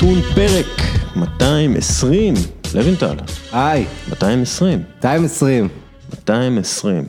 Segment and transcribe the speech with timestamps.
[0.00, 0.66] נתון פרק
[1.16, 2.34] 220,
[2.74, 3.14] לוינטל,
[3.52, 5.68] היי, 220, 220,
[6.14, 7.04] 220.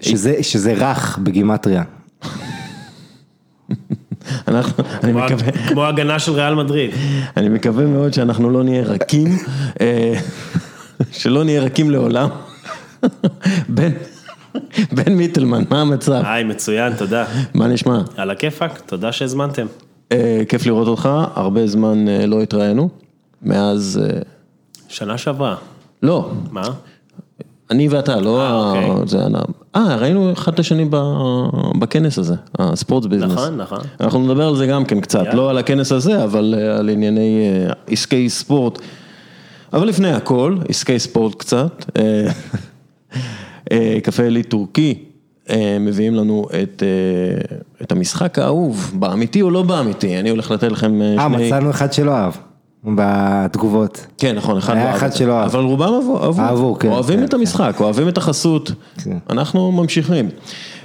[0.00, 1.82] שזה, שזה רך בגימטריה.
[4.48, 6.90] אנחנו, אני כמו- מקווה, כמו הגנה של ריאל מדריד.
[7.36, 9.38] אני מקווה מאוד שאנחנו לא נהיה רכים,
[9.80, 10.14] אה,
[11.12, 12.28] שלא נהיה רכים לעולם.
[13.68, 13.90] בן,
[14.92, 16.22] בן מיטלמן, מה המצב?
[16.24, 17.24] היי, מצוין, תודה.
[17.54, 18.00] מה נשמע?
[18.16, 19.66] על הכיפאק, תודה שהזמנתם.
[20.12, 22.88] אה, כיף לראות אותך, הרבה זמן אה, לא התראינו,
[23.42, 24.20] מאז, אה,
[24.88, 25.56] שנה שעברה.
[26.02, 26.62] לא, מה?
[27.70, 29.08] אני ואתה, לא, אה, אוקיי.
[29.08, 29.18] זה,
[29.76, 31.48] אה, ראינו אחד את השני ב-
[31.78, 33.32] בכנס הזה, הספורט ביזנס.
[33.32, 33.78] נכון, נכון.
[34.00, 35.24] אנחנו נדבר על זה גם כן קצת.
[35.34, 38.78] לא על הכנס הזה, אבל אה, על ענייני אה, עסקי ספורט.
[39.72, 42.26] אבל לפני הכל, עסקי ספורט קצת, אה,
[43.72, 45.11] אה, קפה עילית טורקי, אה,
[45.80, 51.02] מביאים לנו את, אה, את המשחק האהוב, באמיתי או לא באמיתי, אני הולך לתת לכם
[51.02, 51.46] אה, אה, שני...
[51.46, 52.32] מצאנו אחד שלא אהב,
[52.84, 54.06] בתגובות.
[54.18, 55.12] כן, נכון, אחד היה לא אהב אחד.
[55.12, 55.50] שלא אהב.
[55.50, 58.72] אבל רובם אהבו, אהבו, אהבו, כן, אוהבים כן, את המשחק, אוהבים את החסות,
[59.04, 59.18] כן.
[59.30, 60.28] אנחנו ממשיכים.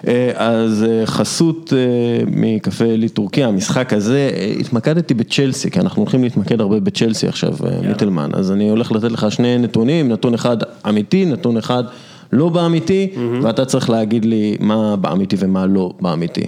[0.08, 6.02] אה, אז אה, חסות אה, מקפה עילית טורקיה, המשחק הזה, אה, התמקדתי בצ'לסי, כי אנחנו
[6.02, 10.34] הולכים להתמקד הרבה בצ'לסי עכשיו, אה, מיטלמן, אז אני הולך לתת לך שני נתונים, נתון
[10.34, 10.58] אחד
[10.90, 11.84] אמיתי, נתון אחד
[12.32, 16.46] לא באמיתי, ואתה צריך להגיד לי מה באמיתי ומה לא באמיתי.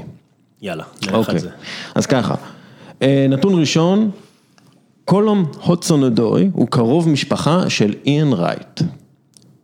[0.62, 1.50] יאללה, נלך אוקיי, על זה.
[1.96, 2.36] אז ככה,
[3.02, 4.10] אה, נתון ראשון,
[5.06, 8.82] קולום הודסון-אדוי הוא קרוב משפחה של איאן רייט,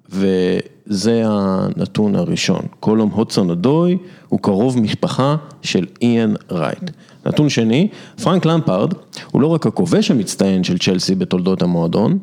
[0.09, 3.97] וזה הנתון הראשון, קולום הודסון-אדוי
[4.29, 6.91] הוא קרוב משפחה של איאן רייט.
[7.25, 7.87] נתון שני,
[8.23, 8.93] פרנק למפרד
[9.31, 12.17] הוא לא רק הכובש המצטיין של צ'לסי בתולדות המועדון,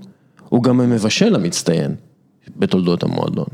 [0.48, 1.94] הוא גם המבשל המצטיין
[2.56, 3.46] בתולדות המועדון.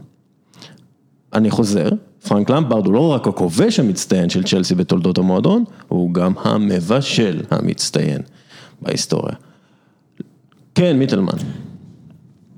[1.34, 1.88] אני חוזר,
[2.28, 8.22] פרנק למפרד הוא לא רק הכובש המצטיין של צ'לסי בתולדות המועדון, הוא גם המבשל המצטיין
[8.82, 9.34] בהיסטוריה.
[10.74, 11.32] כן, מיטלמן,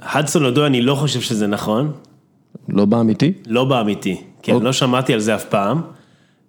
[0.01, 1.93] הדסון אודוי, אני לא חושב שזה נכון,
[2.69, 3.33] לא באמיתי?
[3.47, 4.21] לא באמיתי.
[4.43, 4.65] כן, אוקיי.
[4.67, 5.83] לא שמעתי על זה אף פעם.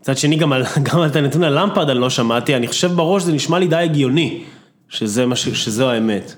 [0.01, 2.91] מצד שני, גם על, גם על את הנתון על למפרד אני לא שמעתי, אני חושב
[2.91, 4.43] בראש זה נשמע לי די הגיוני,
[4.89, 6.35] שזה מה ש- שזו האמת.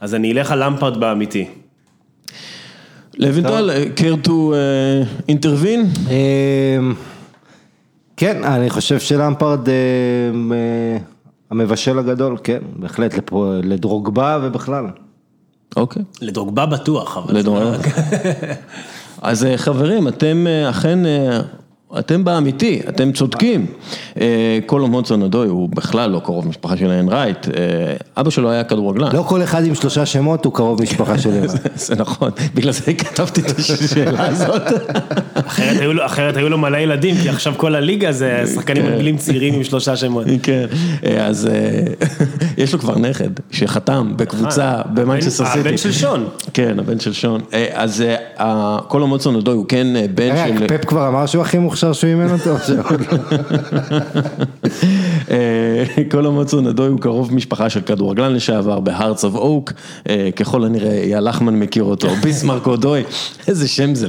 [0.00, 1.48] אז אני אלך על למפרד באמיתי.
[3.18, 6.10] לוינטל, care to uh, intervene?
[6.10, 6.94] אמ,
[8.16, 9.74] כן, אני חושב שלמפרד אה,
[10.52, 10.98] אה,
[11.50, 13.14] המבשל הגדול, כן, בהחלט
[13.62, 14.84] לדרוגבה ובכלל.
[15.76, 16.02] אוקיי.
[16.20, 17.36] לדרוגבה בטוח, אבל...
[17.38, 17.70] לדור- לא-
[19.22, 21.40] אז אה, חברים, אתם אה, אכן, אה,
[21.98, 23.66] אתם באמיתי, אתם צודקים.
[24.20, 27.52] אה, קולום הודסון אדוי הוא בכלל לא קרוב משפחה של איין רייט, אה,
[28.16, 29.16] אבא שלו היה כדורגלן.
[29.16, 31.40] לא כל אחד עם שלושה שמות הוא קרוב משפחה שלי.
[31.74, 34.62] זה נכון, בגלל זה כתבתי את השאלה הזאת.
[35.34, 39.16] אחרת היו לו- אחרת היו לו מלא ילדים, כי עכשיו כל הליגה זה שחקנים רגילים
[39.16, 40.26] צעירים עם שלושה שמות.
[40.42, 40.66] כן,
[41.06, 42.06] אה, אז אה,
[42.62, 45.58] יש לו כבר נכד שחתם בקבוצה במנצ'סטר סיטי.
[45.60, 46.28] הבן של שון.
[46.54, 47.40] כן, הבן של שון.
[47.54, 48.04] אה, אז
[48.38, 50.66] אה, קולום הודסון אדוי הוא כן אה, בן של...
[50.68, 52.84] פפ כבר אמר שהוא הכי מוכשר שהוא אימן אותו עכשיו.
[55.30, 59.72] אה, כל המוצון אדוי הוא קרוב משפחה של כדורגלן לשעבר בהארץ אוף אוק,
[60.08, 63.02] אה, ככל הנראה אייל לחמן מכיר אותו, ביסמרק אודוי,
[63.48, 64.08] איזה שם זה,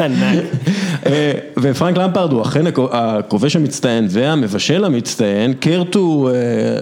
[0.00, 0.44] ענק.
[1.06, 6.28] אה, ופרנק למפרד הוא אכן הכ- הכובש המצטיין והמבשל המצטיין, קרטו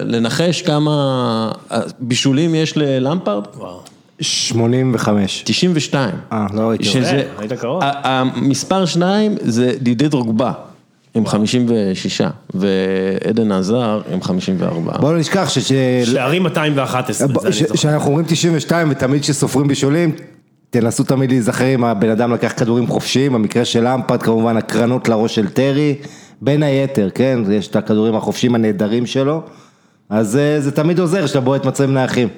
[0.03, 1.51] לנחש כמה
[1.99, 3.43] בישולים יש ללמפרד?
[3.57, 3.96] וואו.
[4.21, 5.43] 85.
[5.45, 6.09] 92.
[6.31, 6.83] אה, לא ראיתי.
[6.83, 7.81] שזה, אה, היית קרוב.
[7.83, 10.51] המספר שניים זה דידי דרוגבה.
[11.15, 12.21] עם 56,
[12.53, 14.97] ועדן עזר עם 54.
[14.97, 15.59] בוא לא נשכח ש...
[15.59, 15.71] ש-
[16.11, 17.75] שערים 211, זה אני ש- זוכר.
[17.75, 20.11] שאנחנו אומרים 92 ותמיד כשסופרים בישולים,
[20.69, 25.35] תנסו תמיד להיזכר אם הבן אדם לקח כדורים חופשיים, במקרה של אמפרד כמובן הקרנות לראש
[25.35, 25.95] של טרי,
[26.41, 29.41] בין היתר, כן, יש את הכדורים החופשיים הנהדרים שלו,
[30.09, 32.31] אז אה, זה תמיד עוזר שאתה בועט מצבים נייחים ב-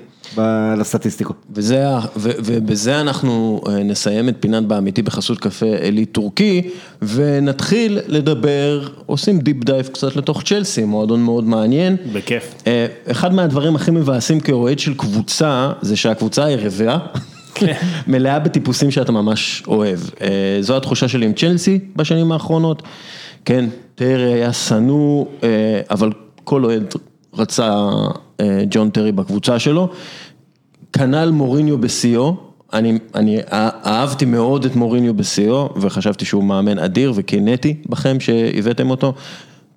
[0.78, 1.36] לסטטיסטיקות.
[1.54, 6.70] וזה, ה- ו- ובזה אנחנו אה, נסיים את פינת באמיתי בחסות קפה אלי טורקי,
[7.02, 11.98] ונתחיל לדבר, עושים deep dive קצת לתוך צ'לסי, מועדון מאוד מעניין.
[12.14, 12.54] בכיף.
[12.68, 16.98] אה, אחד מהדברים הכי מבאסים כאוהד של קבוצה, זה שהקבוצה היריבה,
[18.08, 20.00] מלאה בטיפוסים שאתה ממש אוהב.
[20.22, 20.28] אה,
[20.62, 22.84] זו התחושה שלי עם צ'לסי בשנים האחרונות.
[23.46, 23.66] כן,
[23.96, 25.26] טרי היה שנוא,
[25.90, 26.12] אבל
[26.44, 26.94] כל אוהד
[27.34, 27.90] רצה
[28.40, 29.90] אה, ג'ון טרי בקבוצה שלו.
[30.94, 32.36] כנ"ל מוריניו בשיאו,
[32.74, 33.40] אני, אני
[33.86, 39.14] אהבתי מאוד את מוריניו בשיאו וחשבתי שהוא מאמן אדיר וקינאתי בכם שהבאתם אותו.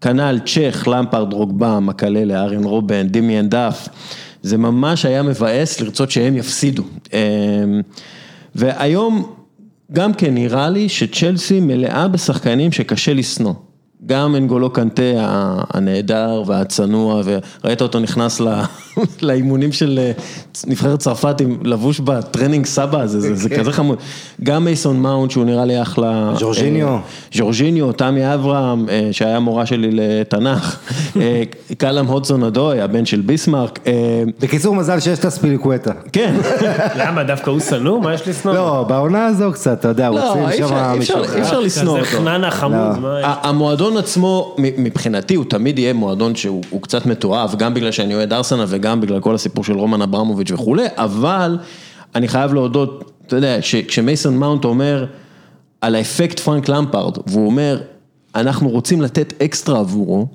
[0.00, 3.88] כנ"ל צ'ך, למפרד, דרוגבה, מקללה, אריאן רובן, דימיאן דף,
[4.42, 6.82] זה ממש היה מבאס לרצות שהם יפסידו.
[7.12, 7.18] אמ,
[8.54, 9.32] והיום
[9.92, 13.54] גם כן נראה לי שצ'לסי מלאה בשחקנים שקשה לשנוא.
[14.06, 15.02] גם אנגולו קנטה
[15.74, 18.40] הנהדר והצנוע, וראית אותו נכנס
[19.22, 20.12] לאימונים של אה,
[20.66, 23.98] נבחרת צרפת עם לבוש בטרנינג סבא הזה, זה, זה כזה חמוד.
[24.42, 26.32] גם מייסון מאונט שהוא נראה לי אחלה.
[26.38, 26.98] ז'ורג'יניו.
[27.34, 30.76] ז'ורג'יניו, תמי אברהם, שהיה מורה שלי לתנ"ך,
[31.78, 33.78] קאלום הודסון אודוי, הבן של ביסמרק.
[34.40, 35.92] בקיצור, מזל שיש את אספיליקווטה.
[36.12, 36.34] כן.
[37.00, 38.00] למה, דווקא הוא שנוא?
[38.00, 38.54] מה יש לשנוא?
[38.54, 41.36] לא, בעונה הזו קצת, אתה יודע, רוצים שם מישהו אחר.
[41.36, 42.06] אי אפשר לשנוא אותו.
[42.06, 43.26] כזה חננה חמוד, מה יש?
[43.92, 48.64] המועדון עצמו, מבחינתי, הוא תמיד יהיה מועדון שהוא קצת מתועב, גם בגלל שאני אוהד ארסנל
[48.68, 51.58] וגם בגלל כל הסיפור של רומן אברמוביץ' וכולי, אבל
[52.14, 53.58] אני חייב להודות, אתה יודע,
[53.88, 55.06] כשמייסון מאונט אומר
[55.80, 57.80] על האפקט פרנק למפארד, והוא אומר,
[58.34, 60.26] אנחנו רוצים לתת אקסטרה עבורו,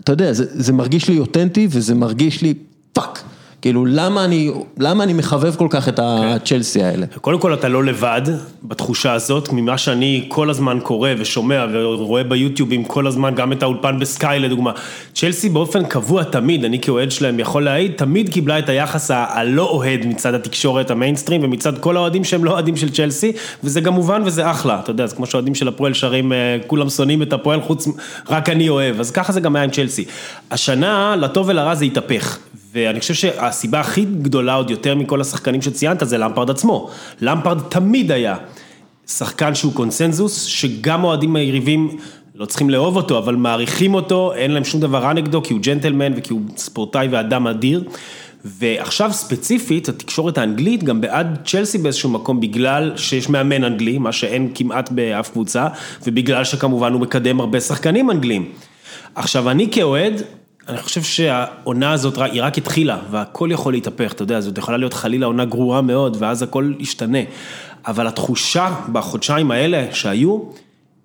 [0.00, 2.54] אתה יודע, זה, זה מרגיש לי אותנטי וזה מרגיש לי
[2.92, 3.22] fucked.
[3.62, 7.06] כאילו, למה אני, למה אני מחבב כל כך את הצ'לסי האלה?
[7.20, 8.22] קודם כל, אתה לא לבד
[8.64, 13.98] בתחושה הזאת, ממה שאני כל הזמן קורא ושומע ורואה ביוטיובים כל הזמן, גם את האולפן
[13.98, 14.72] בסקאי לדוגמה.
[15.14, 20.06] צ'לסי באופן קבוע תמיד, אני כאוהד שלהם יכול להעיד, תמיד קיבלה את היחס הלא אוהד
[20.06, 23.32] מצד התקשורת, המיינסטרים, ומצד כל האוהדים שהם לא אוהדים של צ'לסי,
[23.64, 26.32] וזה גם מובן וזה אחלה, אתה יודע, זה כמו שאוהדים של הפועל שרים,
[26.66, 27.88] כולם שונאים את הפועל חוץ,
[28.28, 30.04] רק אני אוהב, אז ככה זה גם היה עם צ'לסי.
[30.50, 32.38] השנה, לטוב ולרע זה התהפך.
[32.72, 36.90] ואני חושב שהסיבה הכי גדולה עוד יותר מכל השחקנים שציינת זה למפרד עצמו.
[37.20, 38.36] למפרד תמיד היה
[39.06, 41.98] שחקן שהוא קונסנזוס, שגם אוהדים היריבים
[42.34, 45.60] לא צריכים לאהוב אותו, אבל מעריכים אותו, אין להם שום דבר רע נגדו, כי הוא
[45.62, 47.84] ג'נטלמן וכי הוא ספורטאי ואדם אדיר.
[48.44, 54.50] ועכשיו ספציפית, התקשורת האנגלית גם בעד צ'לסי באיזשהו מקום, בגלל שיש מאמן אנגלי, מה שאין
[54.54, 55.68] כמעט באף קבוצה,
[56.06, 58.52] ובגלל שכמובן הוא מקדם הרבה שחקנים אנגלים.
[59.14, 60.22] עכשיו, אני כאוהד,
[60.68, 64.94] אני חושב שהעונה הזאת היא רק התחילה והכל יכול להתהפך, אתה יודע, זאת יכולה להיות
[64.94, 67.18] חלילה עונה גרועה מאוד ואז הכל ישתנה.
[67.86, 70.38] אבל התחושה בחודשיים האלה שהיו,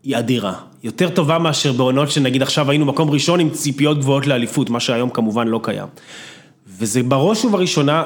[0.04, 0.54] היא אדירה.
[0.83, 5.09] יותר טובה מאשר בעונות שנגיד עכשיו היינו מקום ראשון עם ציפיות גבוהות לאליפות, מה שהיום
[5.09, 5.88] כמובן לא קיים.
[6.68, 8.03] וזה בראש ובראשונה,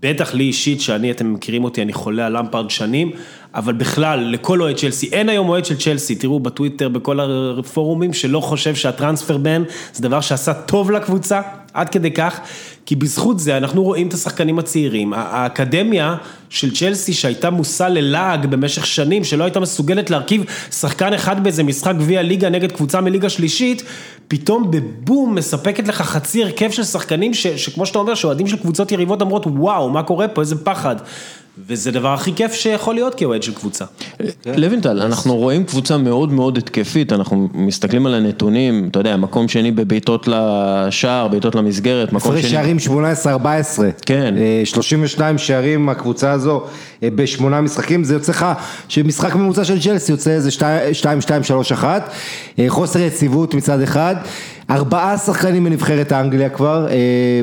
[0.00, 3.10] בטח לי אישית, שאני, אתם מכירים אותי, אני חולה על למפרד שנים,
[3.54, 7.20] אבל בכלל, לכל אוהד צ'לסי, אין היום אוהד של צ'לסי, תראו בטוויטר, בכל
[7.58, 9.62] הפורומים, שלא חושב שהטרנספר בן
[9.92, 11.40] זה דבר שעשה טוב לקבוצה,
[11.74, 12.40] עד כדי כך,
[12.86, 16.16] כי בזכות זה אנחנו רואים את השחקנים הצעירים, האקדמיה
[16.48, 21.94] של צ'לסי שהייתה מושא ללעג במשך שנים, שלא הייתה מסוגלת להרכיב שחקן אחד באיזה משחק
[21.98, 23.82] גביע ליגה נגד קבוצה מליגה שלישית,
[24.28, 28.92] פתאום בבום מספקת לך חצי הרכב של שחקנים ש, שכמו שאתה אומר, שאוהדים של קבוצות
[28.92, 30.96] יריבות אומרות וואו, מה קורה פה, איזה פחד.
[31.58, 33.84] וזה דבר הכי כיף שיכול להיות כאוהד של קבוצה.
[34.56, 39.70] לוינטל, אנחנו רואים קבוצה מאוד מאוד התקפית, אנחנו מסתכלים על הנתונים, אתה יודע, מקום שני
[39.70, 42.40] בבעיטות לשער, בעיטות למסגרת, מקום שני...
[42.40, 42.76] הפרש שערים
[43.26, 43.80] 18-14.
[44.06, 44.34] כן.
[44.64, 46.62] 32 שערים מהקבוצה הזו
[47.02, 48.46] בשמונה משחקים, זה יוצא לך
[48.88, 50.50] שמשחק ממוצע של צ'לסי יוצא איזה
[51.72, 51.84] 2-2-3-1,
[52.68, 54.16] חוסר יציבות מצד אחד.
[54.70, 56.86] ארבעה שחקנים בנבחרת האנגליה כבר,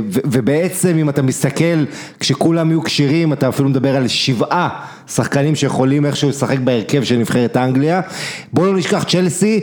[0.08, 1.86] ובעצם אם אתה מסתכל,
[2.20, 4.70] כשכולם יהיו כשירים, אתה אפילו מדבר על שבעה
[5.08, 8.02] שחקנים שיכולים איכשהו לשחק בהרכב של נבחרת האנגליה.
[8.54, 9.60] בואו לא נשכח צ'לסי.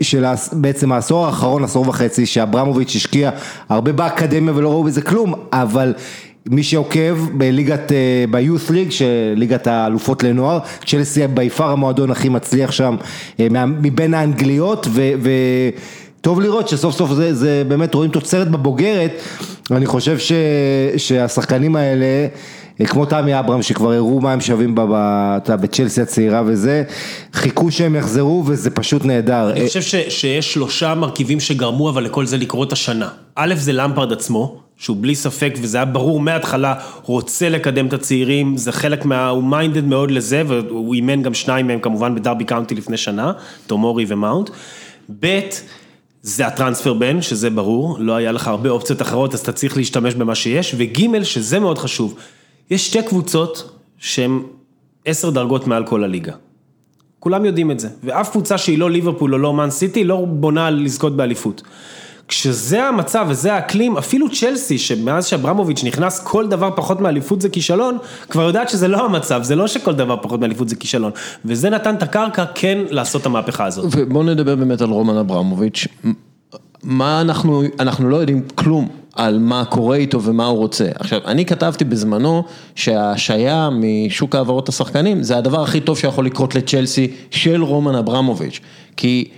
[0.00, 3.30] של בעצם העשור האחרון, עשור וחצי, שאברמוביץ' השקיע
[3.68, 5.94] הרבה באקדמיה ולא ראו בזה כלום, אבל
[6.46, 7.92] מי שעוקב בליגת,
[8.30, 8.88] ביוס ליג,
[9.36, 12.96] ליגת האלופות לנוער, צ'לסי ביפר המועדון הכי מצליח שם
[13.66, 15.00] מבין האנגליות ו...
[16.22, 19.12] טוב לראות שסוף סוף זה, זה באמת רואים תוצרת בבוגרת,
[19.70, 20.32] אני חושב ש,
[20.96, 22.26] שהשחקנים האלה,
[22.84, 24.74] כמו תמי אברהם שכבר הראו מה הם שווים
[25.48, 26.82] בצ'לסי הצעירה וזה,
[27.32, 29.50] חיכו שהם יחזרו וזה פשוט נהדר.
[29.50, 33.08] אני חושב ש, שיש שלושה מרכיבים שגרמו אבל לכל זה לקרות השנה.
[33.34, 38.56] א' זה למפרד עצמו, שהוא בלי ספק וזה היה ברור מההתחלה, רוצה לקדם את הצעירים,
[38.56, 39.28] זה חלק מה...
[39.28, 43.32] הוא minded מאוד לזה והוא אימן גם שניים מהם כמובן בדרבי קאונטי לפני שנה,
[43.66, 44.50] תומורי ומאונט.
[45.20, 45.40] ב'
[46.22, 49.76] זה ה transfer ban, שזה ברור, לא היה לך הרבה אופציות אחרות, אז אתה צריך
[49.76, 52.14] להשתמש במה שיש, וג' שזה מאוד חשוב,
[52.70, 54.42] יש שתי קבוצות שהן
[55.04, 56.32] עשר דרגות מעל כל הליגה.
[57.18, 60.70] כולם יודעים את זה, ואף קבוצה שהיא לא ליברפול או לא מן סיטי, לא בונה
[60.70, 61.62] לזכות באליפות.
[62.32, 67.98] כשזה המצב וזה האקלים, אפילו צ'לסי, שמאז שאברמוביץ' נכנס כל דבר פחות מאליפות זה כישלון,
[68.30, 71.12] כבר יודעת שזה לא המצב, זה לא שכל דבר פחות מאליפות זה כישלון.
[71.44, 73.84] וזה נתן את הקרקע כן לעשות את המהפכה הזאת.
[73.90, 75.86] ובואו נדבר באמת על רומן אברמוביץ',
[76.82, 80.88] מה אנחנו, אנחנו לא יודעים כלום על מה קורה איתו ומה הוא רוצה.
[80.94, 87.10] עכשיו, אני כתבתי בזמנו שההשעיה משוק העברות השחקנים זה הדבר הכי טוב שיכול לקרות לצ'לסי
[87.30, 88.60] של רומן אברמוביץ',
[88.96, 89.28] כי...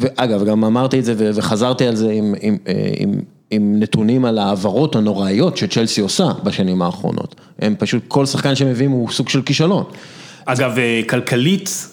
[0.00, 2.56] ואגב, גם אמרתי את זה וחזרתי על זה עם, עם,
[2.98, 7.34] עם, עם נתונים על העברות הנוראיות שצ'לסי עושה בשנים האחרונות.
[7.58, 9.84] הם פשוט, כל שחקן שמביאים הוא סוג של כישלון.
[10.44, 10.76] אגב,
[11.08, 11.86] כלכלית, בש...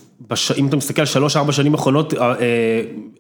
[0.58, 2.36] אם אתה מסתכל על שלוש-ארבע שנים האחרונות, אה,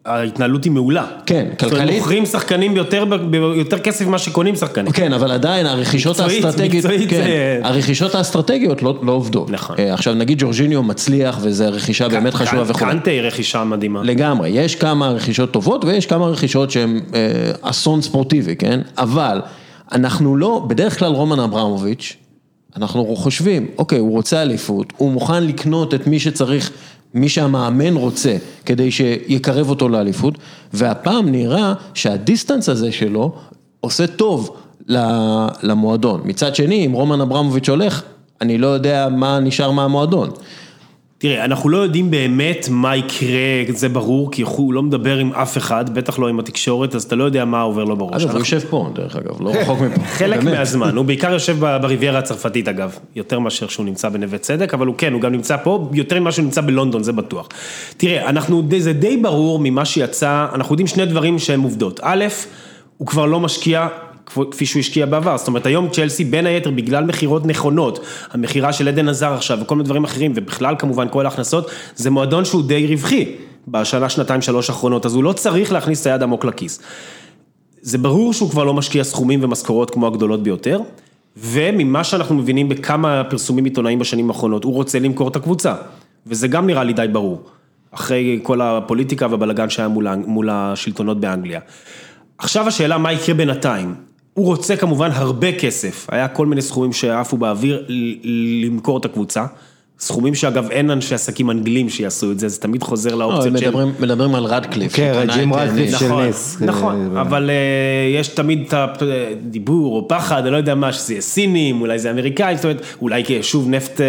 [0.06, 1.06] ההתנהלות היא מעולה.
[1.25, 1.98] כן, זאת אומרת, כלכלית.
[1.98, 4.92] מוכרים שחקנים ביותר, ביותר כסף ממה שקונים שחקנים.
[4.92, 9.50] כן, אבל עדיין הרכישות האסטרטגיות, כן, זה- הרכישות האסטרטגיות לא, לא עובדות.
[9.50, 9.75] נכון.
[9.80, 12.80] אה, עכשיו נגיד ג'ורג'יניו מצליח וזו רכישה באמת חשובה וכו'.
[12.80, 14.04] קנטה היא רכישה מדהימה.
[14.04, 17.20] לגמרי, יש כמה רכישות טובות ויש כמה רכישות שהן אה,
[17.62, 18.80] אסון ספורטיבי, כן?
[18.98, 19.42] אבל
[19.92, 22.18] אנחנו לא, בדרך כלל רומן אברמוביץ',
[22.76, 26.72] אנחנו חושבים, אוקיי, הוא רוצה אליפות, הוא מוכן לקנות את מי שצריך,
[27.14, 30.38] מי שהמאמן רוצה, כדי שיקרב אותו לאליפות,
[30.74, 33.36] והפעם נראה שהדיסטנס הזה שלו
[33.80, 34.58] עושה טוב
[35.64, 36.22] למועדון.
[36.26, 38.04] מצד שני, אם רומן אברמוביץ' הולך,
[38.42, 40.30] אני לא יודע מה נשאר מהמועדון.
[41.20, 45.58] תראה, אנחנו לא יודעים באמת מה יקרה, זה ברור, כי הוא לא מדבר עם אף
[45.58, 48.24] אחד, בטח לא עם התקשורת, אז אתה לא יודע מה עובר לו בראש.
[48.24, 50.02] אגב, הוא יושב פה, דרך אגב, לא רחוק מפה.
[50.18, 50.44] חלק.
[50.44, 54.96] מהזמן, הוא בעיקר יושב בריביירה הצרפתית אגב, יותר מאשר שהוא נמצא בנווה צדק, אבל הוא
[54.98, 57.48] כן, הוא גם נמצא פה, יותר ממה שהוא נמצא בלונדון, זה בטוח.
[57.98, 62.00] תראה, אנחנו, זה די ברור ממה שיצא, אנחנו יודעים שני דברים שהם עובדות.
[62.04, 62.26] א',
[62.98, 63.88] הוא כבר לא משקיע.
[64.52, 68.88] כפי שהוא השקיע בעבר, זאת אומרת היום צ'לסי בין היתר בגלל מכירות נכונות, המכירה של
[68.88, 72.88] עדן עזר עכשיו וכל מיני דברים אחרים ובכלל כמובן כל ההכנסות, זה מועדון שהוא די
[72.88, 73.36] רווחי
[73.68, 76.80] בשנה, שנתיים, שלוש האחרונות, אז הוא לא צריך להכניס את היד עמוק לכיס.
[77.82, 80.80] זה ברור שהוא כבר לא משקיע סכומים ומשכורות כמו הגדולות ביותר,
[81.38, 85.76] וממה שאנחנו מבינים בכמה פרסומים עיתונאיים בשנים האחרונות, הוא רוצה למכור את הקבוצה,
[86.28, 87.42] וזה גם נראה לי די ברור,
[87.92, 91.60] אחרי כל הפוליטיקה והבלגן שהיה מול, מול השלטונות באנגליה.
[92.38, 94.07] עכשיו השאלה מה יקרה בינתיים.
[94.38, 97.86] הוא רוצה כמובן הרבה כסף, היה כל מיני סכומים שעפו באוויר
[98.63, 99.46] למכור את הקבוצה.
[100.00, 103.70] סכומים שאגב אין אנשי עסקים אנגלים שיעשו את זה, זה תמיד חוזר לא, לאופציות של...
[104.00, 104.96] מדברים, על רדקליף.
[104.96, 106.00] כן, שקנה ג'ים את, אה, רדקליף.
[106.00, 106.58] של נכון, נס.
[106.62, 111.13] נכון, אה, אבל אה, יש תמיד את הדיבור או פחד, אני לא יודע מה, שזה
[111.13, 114.01] יהיה סינים, אולי זה אמריקאים, זאת אומרת, אולי שוב נפט,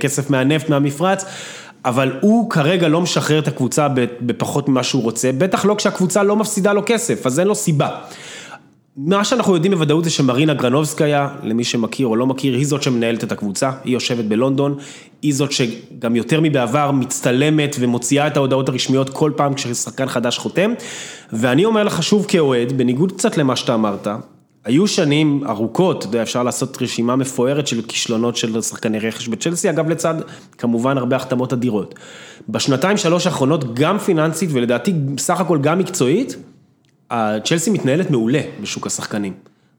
[0.00, 1.24] כסף מהנפט מהמפרץ.
[1.84, 3.88] אבל הוא כרגע לא משחרר את הקבוצה
[4.20, 7.88] בפחות ממה שהוא רוצה, בטח לא כשהקבוצה לא מפסידה לו כסף, אז אין לו סיבה.
[9.00, 13.24] מה שאנחנו יודעים בוודאות זה שמרינה גרנובסקיה, למי שמכיר או לא מכיר, היא זאת שמנהלת
[13.24, 14.78] את הקבוצה, היא יושבת בלונדון,
[15.22, 20.72] היא זאת שגם יותר מבעבר מצטלמת ומוציאה את ההודעות הרשמיות כל פעם כששחקן חדש חותם,
[21.32, 24.08] ואני אומר לך שוב כאוהד, בניגוד קצת למה שאתה אמרת,
[24.64, 29.70] היו שנים ארוכות, אתה יודע, אפשר לעשות רשימה מפוארת של כישלונות של שחקני רכש בצ'לסי,
[29.70, 30.14] אגב לצד
[30.58, 31.94] כמובן הרבה החתמות אדירות.
[32.48, 36.36] בשנתיים שלוש האחרונות, גם פיננסית ולדעתי בסך הכל גם מקצועית,
[37.10, 39.32] הצ'לסי מתנהלת מעולה בשוק השחקנים,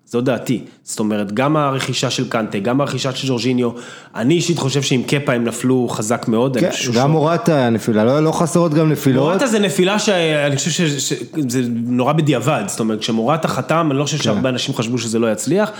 [0.06, 0.64] זו דעתי.
[0.84, 3.70] זאת אומרת, גם הרכישה של קנטה, גם הרכישה של ז'ורג'יניו,
[4.16, 6.58] אני אישית חושב שעם קפה הם נפלו חזק מאוד.
[6.58, 9.24] כן, גם מורטה נפילה, לא לא חסרות גם נפילות.
[9.30, 14.18] מורטה זה נפילה שאני חושב שזה נורא בדיעבד, זאת אומרת, כשמורטה חתם, אני לא חושב
[14.18, 15.72] שהרבה אנשים חשבו שזה לא יצליח.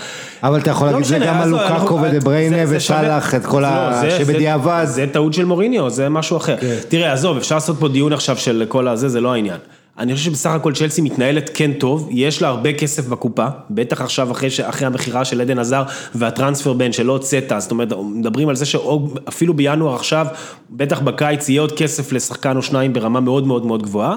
[0.42, 3.00] אבל אתה יכול לא להגיד זה גם על לוקאקו אנחנו- ודה בריינה זה- זה שווה-
[3.00, 4.00] וסאלח, את כל לא, ה...
[4.02, 4.84] זה- זה- שבדיעבד.
[4.88, 6.56] זה טעות של מוריניו, זה משהו אחר.
[6.88, 9.58] תראה, עזוב, אפשר לעשות פה דיון עכשיו של כל הזה, זה לא העניין.
[10.00, 14.30] אני חושב שבסך הכל צ'לסי מתנהלת כן טוב, יש לה הרבה כסף בקופה, בטח עכשיו
[14.30, 15.82] אחרי, אחרי המכירה של עדן עזר
[16.14, 20.26] והטרנספר בין שלא הוצאת, זאת אומרת, מדברים על זה שאפילו בינואר עכשיו,
[20.70, 24.16] בטח בקיץ יהיה עוד כסף לשחקן או שניים ברמה מאוד מאוד מאוד גבוהה,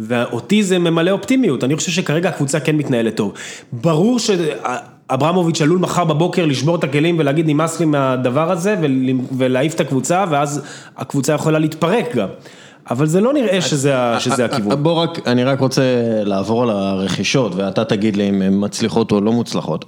[0.00, 3.32] ואותי זה ממלא אופטימיות, אני חושב שכרגע הקבוצה כן מתנהלת טוב.
[3.72, 4.30] ברור ש...
[5.10, 8.76] אברמוביץ' עלול מחר בבוקר לשבור את הכלים ולהגיד נמאס לי מהדבר הזה
[9.38, 10.62] ולהעיף את הקבוצה ואז
[10.96, 12.28] הקבוצה יכולה להתפרק גם.
[12.90, 14.82] אבל זה לא נראה שזה, ה- שזה הכיוון.
[14.82, 15.82] בוא רק, אני רק רוצה
[16.24, 19.84] לעבור על הרכישות, ואתה תגיד לי אם הן מצליחות או לא מוצלחות.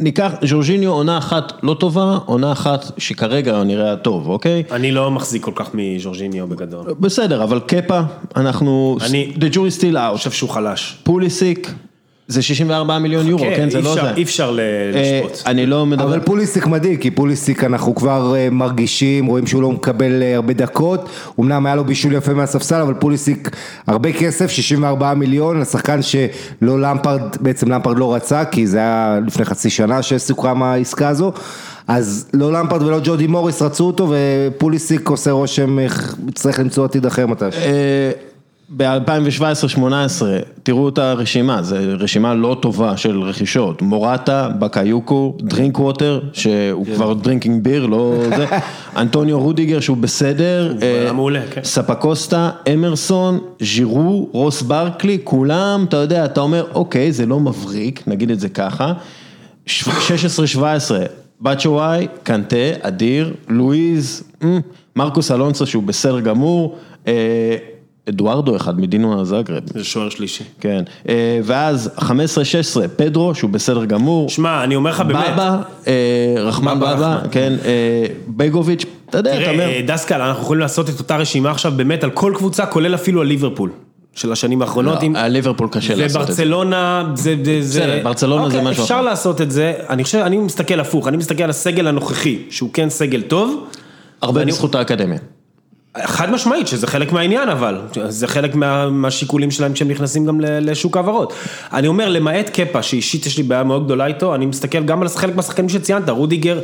[0.00, 4.62] ניקח, ז'ורג'יניו עונה אחת לא טובה, עונה אחת שכרגע נראה טוב, אוקיי?
[4.72, 6.84] אני לא מחזיק כל כך מז'ורג'יניו בגדול.
[6.86, 8.00] אני בסדר, אבל קפה,
[8.36, 10.98] אנחנו, אני- the jury still out, חושב שהוא חלש.
[11.02, 11.70] פוליסיק,
[12.28, 14.14] זה 64 מיליון יורו, כן, זה לא זה.
[14.16, 15.46] אי אפשר אה, לשפוט.
[15.46, 19.72] אני לא מדבר, אבל פוליסיק מדאיג, כי פוליסיק אנחנו כבר אה, מרגישים, רואים שהוא לא
[19.72, 21.08] מקבל אה, הרבה דקות,
[21.40, 27.20] אמנם היה לו בישול יפה מהספסל, אבל פוליסיק הרבה כסף, 64 מיליון, השחקן שלא למפרד,
[27.40, 31.32] בעצם למפרד לא רצה, כי זה היה לפני חצי שנה שסוכם העסקה הזו,
[31.88, 35.78] אז לא למפרד ולא ג'ודי מוריס רצו אותו, ופוליסיק עושה רושם,
[36.34, 37.44] צריך למצוא עתיד אחר מתי.
[38.68, 39.82] ב-2017-2018,
[40.62, 47.12] תראו את הרשימה, זו רשימה לא טובה של רכישות, מורטה, בקיוקו, דרינק ווטר, שהוא כבר
[47.12, 48.46] drinking beer, לא זה,
[49.00, 51.10] אנטוניו רודיגר שהוא בסדר, אה,
[51.50, 51.60] כן.
[51.64, 58.30] זפקוסטה, אמרסון, ז'ירו, רוס ברקלי, כולם, אתה יודע, אתה אומר, אוקיי, זה לא מבריק, נגיד
[58.30, 58.92] את זה ככה,
[59.66, 59.70] 16-17,
[61.40, 64.22] בצ'וואי, קנטה, אדיר, לואיז,
[64.96, 67.56] מרקוס אלונסו שהוא בסדר גמור, אה,
[68.08, 70.44] אדוארדו אחד מדינו זאגרב, זה שוער שלישי.
[70.60, 72.02] כן, אה, ואז 15-16,
[72.96, 75.92] פדרו שהוא בסדר גמור, שמע, אני אומר לך באמת, בבא, אה,
[76.38, 77.18] רחמן בבא.
[77.30, 81.16] כן, אה, בגוביץ' אתה יודע, אתה אומר, תראה, אה, דסקל, אנחנו יכולים לעשות את אותה
[81.16, 83.70] רשימה עכשיו באמת על כל קבוצה, כולל אפילו על ליברפול.
[84.16, 85.02] של השנים האחרונות.
[85.02, 86.32] עם- לא, על ליברפול קשה לעשות את זה.
[86.42, 87.80] וברצלונה, זה, זה, זה...
[87.80, 89.02] בסדר, ברצלונה זה אוקיי, משהו אפשר אחר.
[89.02, 92.90] לעשות את זה, אני חושב, אני מסתכל הפוך, אני מסתכל על הסגל הנוכחי, שהוא כן
[92.90, 93.64] סגל טוב.
[94.22, 95.18] הרבה ואני- בזכות האקדמיה.
[96.02, 100.96] חד משמעית, שזה חלק מהעניין אבל, זה חלק מה, מהשיקולים שלהם כשהם נכנסים גם לשוק
[100.96, 101.32] ההעברות.
[101.72, 105.08] אני אומר, למעט קפה, שאישית יש לי בעיה מאוד גדולה איתו, אני מסתכל גם על
[105.08, 106.60] חלק מהשחקנים שציינת, רודיגר,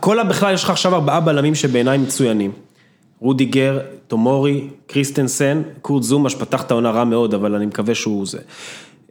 [0.00, 2.52] כל הבכלל, יש לך עכשיו ארבעה בלמים שבעיניי מצוינים.
[3.20, 3.78] רודיגר,
[4.08, 8.38] תומורי, קריסטנסן, קורט זומה שפתח את העונה רע מאוד, אבל אני מקווה שהוא זה.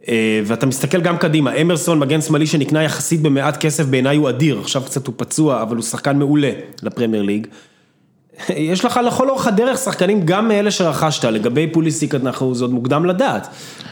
[0.08, 4.58] אה, ואתה מסתכל גם קדימה, אמרסון, מגן שמאלי שנקנה יחסית במעט כסף, בעיניי הוא אדיר,
[4.60, 6.50] עכשיו קצת הוא פצוע, אבל הוא שחקן מעולה
[6.82, 7.46] לפרמייר ליג.
[8.56, 13.04] יש לך לכל אורך הדרך שחקנים גם מאלה שרכשת, לגבי פוליסיק אנחנו, זה עוד מוקדם
[13.04, 13.48] לדעת,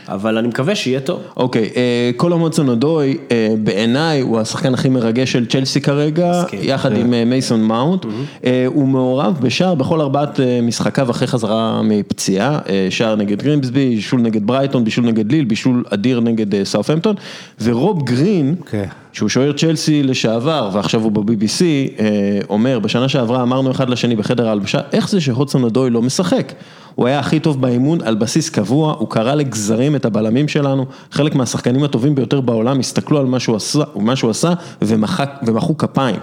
[0.09, 1.21] אבל אני מקווה שיהיה טוב.
[1.37, 6.61] אוקיי, אה, קאלום הדסון אודוי, אה, בעיניי הוא השחקן הכי מרגש של צ'לסי כרגע, מסכים.
[6.63, 8.05] יחד עם אה, מייסון מאונט.
[8.45, 13.91] אה, הוא מעורב בשער בכל ארבעת אה, משחקיו אחרי חזרה מפציעה, אה, שער נגד גרימסבי,
[13.95, 17.15] בישול נגד ברייטון, בישול נגד ליל, בישול אדיר נגד אה, סאות'המפטון,
[17.63, 18.87] ורוב גרין, אוקיי.
[19.13, 24.49] שהוא שוער צ'לסי לשעבר, ועכשיו הוא ב-BBC, אה, אומר, בשנה שעברה אמרנו אחד לשני בחדר
[24.49, 26.53] ההלבשה, איך זה שהודסון אדוי לא משחק?
[26.95, 31.35] הוא היה הכי טוב באימון על בסיס קבוע, הוא קרא לגזרים את הבלמים שלנו, חלק
[31.35, 34.53] מהשחקנים הטובים ביותר בעולם הסתכלו על מה שהוא עשה, מה שהוא עשה
[34.83, 36.21] ומחאו כפיים.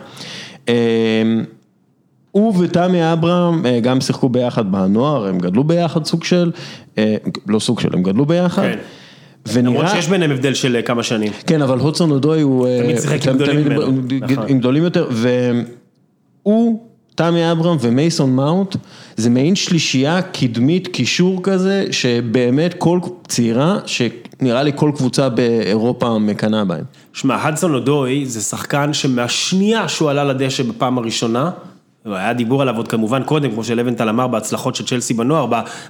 [0.69, 0.74] אה,
[2.31, 6.51] הוא ותמי אברהם אה, גם שיחקו ביחד בנוער, הם גדלו ביחד סוג של,
[7.48, 8.62] לא סוג של, הם גדלו ביחד.
[8.62, 8.79] כן.
[9.55, 11.31] למרות ונראה, שיש ביניהם הבדל של אה, כמה שנים.
[11.48, 12.67] כן, אבל הודסון אודוי הוא...
[12.84, 14.46] תמיד אה, שיחק עם תמיד- גדולים תמיד ממנו, נכון.
[14.48, 15.10] עם גדולים יותר,
[16.43, 16.79] והוא,
[17.15, 18.75] תמי אברהם ומייסון מאונט,
[19.17, 26.65] זה מעין שלישייה קדמית, קישור כזה, שבאמת כל צעירה, שנראה לי כל קבוצה באירופה מקנאה
[26.65, 26.84] בהם.
[27.13, 31.51] שמע, הדסון אודוי זה שחקן שמהשנייה שהוא עלה לדשא בפעם הראשונה,
[32.06, 35.45] היה דיבור עליו עוד כמובן קודם, כמו שלוונטל אמר, בהצלחות של צ'לסי בנוער,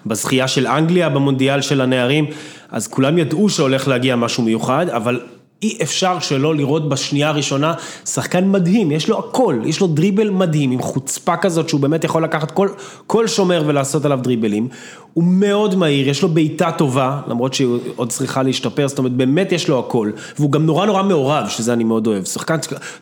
[0.06, 2.26] בזכייה של אנגליה במונדיאל של הנערים,
[2.72, 5.20] אז כולם ידעו שהולך להגיע משהו מיוחד, אבל
[5.64, 7.74] אי אפשר שלא לראות בשנייה הראשונה
[8.06, 12.24] שחקן מדהים, יש לו הכל, יש לו דריבל מדהים, עם חוצפה כזאת שהוא באמת יכול
[12.24, 12.70] לקחת כל,
[13.08, 14.68] כל שומר ולעשות עליו דריבלים.
[15.14, 19.52] הוא מאוד מהיר, יש לו בעיטה טובה, למרות שהיא עוד צריכה להשתפר, זאת אומרת באמת
[19.52, 22.58] יש לו הכל, והוא גם נורא נורא מעורב, שזה אני מאוד אוהב, שחקן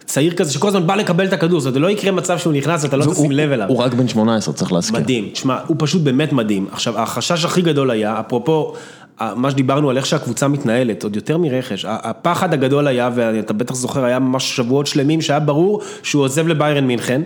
[0.05, 2.83] צעיר כזה שכל הזמן בא לקבל את הכדור, זאת אומרת, לא יקרה מצב שהוא נכנס
[2.83, 3.67] ואתה לא תשים לב אליו.
[3.67, 4.99] הוא רק בן 18, צריך להזכיר.
[4.99, 6.67] מדהים, תשמע, הוא פשוט באמת מדהים.
[6.71, 8.73] עכשיו, החשש הכי גדול היה, אפרופו,
[9.21, 14.05] מה שדיברנו על איך שהקבוצה מתנהלת, עוד יותר מרכש, הפחד הגדול היה, ואתה בטח זוכר,
[14.05, 17.21] היה ממש שבועות שלמים שהיה ברור שהוא עוזב לביירן מינכן,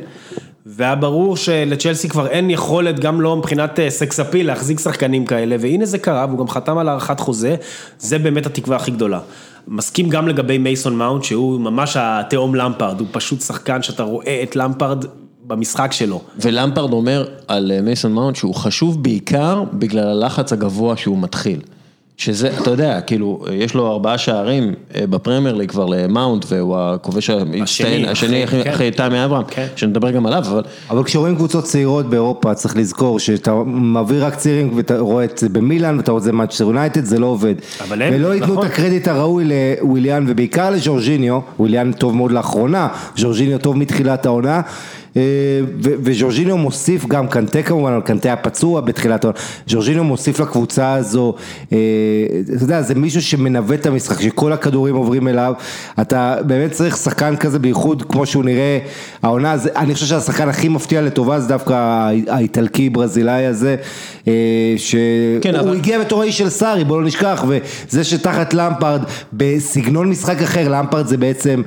[0.66, 5.56] והיה ברור שלצ'לסי כבר אין יכולת, גם לא מבחינת אה, סקס אפיל, להחזיק שחקנים כאלה,
[5.60, 7.56] והנה זה קרה, והוא גם חתם על הארכת חוזה,
[8.00, 9.20] זה באמת התקווה הכי גדולה.
[9.68, 14.56] מסכים גם לגבי מייסון מאונט, שהוא ממש התאום למפרד, הוא פשוט שחקן שאתה רואה את
[14.56, 15.06] למפרד
[15.48, 16.22] במשחק שלו.
[16.42, 21.60] ולמפרד אומר על אה, מייסון מאונט שהוא חשוב בעיקר בגלל הלחץ הגבוה שהוא מתחיל.
[22.22, 27.30] שזה, אתה יודע, כאילו, יש לו ארבעה שערים אה, בפרמייר ליג כבר למאונט, והוא הכובש
[27.30, 28.70] המצטיין, השני אחרי- אחרי כן.
[28.70, 29.68] אחרי תמי אברהם, כן.
[29.76, 34.72] שנדבר גם עליו, אבל אבל כשרואים קבוצות צעירות באירופה, צריך לזכור שאתה מביא רק צעירים
[34.76, 37.56] ואתה רואה את זה במילאן ואתה רואה את זה במנצ'סטר יונייטד, זה לא עובד.
[37.88, 38.66] אבל הם- ולא ייתנו נכון.
[38.66, 39.44] את הקרדיט הראוי
[39.82, 44.62] לוויליאן ובעיקר לג'ורג'יניו, וויליאן טוב מאוד לאחרונה, ג'ורג'יניו טוב מתחילת העונה.
[45.18, 45.22] אה,
[45.84, 51.34] ו- וג'ורג'יניו מוסיף גם קנטה כמובן, אבל קנטה הפצוע בתחילת העונה, ג'ורג'יניו מוסיף לקבוצה הזו,
[51.74, 51.78] אה,
[52.56, 55.54] אתה יודע, זה מישהו שמנווט את המשחק, שכל הכדורים עוברים אליו,
[56.02, 58.80] אתה באמת צריך שחקן כזה, בייחוד כמו שהוא נראה,
[59.24, 63.76] העונה, אני חושב שהשחקן הכי מפתיע לטובה זה דווקא האי- האיטלקי ברזילאי הזה,
[64.28, 64.34] אה,
[64.78, 65.02] שהוא
[65.42, 69.02] כן, אבל- הגיע בתור האיש של סארי, בוא לא נשכח, וזה שתחת למפרד,
[69.34, 71.62] בסגנון משחק אחר, למפרד זה בעצם,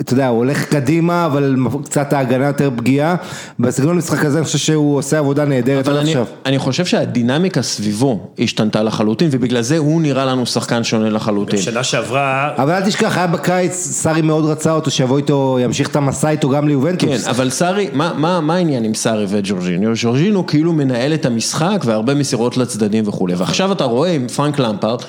[0.00, 3.14] אתה יודע, הוא הולך קדימה, אבל קצת ההגנה יותר פגיעה,
[3.58, 6.24] בסגנון משחק הזה אני חושב שהוא עושה עבודה נהדרת עד עכשיו.
[6.46, 11.60] אני חושב שהדינמיקה סביבו השתנתה לחלוטין, ובגלל זה הוא נראה לנו שחקן שונה לחלוטין.
[11.60, 15.96] שנה שעברה, אבל אל תשכח, היה בקיץ, סארי מאוד רצה אותו, שיבוא איתו, ימשיך את
[15.96, 17.24] המסע איתו גם ליובנטוס.
[17.24, 19.92] כן, אבל סארי, מה, מה, מה העניין עם סארי וג'ורג'יניו?
[19.94, 25.02] ג'ורג'יניו כאילו מנהל את המשחק והרבה מסירות לצדדים וכולי, ועכשיו אתה רואה עם פרנק למפרד,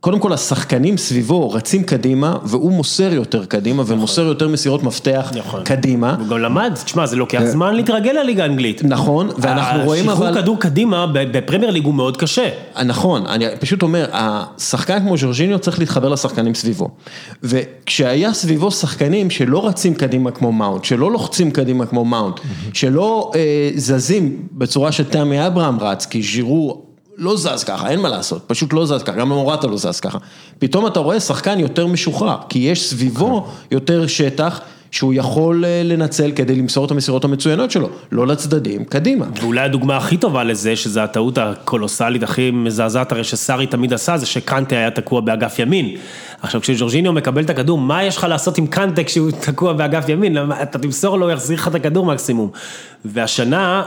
[0.00, 5.64] קודם כל השחקנים סביבו רצים קדימה, והוא מוסר יותר קדימה, ומוסר יותר מסירות מפתח נכון.
[5.64, 6.16] קדימה.
[6.18, 8.84] הוא גם למד, תשמע, זה לוקח זמן להתרגל לליגה האנגלית.
[8.84, 10.12] נכון, ואנחנו רואים אבל...
[10.12, 12.48] השחרור כדור קדימה בפרמייר ליג הוא מאוד קשה.
[12.84, 16.88] נכון, אני פשוט אומר, השחקן כמו ז'ורג'יניו צריך להתחבר לשחקנים סביבו.
[17.42, 22.40] וכשהיה סביבו שחקנים שלא רצים קדימה כמו מאונט, שלא לוחצים קדימה כמו מאונט,
[22.72, 26.87] שלא אה, זזים בצורה שתמי אברהם רץ, כי ז'ירו
[27.18, 30.18] לא זז ככה, אין מה לעשות, פשוט לא זז ככה, גם מורטה לא זז ככה.
[30.58, 36.32] פתאום אתה רואה שחקן יותר משוחרר, כי יש סביבו יותר שטח, שהוא יכול אה, לנצל
[36.36, 39.26] כדי למסור את המסירות המצוינות שלו, לא לצדדים, קדימה.
[39.40, 44.26] ואולי הדוגמה הכי טובה לזה, שזו הטעות הקולוסלית הכי מזעזעת הרי שסארי תמיד עשה, זה
[44.26, 45.96] שקנטה היה תקוע באגף ימין.
[46.42, 50.38] עכשיו כשג'ורג'יניו מקבל את הכדור, מה יש לך לעשות עם קנטה כשהוא תקוע באגף ימין?
[50.62, 52.50] אתה תמסור לו, הוא יחזיר לך את הכדור מקסימום.
[53.04, 53.82] והשנה,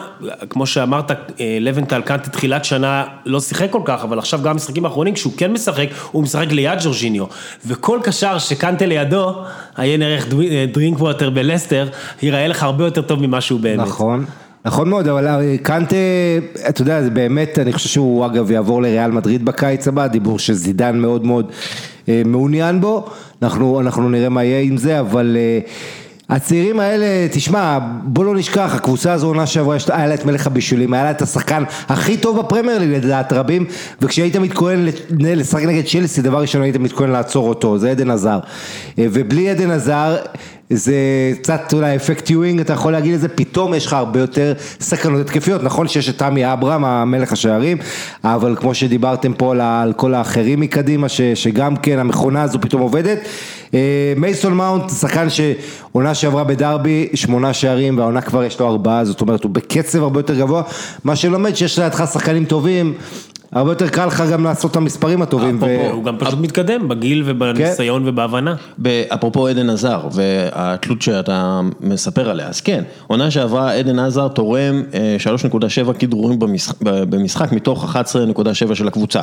[0.49, 4.85] כמו שאמרת, אה, לבנטל קנטה תחילת שנה לא שיחק כל כך, אבל עכשיו גם במשחקים
[4.85, 7.25] האחרונים, כשהוא כן משחק, הוא משחק ליד ג'ורג'יניו.
[7.65, 9.35] וכל קשר שקנטה לידו,
[9.77, 10.25] עיין ערך
[10.73, 11.87] דרינק ווטר בלסטר,
[12.21, 13.87] ייראה לך הרבה יותר טוב ממה שהוא באמת.
[13.87, 14.25] נכון.
[14.65, 15.95] נכון מאוד, אבל קנטה,
[16.69, 20.99] אתה יודע, זה באמת, אני חושב שהוא אגב יעבור לריאל מדריד בקיץ הבא, דיבור שזידן
[20.99, 21.51] מאוד מאוד
[22.09, 23.09] אה, מעוניין בו,
[23.41, 25.59] אנחנו, אנחנו נראה מה יהיה עם זה, אבל אה,
[26.35, 30.93] הצעירים האלה, תשמע, בוא לא נשכח, הקבוצה הזו עונה שעברה, היה לה את מלך הבישולים,
[30.93, 33.65] היה לה את השחקן הכי טוב בפרמייר ליג לדעת רבים,
[34.01, 34.85] וכשהיית מתכונן
[35.19, 38.39] לשחק נגד צ'לסי, דבר ראשון היית מתכונן לעצור אותו, זה עדן עזר.
[38.99, 40.17] אה, ובלי עדן עזר,
[40.71, 40.95] זה
[41.41, 45.21] קצת אולי אפקט יואינג, אתה יכול להגיד את זה, פתאום יש לך הרבה יותר סכנות
[45.21, 47.77] התקפיות, נכון שיש את תמי אברהם, המלך השערים,
[48.23, 52.81] אבל כמו שדיברתם פה על, על כל האחרים מקדימה, ש, שגם כן המכונה הזו פתאום
[52.81, 53.19] עובדת.
[53.73, 59.21] אה, מייסון מאונט, שחקן שעונה שעברה בדרבי, שמונה שערים, והעונה כבר יש לו ארבעה, זאת
[59.21, 60.61] אומרת הוא בקצב הרבה יותר גבוה,
[61.03, 62.93] מה שלומד שיש לידך שחקנים טובים.
[63.51, 65.59] הרבה יותר קל לך גם לעשות את המספרים הטובים.
[65.91, 68.55] הוא גם פשוט מתקדם בגיל ובניסיון ובהבנה.
[69.13, 74.83] אפרופו עדן עזר והתלות שאתה מספר עליה, אז כן, עונה שעברה עדן עזר תורם
[75.85, 76.39] 3.7 כדרורים
[76.81, 79.21] במשחק מתוך 11.7 של הקבוצה.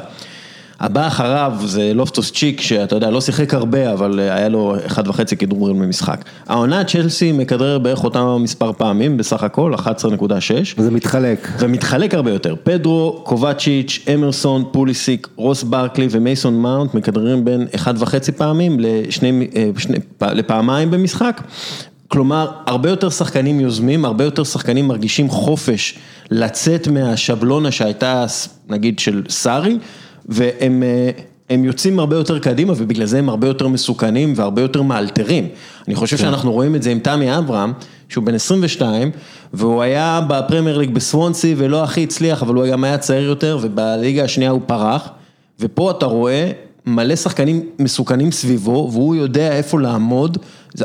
[0.80, 5.36] הבא אחריו זה לופטוס צ'יק, שאתה יודע, לא שיחק הרבה, אבל היה לו אחד וחצי
[5.36, 6.24] כדורים במשחק.
[6.48, 9.82] העונה צ'לסי מכדרר בערך אותם מספר פעמים, בסך הכל, 11.6.
[10.78, 11.48] וזה מתחלק.
[11.58, 12.54] ומתחלק הרבה יותר.
[12.62, 19.46] פדרו, קובצ'יץ', אמרסון, פוליסיק, רוס ברקלי ומייסון מאונט מכדררים בין אחד וחצי פעמים לשני,
[19.78, 21.40] שני, לפעמיים במשחק.
[22.08, 25.98] כלומר, הרבה יותר שחקנים יוזמים, הרבה יותר שחקנים מרגישים חופש
[26.30, 28.26] לצאת מהשבלונה שהייתה,
[28.68, 29.78] נגיד, של סארי.
[30.28, 30.82] והם
[31.50, 35.48] אה, יוצאים הרבה יותר קדימה ובגלל זה הם הרבה יותר מסוכנים והרבה יותר מאלתרים.
[35.88, 36.22] אני חושב כן.
[36.22, 37.72] שאנחנו רואים את זה עם תמי אברהם,
[38.08, 39.10] שהוא בן 22,
[39.52, 44.24] והוא היה בפרמייר ליג בסוונסי ולא הכי הצליח, אבל הוא גם היה צעיר יותר, ובליגה
[44.24, 45.08] השנייה הוא פרח,
[45.60, 46.50] ופה אתה רואה
[46.88, 50.38] מלא שחקנים מסוכנים סביבו, והוא יודע איפה לעמוד,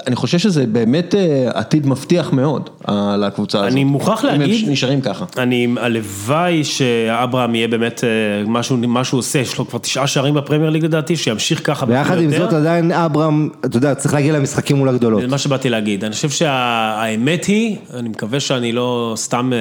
[0.08, 2.70] אני חושב שזה באמת אה, עתיד מבטיח מאוד
[3.18, 3.72] לקבוצה הזאת.
[3.72, 5.26] אני מוכרח להגיד, אם הם נשארים ככה.
[5.38, 8.10] אני, הלוואי שאברהם יהיה באמת, אה,
[8.48, 11.86] משהו, מה שהוא עושה, יש לו כבר תשעה שערים בפרמייר ליג לדעתי, שימשיך ככה.
[11.90, 15.22] ויחד עם זאת עדיין אברהם, אתה יודע, צריך להגיע למשחקים מול הגדולות.
[15.22, 19.58] זה מה שבאתי להגיד, אני חושב שהאמת היא, אני מקווה שאני לא סתם אה,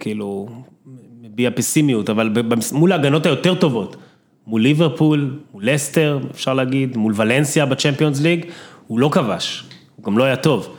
[0.00, 0.48] כאילו
[1.22, 2.30] מביע פסימיות, אבל
[2.72, 3.96] מול ההגנות היותר טובות.
[4.46, 8.44] מול ליברפול, מול לסטר, אפשר להגיד, מול ולנסיה בצ'מפיונס ליג,
[8.86, 9.64] הוא לא כבש,
[9.96, 10.76] הוא גם לא היה טוב.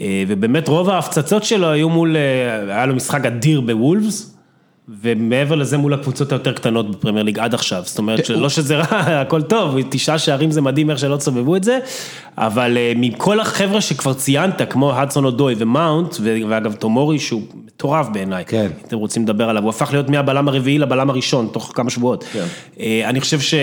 [0.00, 4.36] אה, ובאמת רוב ההפצצות שלו היו מול, אה, היה לו משחק אדיר בוולפס,
[4.88, 8.98] ומעבר לזה מול הקבוצות היותר קטנות בפרמייר ליג עד עכשיו, זאת אומרת שלא שזה רע,
[9.20, 11.78] הכל טוב, תשעה שערים זה מדהים איך שלא סובבו את זה,
[12.38, 17.42] אבל אה, מכל החבר'ה שכבר ציינת, כמו הדסון אודוי ומאונט, ואגב תומורי שהוא
[17.82, 18.70] מטורף בעיניי, כן.
[18.86, 22.24] אתם רוצים לדבר עליו, הוא הפך להיות מהבלם הרביעי לבלם הראשון, תוך כמה שבועות.
[22.32, 22.44] כן.
[22.80, 23.62] אה, אני חושב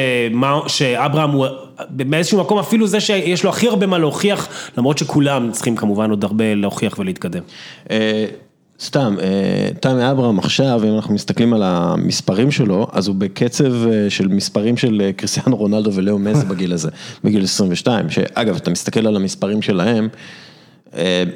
[0.67, 1.45] שאברהם הוא
[1.89, 6.23] באיזשהו מקום אפילו זה שיש לו הכי הרבה מה להוכיח, למרות שכולם צריכים כמובן עוד
[6.23, 7.41] הרבה להוכיח ולהתקדם.
[7.91, 8.25] אה,
[8.79, 13.73] סתם, אה, תמי אברהם עכשיו, אם אנחנו מסתכלים על המספרים שלו, אז הוא בקצב
[14.09, 16.89] של מספרים של קריסטיאנו רונלדו ולאו מזי בגיל הזה,
[17.23, 20.09] בגיל 22, שאגב, אתה מסתכל על המספרים שלהם,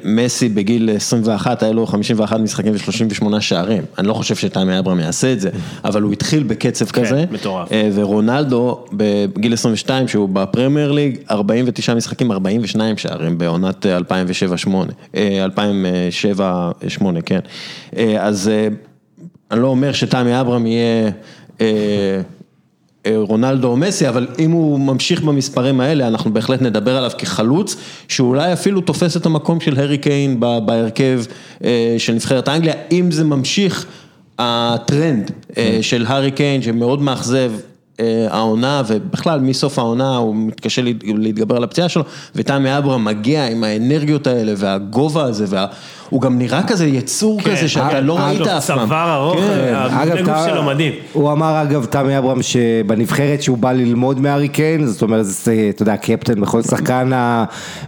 [0.04, 5.32] מסי בגיל 21 היה לו 51 משחקים ו-38 שערים, אני לא חושב שתמי אברהם יעשה
[5.32, 5.50] את זה,
[5.84, 7.68] אבל הוא התחיל בקצב כן, כזה, מטורף.
[7.94, 13.86] ורונלדו בגיל 22 שהוא בפרמייר ליג, 49 משחקים, 42 שערים בעונת
[14.66, 14.68] 2007-2008,
[15.14, 15.18] 2007-2008,
[17.26, 17.40] כן,
[18.20, 18.50] אז
[19.50, 21.10] אני לא אומר שתמי אברהם יהיה
[23.16, 27.76] רונלדו או מסי, אבל אם הוא ממשיך במספרים האלה, אנחנו בהחלט נדבר עליו כחלוץ,
[28.08, 31.22] שאולי אפילו תופס את המקום של הארי קיין בהרכב
[31.64, 33.86] אה, של נבחרת אנגליה, אם זה ממשיך
[34.38, 35.82] הטרנד אה, כן.
[35.82, 37.52] של הארי קיין שמאוד מאכזב.
[38.00, 42.02] אה, העונה ובכלל מסוף העונה הוא מתקשה להתגבר על הפציעה שלו
[42.34, 45.46] ותמי אברהם מגיע עם האנרגיות האלה והגובה הזה
[46.14, 48.86] והוא גם נראה כזה יצור כן, כזה שאתה לא ראית אף פעם.
[48.86, 49.74] צוואר ארוך, כן.
[49.74, 50.92] הגוף שלו מדהים.
[51.12, 55.82] הוא אמר אגב תמי אברהם שבנבחרת שהוא בא ללמוד מהארי קיין, זאת אומרת זה אתה
[55.82, 57.10] יודע קפטן בכל שחקן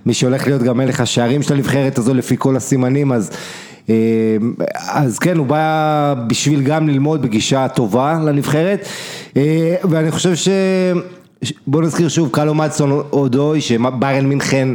[0.06, 3.30] מי שהולך להיות גם מלך השערים של הנבחרת הזו לפי כל הסימנים אז
[3.90, 3.94] אה,
[4.88, 8.88] אז כן, הוא בא בשביל גם ללמוד בגישה טובה לנבחרת,
[9.36, 10.48] אה, ואני חושב ש...
[11.66, 14.68] בוא נזכיר שוב, קלו מדסון אודוי, שביירן מינכן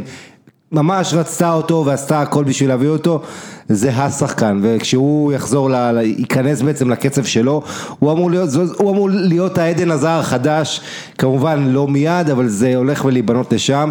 [0.72, 3.22] ממש רצתה אותו ועשתה הכל בשביל להביא אותו,
[3.68, 7.62] זה השחקן, וכשהוא יחזור, ל, ייכנס בעצם לקצב שלו,
[7.98, 10.80] הוא אמור להיות, הוא אמור להיות העדן הזר החדש,
[11.18, 13.90] כמובן לא מיד, אבל זה הולך ולהיבנות לשם,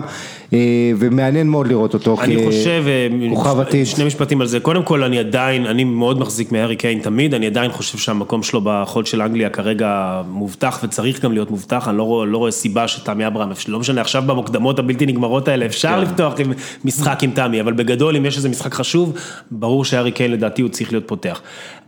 [0.97, 2.17] ומעניין מאוד לראות אותו.
[2.21, 3.85] אני כ- חושב, אה, כוכב עתיד.
[3.85, 7.47] שני משפטים על זה, קודם כל אני עדיין, אני מאוד מחזיק מהארי קיין תמיד, אני
[7.47, 12.25] עדיין חושב שהמקום שלו בחוד של אנגליה כרגע מובטח וצריך גם להיות מובטח, אני לא
[12.27, 16.01] לא רואה סיבה שתמי אברהם, לא משנה, עכשיו במוקדמות הבלתי נגמרות האלה אפשר כן.
[16.01, 16.53] לפתוח עם
[16.85, 19.13] משחק עם תמי, אבל בגדול אם יש איזה משחק חשוב,
[19.51, 21.41] ברור שהארי קיין לדעתי הוא צריך להיות פותח.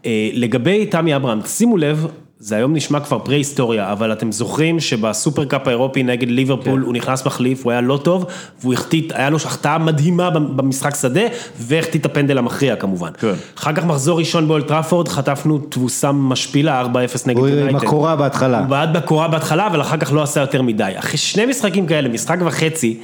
[0.05, 2.07] אה, לגבי תמי אברהם, שימו לב,
[2.43, 6.85] זה היום נשמע כבר פרה-היסטוריה, אבל אתם זוכרים שבסופרקאפ האירופי נגד ליברפול כן.
[6.85, 8.25] הוא נכנס מחליף, הוא היה לא טוב,
[8.61, 11.21] והוא החטיא, היה לו החטאה מדהימה במשחק שדה,
[11.59, 13.09] והחטיא את הפנדל המכריע כמובן.
[13.19, 13.33] כן.
[13.57, 16.85] אחר כך מחזור ראשון באולטראפורד, חטפנו תבוסה משפילה, 4-0
[17.25, 17.69] נגד הוא יונייטד.
[17.69, 18.59] עם הקורה בהתחלה.
[18.59, 20.91] הוא בעט בקורה בהתחלה, אבל אחר כך לא עשה יותר מדי.
[20.95, 22.99] אחרי שני משחקים כאלה, משחק וחצי,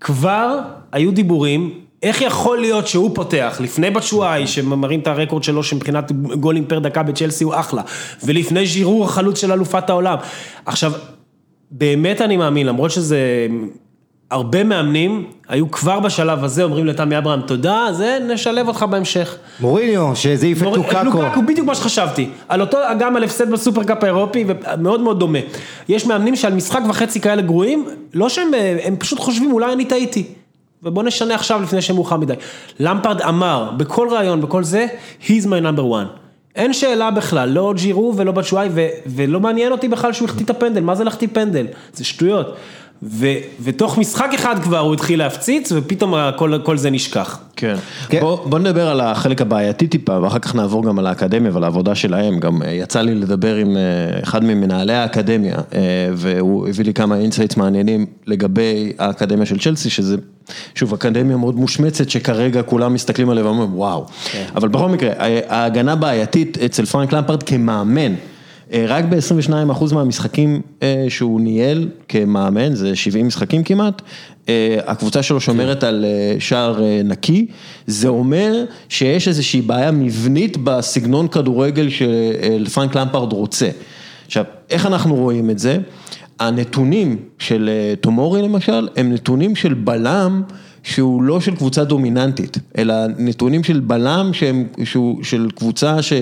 [0.00, 0.58] כבר
[0.92, 1.70] היו דיבורים,
[2.04, 7.02] איך יכול להיות שהוא פותח, לפני בצ'ואי, שמראים את הרקורד שלו, שמבחינת גולים פר דקה
[7.02, 7.82] בצ'לסי הוא אחלה,
[8.24, 10.16] ולפני ז'ירור החלוץ של אלופת העולם.
[10.66, 10.92] עכשיו,
[11.70, 13.46] באמת אני מאמין, למרות שזה...
[14.30, 19.36] הרבה מאמנים היו כבר בשלב הזה, אומרים לתמי אברהם, תודה, זה נשלב אותך בהמשך.
[19.60, 21.04] מוריניו, שזה את מור- לוקאקו.
[21.04, 22.28] לוקאקו, בדיוק מה שחשבתי.
[22.48, 25.38] על אותו, גם על הפסד בסופרקאפ האירופי, ומאוד מאוד דומה.
[25.88, 28.48] יש מאמנים שעל משחק וחצי כאלה גרועים, לא שהם,
[28.84, 30.24] הם פשוט חושבים, אולי אני טעיתי.
[30.84, 32.34] ובוא נשנה עכשיו לפני שמאוחר מדי.
[32.80, 34.86] למפרד אמר, בכל ראיון, בכל זה,
[35.26, 36.24] he's my number one.
[36.56, 40.50] אין שאלה בכלל, לא ג'ירו ולא בצ'ואיי, ו- ולא מעניין אותי בכלל שהוא החטיא את
[40.50, 41.66] הפנדל, מה זה להחטיא פנדל?
[41.92, 42.56] זה שטויות.
[43.02, 43.26] ו-
[43.60, 47.40] ותוך משחק אחד כבר הוא התחיל להפציץ, ופתאום הכל, כל זה נשכח.
[47.56, 47.74] כן.
[48.08, 48.20] כן.
[48.20, 51.94] בוא, בוא נדבר על החלק הבעייתי טיפה, ואחר כך נעבור גם על האקדמיה ועל העבודה
[51.94, 52.38] שלהם.
[52.38, 55.80] גם אה, יצא לי לדבר עם אה, אחד ממנהלי האקדמיה, אה,
[56.12, 60.16] והוא הביא לי כמה insights מעניינים לגבי האקדמיה של צ'לסי, שזה,
[60.74, 64.06] שוב, אקדמיה מאוד מושמצת, שכרגע כולם מסתכלים עליה ואומרים, וואו.
[64.54, 65.10] אבל בכל מקרה,
[65.48, 68.14] ההגנה בעייתית אצל פרנק למפרד כמאמן.
[68.72, 74.02] אה, רק ב-22% מהמשחקים אה, שהוא ניהל כמאמן, זה 70 משחקים כמעט,
[74.48, 76.04] אה, הקבוצה שלו שומרת על
[76.38, 77.46] שער נקי,
[77.86, 83.68] זה אומר שיש איזושהי בעיה מבנית בסגנון כדורגל שפרנק למפרד רוצה.
[84.26, 85.78] עכשיו, איך אנחנו רואים את זה?
[86.40, 90.42] הנתונים של אה, תומורי למשל, הם נתונים של בלם
[90.84, 96.12] שהוא לא של קבוצה דומיננטית, אלא נתונים של בלם שהם, שהוא של קבוצה ש...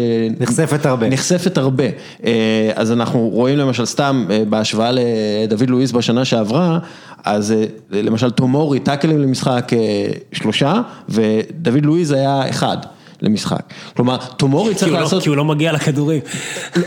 [0.41, 1.09] נחשפת הרבה.
[1.09, 1.85] נחשפת הרבה.
[2.25, 6.79] אה, אז אנחנו רואים למשל סתם אה, בהשוואה לדוד לואיס בשנה שעברה,
[7.25, 7.67] אז אה,
[8.03, 12.77] למשל תומורי, טאקלים למשחק אה, שלושה, ודוד לואיס היה אחד.
[13.23, 13.61] למשחק.
[13.97, 15.23] כלומר, תומורי כי צריך הוא, לא, לעשות...
[15.23, 16.21] כי הוא לא מגיע לכדורים.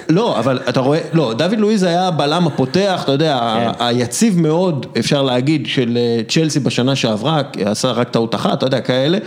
[0.10, 3.40] לא, אבל אתה רואה, לא, דוד לואיז היה הבלם הפותח, אתה יודע,
[3.78, 3.84] כן.
[3.86, 8.82] היציב מאוד, אפשר להגיד, של אה, צ'לסי בשנה שעברה, עשה רק טעות אחת, אתה יודע,
[8.82, 9.18] כאלה,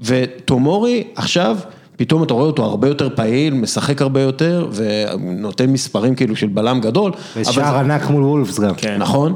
[0.00, 1.56] וטומורי עכשיו,
[1.96, 6.80] פתאום אתה רואה אותו הרבה יותר פעיל, משחק הרבה יותר, ונותן מספרים כאילו של בלם
[6.80, 7.12] גדול.
[7.36, 8.74] אבל זה- ושער ענק מול וולפס גם.
[8.74, 8.96] כן.
[8.98, 9.34] נכון,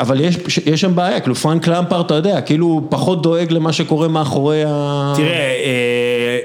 [0.00, 0.36] אבל יש,
[0.66, 5.12] יש שם בעיה, כאילו פרנק למפרט, אתה יודע, כאילו פחות דואג למה שקורה מאחורי ה...
[5.16, 5.30] תראה,
[5.64, 6.38] אה,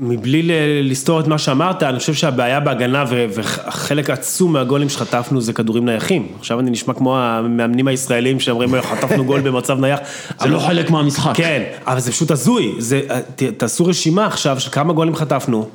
[0.00, 0.42] מבלי
[0.82, 6.26] לסתור את מה שאמרת, אני חושב שהבעיה בהגנה וחלק עצום מהגולים שחטפנו זה כדורים נייחים.
[6.38, 9.98] עכשיו אני נשמע כמו המאמנים הישראלים שאומרים, "אה, חטפנו גול במצב נייח.
[10.40, 11.32] זה לא חלק מהמשחק.
[11.36, 12.72] כן, אבל זה פשוט הזוי.
[12.78, 13.00] זה,
[13.36, 15.68] ת- תעשו רשימה עכשיו של כמה גולים חטפנו.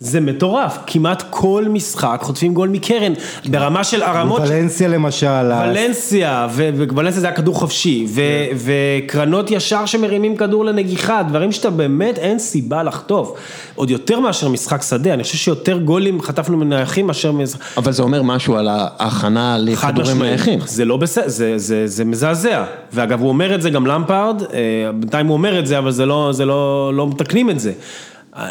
[0.00, 3.12] זה מטורף, כמעט כל משחק חוטפים גול מקרן,
[3.50, 5.26] ברמה של הרמות, של- ולנסיה למשל,
[5.62, 8.22] ולנסיה, ו- ובוולנסיה זה היה כדור חופשי, ו-
[8.54, 13.32] וקרנות ישר שמרימים כדור לנגיחה, דברים שאתה באמת אין סיבה לחטוף.
[13.74, 17.60] עוד יותר מאשר משחק שדה, אני חושב שיותר גולים חטפנו מנייחים מאשר משחק...
[17.76, 20.58] אבל זה אומר משהו על ההכנה לכדורים נייחים.
[20.66, 22.64] זה לא בסדר, זה, זה, זה מזעזע.
[22.92, 24.48] ואגב, הוא אומר את זה גם למפארד, אה,
[24.94, 27.72] בינתיים הוא אומר את זה, אבל זה לא, זה לא, לא מתקנים את זה.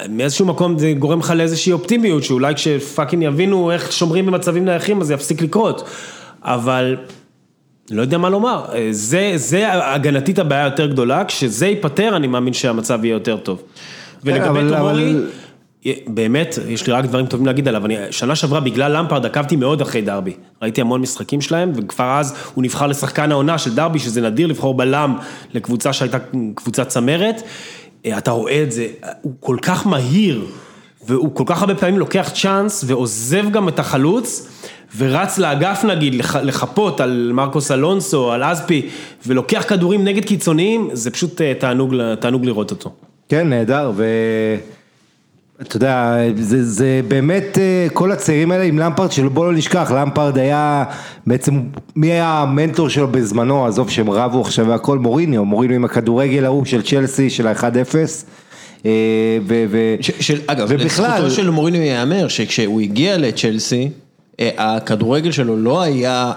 [0.10, 5.08] מאיזשהו מקום זה גורם לך לאיזושהי אופטימיות, שאולי כשפאקינג יבינו איך שומרים במצבים נייחים, אז
[5.08, 5.89] זה יפסיק לקרות.
[6.43, 6.97] אבל,
[7.91, 12.54] לא יודע מה לומר, אה, זה, זה הגנתית הבעיה היותר גדולה, כשזה ייפתר, אני מאמין
[12.54, 13.62] שהמצב יהיה יותר טוב.
[14.23, 15.15] ולגבי אבל- תומורי,
[16.08, 19.82] באמת, יש לי רק דברים טובים להגיד עליו, אני, שנה שעברה בגלל למפרד עקבתי מאוד
[19.82, 24.21] אחרי דרבי, ראיתי המון משחקים שלהם, וכבר אז הוא נבחר לשחקן העונה של דרבי, שזה
[24.21, 25.15] נדיר לבחור בלם
[25.54, 26.17] לקבוצה שהייתה
[26.56, 27.41] קבוצת צמרת,
[28.18, 28.88] אתה רואה את זה,
[29.22, 30.46] הוא כל כך מהיר,
[31.08, 34.48] והוא כל כך הרבה פעמים לוקח צ'אנס, ועוזב גם את החלוץ,
[34.98, 38.90] ורץ לאגף נגיד, לח, לחפות על מרקוס אלונסו, על אזפי,
[39.28, 42.92] ולוקח כדורים נגד קיצוניים, זה פשוט אה, תענוג, תענוג לראות אותו.
[43.30, 43.92] כן, נהדר,
[45.62, 50.38] אתה יודע, זה, זה באמת אה, כל הצעירים האלה עם למפרד, שבוא לא נשכח, למפרד
[50.38, 50.84] היה
[51.28, 51.62] בעצם,
[51.96, 56.65] מי היה המנטור שלו בזמנו, עזוב שהם רבו עכשיו והכל, מוריניו, מוריניו עם הכדורגל ההוא
[56.65, 57.96] של צ'לסי של ה-1-0.
[58.86, 58.91] אה,
[60.48, 63.89] אגב, ובכלל- לזכותו של מוריניו ייאמר שכשהוא הגיע לצ'לסי,
[64.39, 66.32] אה, הכדורגל שלו לא היה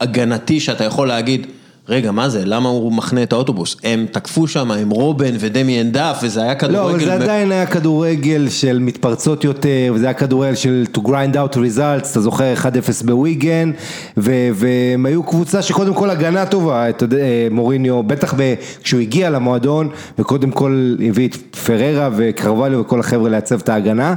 [0.00, 1.46] הגנתי שאתה יכול להגיד,
[1.88, 3.76] רגע, מה זה, למה הוא מחנה את האוטובוס?
[3.84, 6.78] הם תקפו שם עם רובן ודמיאן דף, וזה היה כדורגל...
[6.78, 11.00] לא, אבל זה מ- עדיין היה כדורגל של מתפרצות יותר, וזה היה כדורגל של to
[11.00, 12.66] grind out results, אתה זוכר 1-0
[13.06, 13.70] בוויגן,
[14.16, 19.00] ו- והם היו קבוצה שקודם כל הגנה טובה, אתה יודע, אה, מוריניו, בטח ב- כשהוא
[19.00, 21.34] הגיע למועדון, וקודם כל הביא את
[21.66, 24.14] פררה וקרווליו וכל החבר'ה לייצב את ההגנה.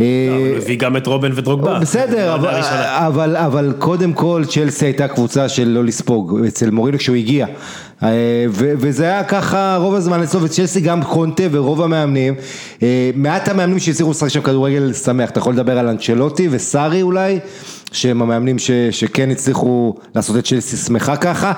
[0.00, 0.06] אה,
[0.38, 1.78] הוא הביא גם את רובן ודרוגבה.
[1.78, 2.60] בסדר, אבל.
[3.06, 7.46] אבל, אבל קודם כל צ'לסי הייתה קבוצה של לא לספוג, אצל מורינו כשהוא הגיע.
[8.02, 8.08] אה,
[8.50, 12.34] וזה היה ככה רוב הזמן אצלו, וצ'לסי גם קונטה ורוב המאמנים,
[12.82, 17.38] אה, מעט המאמנים שהצליחו לשחק שם כדורגל שמח, אתה יכול לדבר על אנצ'לוטי וסארי אולי,
[17.92, 21.52] שהם המאמנים ש- שכן הצליחו לעשות את צ'לסי שמחה ככה,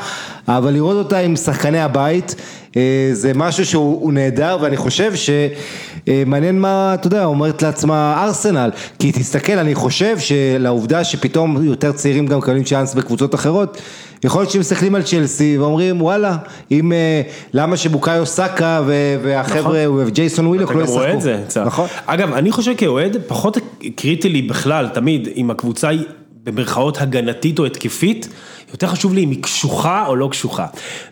[0.48, 2.34] אבל לראות אותה עם שחקני הבית,
[2.76, 8.70] אה, זה משהו שהוא הוא נהדר, ואני חושב שמעניין מה, אתה יודע, אומרת לעצמה ארסנל,
[8.98, 13.80] כי תסתכל, אני חושב שלעובדה שפתאום יותר צעירים גם מקבלים צ'אנס בקבוצות אחרות,
[14.24, 16.36] יכול להיות שהם מסתכלים על צ'לסי ואומרים וואלה,
[16.70, 18.82] אם, אה, למה שבוקאיו סאקה
[19.22, 21.02] והחבר'ה וג'ייסון וויליוק אתה לא גם ישחקו.
[21.04, 21.42] רואה את זה.
[21.48, 21.66] קצת.
[21.66, 21.88] נכון.
[22.06, 23.58] אגב, אני חושב כאוהד, פחות
[23.96, 26.04] קריטי לי בכלל, תמיד, אם הקבוצה היא
[26.44, 28.28] במרכאות הגנתית או התקפית,
[28.72, 30.66] יותר חשוב לי אם היא קשוחה או לא קשוחה.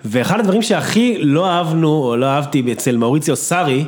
[0.04, 3.84] ואחד הדברים שהכי לא אהבנו, או לא אהבתי אצל מאוריציו סארי,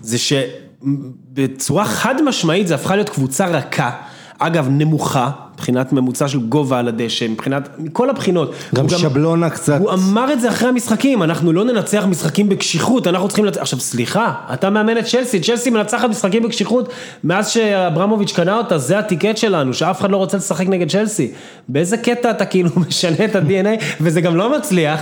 [0.00, 3.90] זה שבצורה חד משמעית זה הפכה להיות קבוצה רכה.
[4.38, 8.52] אגב, נמוכה, מבחינת ממוצע של גובה על הדשא, מבחינת, מכל הבחינות.
[8.74, 9.78] גם שבלונה קצת.
[9.80, 13.80] הוא אמר את זה אחרי המשחקים, אנחנו לא ננצח משחקים בקשיחות, אנחנו צריכים לנצח, עכשיו
[13.80, 16.88] סליחה, אתה מאמן את צ'לסי, צ'לסי מנצחת משחקים בקשיחות,
[17.24, 21.30] מאז שאברמוביץ' קנה אותה, זה הטיקט שלנו, שאף אחד לא רוצה לשחק נגד צ'לסי,
[21.68, 25.00] באיזה קטע אתה כאילו משנה את ה-DNA, וזה גם לא מצליח,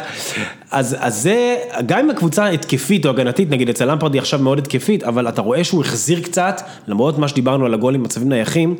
[0.71, 4.59] אז, אז זה, גם אם הקבוצה התקפית או הגנתית, נגיד אצל למפרד היא עכשיו מאוד
[4.59, 8.77] התקפית, אבל אתה רואה שהוא החזיר קצת, למרות מה שדיברנו על הגולים במצבים נייחים,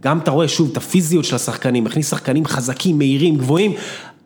[0.00, 3.72] גם אתה רואה שוב את הפיזיות של השחקנים, מכניס שחקנים חזקים, מהירים, גבוהים,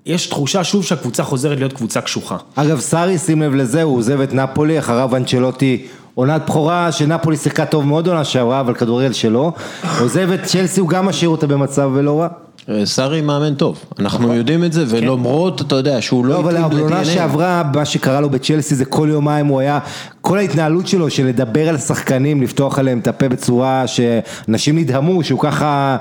[0.06, 2.36] יש תחושה שוב שהקבוצה חוזרת להיות קבוצה קשוחה.
[2.54, 7.66] אגב, סארי, שים לב לזה, הוא עוזב את נפולי, אחריו אנצ'לוטי, עונת בכורה שנפולי שיחקה
[7.66, 9.52] טוב מאוד עונה שעברה, אבל כדורגל שלו.
[10.00, 12.28] עוזב את צ'לסי, הוא גם משאיר אותה במצב לא רע.
[12.68, 16.56] אה, סארי מאמן טוב, אנחנו יודעים את זה, ולמרות, אתה יודע, שהוא לא, לא אבל
[16.56, 17.04] העונה.
[17.04, 19.78] שעברה, מה שקרה לו בצ'לסי זה כל יומיים הוא היה,
[20.20, 25.40] כל ההתנהלות שלו של לדבר על שחקנים, לפתוח עליהם את הפה בצורה שאנשים נדהמו שהוא
[25.40, 25.96] ככה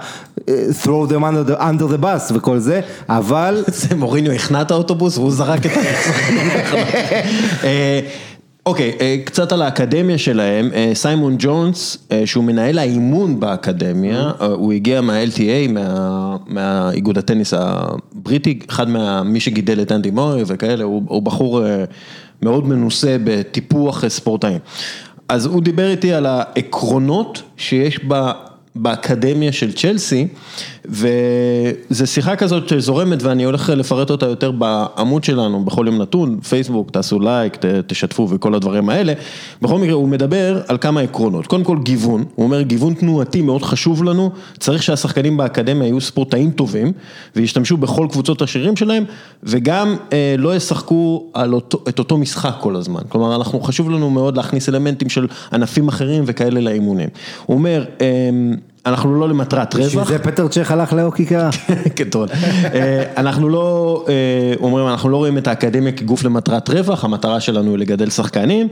[0.49, 4.71] אה, throw them under the, under the bus וכל זה, אבל זה מוריניו הכנע את
[4.71, 5.71] האוטובוס והוא זרק את
[7.63, 7.99] אה,
[8.65, 14.45] אוקיי, אה, קצת על האקדמיה שלהם, אה, סיימון ג'ונס, אה, שהוא מנהל האימון באקדמיה, אה,
[14.45, 19.23] הוא הגיע מה-LTA, מה- מהאיגוד הטניס הבריטי, אחד מה...
[19.23, 21.61] מי שגידל את אנדי מורי וכאלה, הוא בחור
[22.41, 24.59] מאוד מנוסה בטיפוח ספורטאים.
[25.29, 28.31] אז הוא דיבר איתי על העקרונות שיש ב...
[28.75, 30.27] באקדמיה של צ'לסי,
[30.85, 36.91] וזו שיחה כזאת שזורמת ואני הולך לפרט אותה יותר בעמוד שלנו, בכל יום נתון, פייסבוק,
[36.91, 39.13] תעשו לייק, ת- תשתפו וכל הדברים האלה.
[39.61, 41.47] בכל מקרה, הוא מדבר על כמה עקרונות.
[41.47, 46.51] קודם כל גיוון, הוא אומר גיוון תנועתי מאוד חשוב לנו, צריך שהשחקנים באקדמיה יהיו ספורטאים
[46.51, 46.91] טובים,
[47.35, 49.03] וישתמשו בכל קבוצות השירים שלהם,
[49.43, 53.01] וגם אה, לא ישחקו אותו, את אותו משחק כל הזמן.
[53.09, 57.09] כלומר, אנחנו, חשוב לנו מאוד להכניס אלמנטים של ענפים אחרים וכאלה לאימונים.
[57.45, 58.07] הוא אומר, אה,
[58.85, 60.09] אנחנו לא למטרת בשביל רווח.
[60.09, 61.49] זה פטר צ'ך הלך לאוקיקה.
[61.99, 62.27] גדול.
[62.73, 64.13] אה, אנחנו לא, אה,
[64.59, 68.67] אומרים, אנחנו לא רואים את האקדמיה כגוף למטרת רווח, המטרה שלנו היא לגדל שחקנים.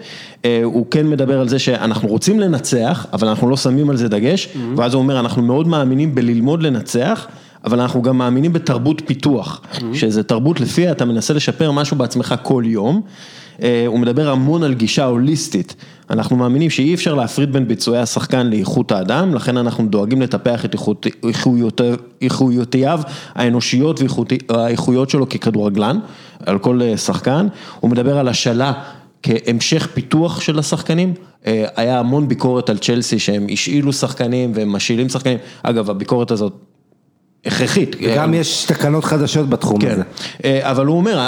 [0.45, 4.09] אה, הוא כן מדבר על זה שאנחנו רוצים לנצח, אבל אנחנו לא שמים על זה
[4.09, 7.27] דגש, ואז הוא אומר, אנחנו מאוד מאמינים בללמוד לנצח.
[7.63, 9.61] אבל אנחנו גם מאמינים בתרבות פיתוח,
[9.93, 13.01] שזה תרבות לפיה אתה מנסה לשפר משהו בעצמך כל יום.
[13.87, 15.75] הוא מדבר המון על גישה הוליסטית.
[16.11, 20.75] אנחנו מאמינים שאי אפשר להפריד בין ביצועי השחקן לאיכות האדם, לכן אנחנו דואגים לטפח את
[22.21, 23.01] איכויותיו
[23.35, 24.01] האנושיות
[24.49, 25.99] והאיכויות שלו ככדורגלן,
[26.45, 27.47] על כל אה, שחקן.
[27.79, 28.73] הוא מדבר על השאלה
[29.23, 31.13] כהמשך פיתוח של השחקנים.
[31.47, 35.37] אה, היה המון ביקורת על צ'לסי שהם השאילו שחקנים והם משאילים שחקנים.
[35.63, 36.53] אגב, הביקורת הזאת
[37.45, 37.95] הכרחית.
[38.17, 40.03] גם יש תקנות חדשות בתחום כן, הזה.
[40.45, 41.27] אה, אבל הוא אומר,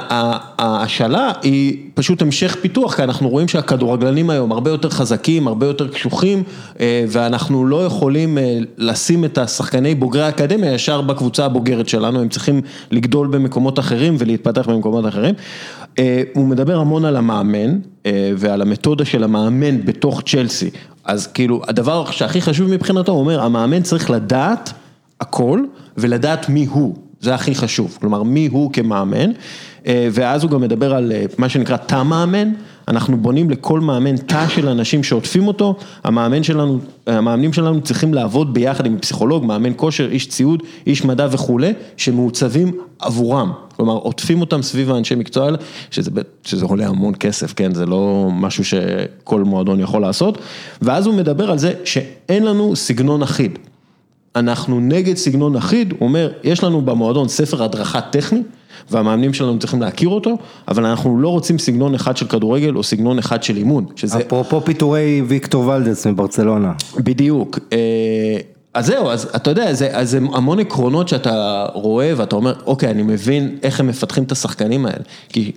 [0.57, 5.88] ההשאלה היא פשוט המשך פיתוח, כי אנחנו רואים שהכדורגלנים היום הרבה יותר חזקים, הרבה יותר
[5.88, 6.43] קשוחים,
[6.80, 12.30] אה, ואנחנו לא יכולים אה, לשים את השחקני בוגרי האקדמיה ישר בקבוצה הבוגרת שלנו, הם
[12.30, 12.61] צריכים
[12.91, 15.36] לגדול במקומות אחרים ולהתפתח במקומות אחרים.
[16.34, 17.78] הוא מדבר המון על המאמן
[18.38, 20.70] ועל המתודה של המאמן בתוך צ'לסי.
[21.05, 24.74] אז כאילו, הדבר שהכי חשוב מבחינתו, הוא אומר, המאמן צריך לדעת
[25.24, 25.64] הכל,
[25.98, 29.32] ולדעת מי הוא, זה הכי חשוב, כלומר, מי הוא כמאמן,
[29.88, 32.50] אה, ואז הוא גם מדבר על אה, מה שנקרא תא מאמן,
[32.88, 38.54] אנחנו בונים לכל מאמן תא של אנשים שעוטפים אותו, המאמן שלנו, המאמנים שלנו צריכים לעבוד
[38.54, 44.62] ביחד עם פסיכולוג, מאמן כושר, איש ציוד, איש מדע וכולי, שמעוצבים עבורם, כלומר עוטפים אותם
[44.62, 45.58] סביב האנשי מקצוע האלה,
[45.92, 46.12] שזה,
[46.44, 50.38] שזה עולה המון כסף, כן, זה לא משהו שכל מועדון יכול לעשות,
[50.82, 53.60] ואז הוא מדבר על זה שאין לנו סגנון אחיד.
[54.36, 58.42] אנחנו נגד סגנון אחיד, הוא אומר, יש לנו במועדון ספר הדרכה טכני,
[58.92, 63.20] והמאמנים שלנו צריכים להכיר אותו, אבל אנחנו לא רוצים סגנון אחד של כדורגל או סגנון
[63.20, 64.20] אחד של אימון, שזה...
[64.20, 66.74] אפרופו פיטורי ויקטור ולדס מברצלונה.
[66.98, 67.60] בדיוק.
[67.74, 68.38] אה,
[68.74, 72.90] אז זהו, אז אתה יודע, זה, אז זה המון עקרונות שאתה רואה ואתה אומר, אוקיי,
[72.90, 75.04] אני מבין איך הם מפתחים את השחקנים האלה.
[75.30, 75.52] כי...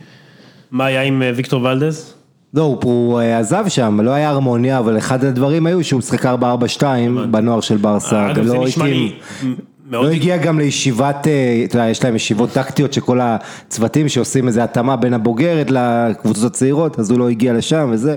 [0.71, 2.16] מה היה עם אה, ויקטור ולדז?
[2.57, 6.83] לא, הוא, אה, עזב שם, לא היה הרמוניה, אבל אחד הדברים היו שהוא משחק 4-4-2
[7.31, 8.31] בנוער של ברסה.
[8.31, 9.57] אגב, זה ולא נשמע הקים-.
[9.91, 14.65] לא הגיע גם לישיבת, אה, אתה יודע, יש להם ישיבות טקטיות שכל הצוותים שעושים איזה
[14.65, 18.17] התאמה בין הבוגרת לקבוצות הצעירות, אז הוא לא הגיע לשם וזה.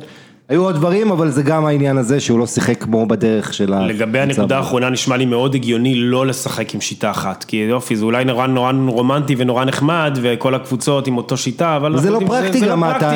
[0.49, 3.85] היו עוד דברים, אבל זה גם העניין הזה שהוא לא שיחק כמו בדרך של ה...
[3.87, 8.05] לגבי הנקודה האחרונה נשמע לי מאוד הגיוני לא לשחק עם שיטה אחת, כי יופי זה
[8.05, 12.57] אולי נורא נורא רומנטי ונורא נחמד וכל הקבוצות עם אותו שיטה, אבל זה לא פרקטי
[12.57, 13.15] שזה גם, לא אתה- פרקטי.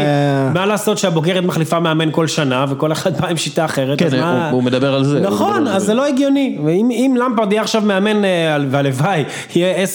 [0.53, 4.13] מה לעשות שהבוגרת מחליפה מאמן כל שנה וכל אחד בא עם שיטה אחרת, כן, אז
[4.13, 4.45] מה...
[4.49, 5.93] הוא- הוא מדבר על זה, נכון, אז זה.
[5.93, 9.23] לא הגיוני, ואם אם למפרד יהיה עכשיו מאמן, אה, והלוואי,
[9.55, 9.85] יהיה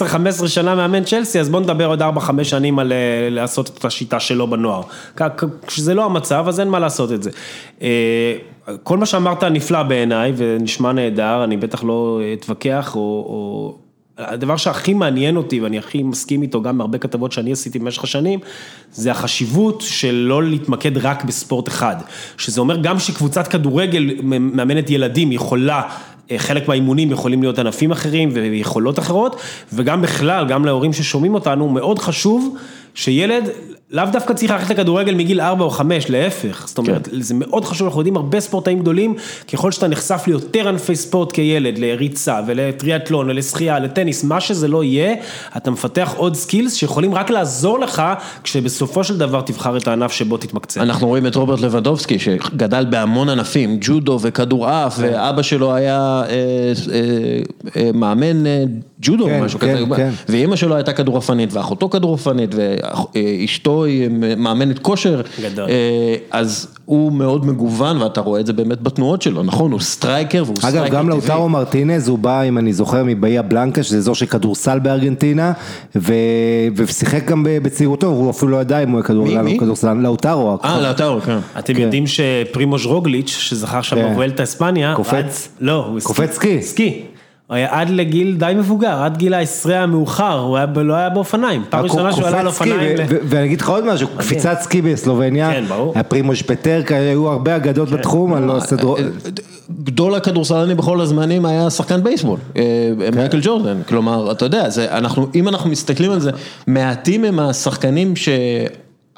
[0.42, 2.06] 10-15 שנה מאמן צ'לסי, אז בוא נדבר עוד 4-5
[2.42, 2.96] שנים על אה,
[3.30, 4.82] לעשות את השיטה שלו בנוער.
[5.66, 7.27] כשזה לא המצב, אז אין מה לעשות את זה.
[7.82, 8.34] אה,
[8.82, 13.00] כל מה שאמרת נפלא בעיניי ונשמע נהדר, אני בטח לא אתווכח או...
[13.00, 13.74] או...
[14.18, 18.40] הדבר שהכי מעניין אותי ואני הכי מסכים איתו גם מהרבה כתבות שאני עשיתי במשך השנים,
[18.92, 21.96] זה החשיבות של לא להתמקד רק בספורט אחד.
[22.38, 25.82] שזה אומר גם שקבוצת כדורגל מאמנת ילדים יכולה,
[26.30, 29.40] אה, חלק מהאימונים יכולים להיות ענפים אחרים ויכולות אחרות,
[29.72, 32.56] וגם בכלל, גם להורים ששומעים אותנו, מאוד חשוב
[32.94, 33.48] שילד
[33.90, 37.86] לאו דווקא צריך ללכת לכדורגל מגיל 4 או 5, להפך, זאת אומרת, זה מאוד חשוב,
[37.86, 39.14] אנחנו יודעים הרבה ספורטאים גדולים,
[39.52, 45.14] ככל שאתה נחשף ליותר ענפי ספורט כילד, לריצה ולטריאטלון ולשחייה, לטניס, מה שזה לא יהיה,
[45.56, 48.02] אתה מפתח עוד skills שיכולים רק לעזור לך,
[48.44, 50.82] כשבסופו של דבר תבחר את הענף שבו תתמקצע.
[50.82, 56.32] אנחנו רואים את רוברט לבנדובסקי שגדל בהמון ענפים, ג'ודו וכדורעף, ואבא שלו היה אה,
[56.92, 57.40] אה,
[57.76, 58.64] אה, מאמן אה,
[59.02, 60.10] ג'ודו או כן, משהו כן, כזה, כן.
[60.28, 65.68] ואימא שלו הייתה כדורעפנית, ואחותו כדורעפנית, ואשתו היא מאמנת כושר, גדול.
[65.68, 70.42] אה, אז הוא מאוד מגוון, ואתה רואה את זה באמת בתנועות שלו, נכון, הוא סטרייקר,
[70.46, 71.18] והוא אגב, סטרייקר גם טבעי.
[71.18, 75.52] לאוטרו מרטינז, הוא בא, אם אני זוכר, מבאיה בלנקה, שזה אזור של כדורסל בארגנטינה,
[75.96, 76.12] ו...
[76.76, 79.00] ושיחק גם ב- בצעירותו, הוא אפילו לא ידע אם הוא?
[79.00, 80.58] או כדורסלן, לאוטרו.
[80.64, 81.38] אה, לאוטרו, כן.
[81.58, 81.80] אתם כן.
[81.80, 84.12] יודעים שפרימוז' רוגליץ', שזכה עכשיו כן.
[84.12, 85.48] בוואלטה אספניה, קופץ?
[85.60, 86.62] לא, הוא קופץ סקי.
[86.62, 87.02] סקי.
[87.48, 91.64] עד לגיל די מבוגר, עד גיל העשרה המאוחר, הוא היה לא היה באופניים.
[91.70, 92.98] פעם ראשונה שהוא עלה על אופניים.
[93.08, 95.92] ואני אגיד לך עוד משהו, קפיצת סקי בסלובניה, כן, ברור.
[95.94, 98.98] היה פרימוש פטרקה, היו הרבה אגדות בתחום, אני לא עושה דרור.
[99.84, 102.62] גדול הכדורסלני בכל הזמנים היה שחקן בייסבול, אה,
[103.00, 103.18] כן.
[103.18, 106.30] מייקל ג'ורדן, כלומר, אתה יודע, זה, אנחנו, אם אנחנו מסתכלים על זה,
[106.66, 108.28] מעטים הם השחקנים ש...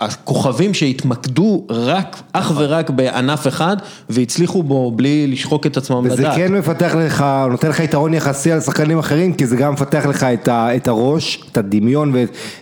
[0.01, 3.77] הכוכבים שהתמקדו רק, אך ורק בענף אחד,
[4.09, 6.37] והצליחו בו בלי לשחוק את עצמם וזה לדעת.
[6.37, 10.25] כן מפתח לך, נותן לך יתרון יחסי על שחקנים אחרים, כי זה גם מפתח לך
[10.25, 12.13] את, ה, את הראש, את הדמיון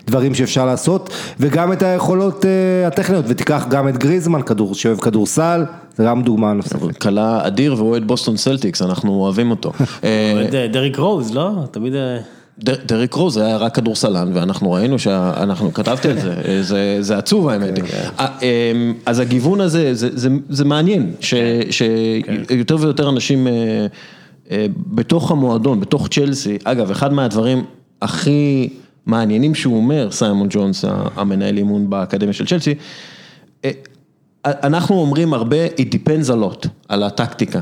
[0.05, 1.11] ודברים שאפשר לעשות,
[1.41, 5.64] וגם את היכולות אה, הטכניות, ותיקח גם את גריזמן, כדור, שאוהב כדורסל,
[5.97, 6.97] זה גם דוגמה נוספת.
[6.99, 9.72] קלה אדיר ואוהד בוסטון סלטיקס, אנחנו אוהבים אותו.
[10.05, 11.51] אה, אוהד, אה, דריק רוז, לא?
[11.70, 11.95] תמיד...
[12.59, 17.19] דר- דריק רוז היה רק כדורסלן, ואנחנו ראינו שאנחנו, כתבתי על זה, אה, זה, זה
[17.19, 17.79] עצוב האמת.
[18.19, 21.13] אה, אמ, אז הגיוון הזה, זה, זה, זה מעניין,
[21.71, 23.47] שיותר ויותר אנשים
[24.51, 27.65] אה, בתוך המועדון, בתוך צ'לסי, אגב, אחד מהדברים
[28.03, 28.69] הכי
[29.07, 30.85] מעניינים שהוא אומר, סיימון ג'ונס,
[31.17, 32.75] המנהל אימון באקדמיה של צ'לסי,
[34.47, 37.61] אנחנו אומרים הרבה, it depends a lot, על הטקטיקה.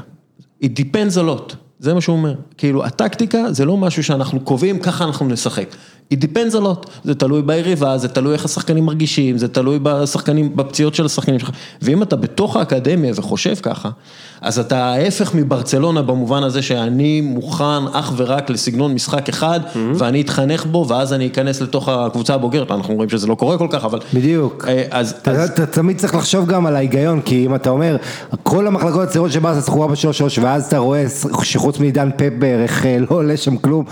[0.62, 2.34] it depends a lot, זה מה שהוא אומר.
[2.58, 5.68] כאילו, הטקטיקה זה לא משהו שאנחנו קובעים, ככה אנחנו נשחק.
[6.14, 10.56] It depends a lot, זה תלוי ביריבה, זה תלוי איך השחקנים מרגישים, זה תלוי בשחקנים,
[10.56, 11.50] בפציעות של השחקנים שלך.
[11.82, 13.88] ואם אתה בתוך האקדמיה וחושב ככה,
[14.40, 19.60] אז אתה ההפך מברצלונה במובן הזה שאני מוכן אך ורק לסגנון משחק אחד,
[19.94, 23.68] ואני אתחנך בו, ואז אני אכנס לתוך הקבוצה הבוגרת, אנחנו רואים שזה לא קורה כל
[23.70, 23.98] כך, אבל...
[24.14, 24.64] בדיוק.
[24.68, 25.14] אה, אז...
[25.22, 27.96] אתה, אז- אתה תמיד צריך לחשוב גם על ההיגיון, כי אם אתה אומר,
[28.42, 29.88] כל המחלקות הצעירות של ברסה שחקו 4-3-3,
[30.40, 31.04] ואז אתה רואה
[31.42, 33.84] שחוץ מעידן פפ בערך אה, לא עולה שם כלום,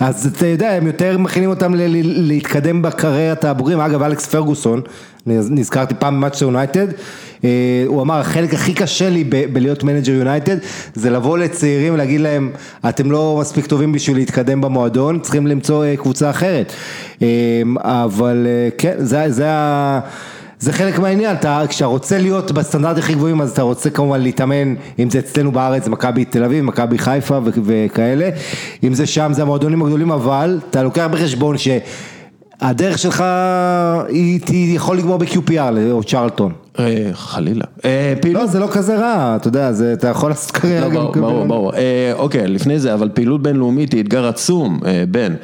[0.00, 4.80] אז אתה יודע, הם יותר מכינים אותם אותם להתקדם בקריירת הבוגרים, אגב אלכס פרגוסון,
[5.26, 6.86] נז- נזכרתי פעם במנצ'סטר יונייטד,
[7.44, 7.48] אה,
[7.86, 10.56] הוא אמר החלק הכי קשה לי בלהיות מנג'ר יונייטד,
[10.94, 12.50] זה לבוא לצעירים ולהגיד להם,
[12.88, 16.72] אתם לא מספיק טובים בשביל להתקדם במועדון, צריכים למצוא אה, קבוצה אחרת,
[17.22, 18.46] אה, אבל
[18.78, 18.94] כן,
[19.28, 20.00] זה ה...
[20.62, 24.74] זה חלק מהעניין, אתה, כשאתה רוצה להיות בסטנדרטים הכי גבוהים אז אתה רוצה כמובן להתאמן,
[24.98, 28.28] אם זה אצלנו בארץ, מכבי תל אביב, מכבי חיפה ו- וכאלה,
[28.84, 33.24] אם זה שם זה המועדונים הגדולים, אבל אתה לוקח בחשבון שהדרך שלך
[34.08, 36.52] היא, היא יכול לגמור ב-QPR או צ'רלטון.
[36.78, 37.64] אה, חלילה.
[37.84, 41.12] אה, לא, זה לא כזה רע, אתה יודע, אתה יכול לעשות קריירה לא, גם ברור,
[41.14, 41.74] ברור, ברור.
[41.74, 45.34] אה, אוקיי, לפני זה, אבל פעילות בינלאומית היא אתגר עצום, בן,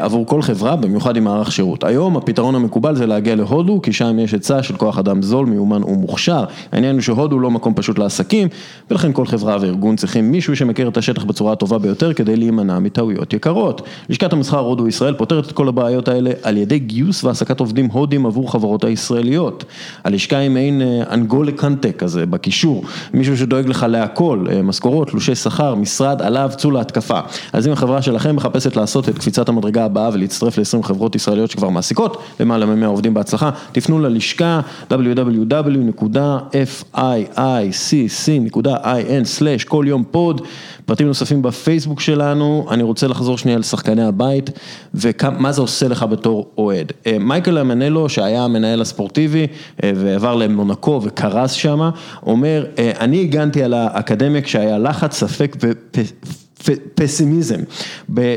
[0.00, 1.84] עבור כל חברה, במיוחד עם מערך שירות.
[1.84, 5.84] היום הפתרון המקובל זה להגיע להודו, כי שם יש היצע של כוח אדם זול, מיומן
[5.84, 6.44] ומוכשר.
[6.72, 8.48] העניין הוא שהודו לא מקום פשוט לעסקים,
[8.90, 13.32] ולכן כל חברה וארגון צריכים מישהו שמכיר את השטח בצורה הטובה ביותר, כדי להימנע מטעויות
[13.32, 13.82] יקרות.
[14.08, 18.26] לשכת המסחר הודו ישראל פותרת את כל הבעיות האלה על ידי גיוס והעסקת עובדים הודים
[18.26, 19.64] עבור חברות הישראליות.
[20.04, 22.84] הלשכה היא מעין אה, אנגולה קנטה כזה בקישור,
[23.14, 27.20] מישהו שדואג לך להכל, אה, משכורות, תלושי שכר, משרד, עליו, צאו להתקפה.
[27.52, 31.68] אז אם החברה שלכם מחפשת לעשות את קפיצת המדרגה הבאה ולהצטרף ל-20 חברות ישראליות שכבר
[31.68, 35.34] מעסיקות למעלה מ-100 עובדים בהצלחה, תפנו ללשכה www.fiicc.in/
[39.68, 40.40] כל יום פוד,
[40.86, 44.50] פרטים נוספים בפייסבוק שלנו, אני רוצה לחזור שנייה לשחקני הבית
[44.94, 46.92] ומה זה עושה לך בתור אוהד.
[47.06, 49.46] אה, מייקל אמנלו שהיה המנהל הספורטיבי
[49.82, 51.90] ועבר למונקו וקרס שם,
[52.26, 55.56] אומר, אה, אני הגנתי על האקדמיה כשהיה לחץ, ספק
[56.68, 57.60] ופסימיזם.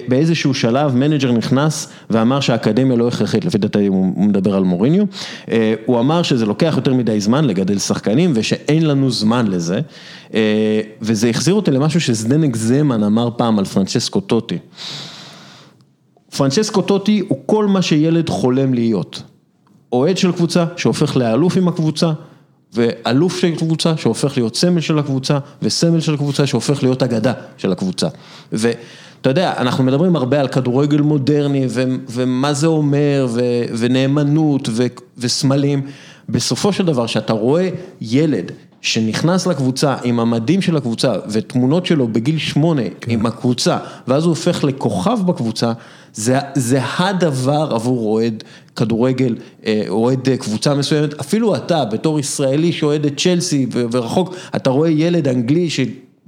[0.08, 5.06] באיזשהו שלב מנג'ר נכנס ואמר שהאקדמיה לא הכרחית, לפי דעתי הוא מדבר על מוריניו,
[5.52, 9.80] אה, הוא אמר שזה לוקח יותר מדי זמן לגדל שחקנים ושאין לנו זמן לזה,
[10.34, 14.58] אה, וזה החזיר אותי למשהו שזדנק זמן אמר פעם על פרנצ'סקו טוטי.
[16.38, 19.24] פרנצ'סקו טוטי הוא כל מה שילד חולם להיות.
[19.92, 22.12] אוהד של קבוצה שהופך לאלוף עם הקבוצה,
[22.74, 27.72] ואלוף של קבוצה שהופך להיות סמל של הקבוצה, וסמל של קבוצה שהופך להיות אגדה של
[27.72, 28.08] הקבוצה.
[28.52, 34.86] ואתה יודע, אנחנו מדברים הרבה על כדורגל מודרני, ו- ומה זה אומר, ו- ונאמנות, ו-
[35.18, 35.82] וסמלים.
[36.30, 37.70] בסופו של דבר, שאתה רואה
[38.02, 43.12] ילד שנכנס לקבוצה עם המדים של הקבוצה ותמונות שלו בגיל שמונה כן.
[43.12, 43.78] עם הקבוצה,
[44.08, 45.74] ואז הוא הופך לכוכב בקבוצה,
[46.18, 48.44] זה, זה הדבר עבור אוהד
[48.76, 49.36] כדורגל,
[49.90, 55.70] אוהד קבוצה מסוימת, אפילו אתה בתור ישראלי שאוהד את צ'לסי ורחוק, אתה רואה ילד אנגלי
[55.70, 55.80] ש...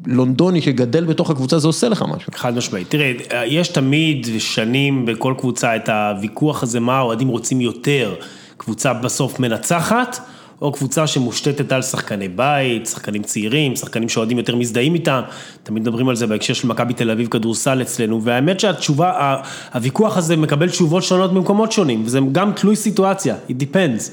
[0.06, 2.32] לונדוני שגדל בתוך הקבוצה, זה עושה לך משהו.
[2.36, 2.90] חד משמעית.
[2.90, 3.14] תראה,
[3.46, 8.16] יש תמיד שנים בכל קבוצה את הוויכוח הזה, מה האוהדים רוצים יותר,
[8.58, 10.20] קבוצה בסוף מנצחת,
[10.62, 15.22] או קבוצה שמושתתת על שחקני בית, שחקנים צעירים, שחקנים שאוהדים יותר מזדהים איתם,
[15.64, 19.36] תמיד מדברים על זה בהקשר של מכבי תל אביב כדורסל אצלנו, והאמת שהתשובה,
[19.74, 24.12] הוויכוח הזה מקבל תשובות שונות במקומות שונים, וזה גם תלוי סיטואציה, it depends.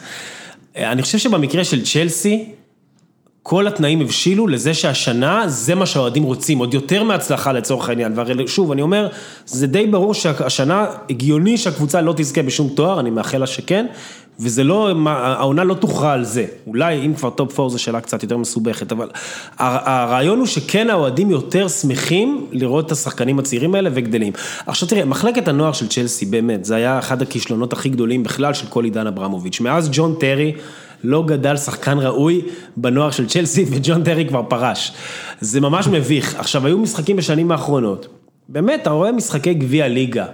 [0.77, 2.45] אני חושב שבמקרה של צ'לסי,
[3.43, 8.13] כל התנאים הבשילו לזה שהשנה זה מה שהאוהדים רוצים, עוד יותר מהצלחה לצורך העניין,
[8.45, 9.09] ושוב אני אומר,
[9.47, 13.87] זה די ברור שהשנה הגיוני שהקבוצה לא תזכה בשום תואר, אני מאחל לה שכן,
[14.41, 18.23] וזה לא, העונה לא תוכרע על זה, אולי אם כבר top four זו שאלה קצת
[18.23, 19.09] יותר מסובכת, אבל
[19.59, 24.33] הרעיון הוא שכן האוהדים יותר שמחים לראות את השחקנים הצעירים האלה וגדלים.
[24.67, 28.67] עכשיו תראה, מחלקת הנוער של צ'לסי באמת, זה היה אחד הכישלונות הכי גדולים בכלל של
[28.67, 30.53] כל עידן אברמוביץ', מאז ג'ון טרי,
[31.05, 32.43] לא גדל שחקן ראוי
[32.77, 34.93] בנוער של צ'לסי וג'ון טרי כבר פרש.
[35.41, 36.35] זה ממש מביך.
[36.39, 38.09] עכשיו, היו משחקים בשנים האחרונות.
[38.49, 40.27] באמת, אתה רואה משחקי גביע ליגה,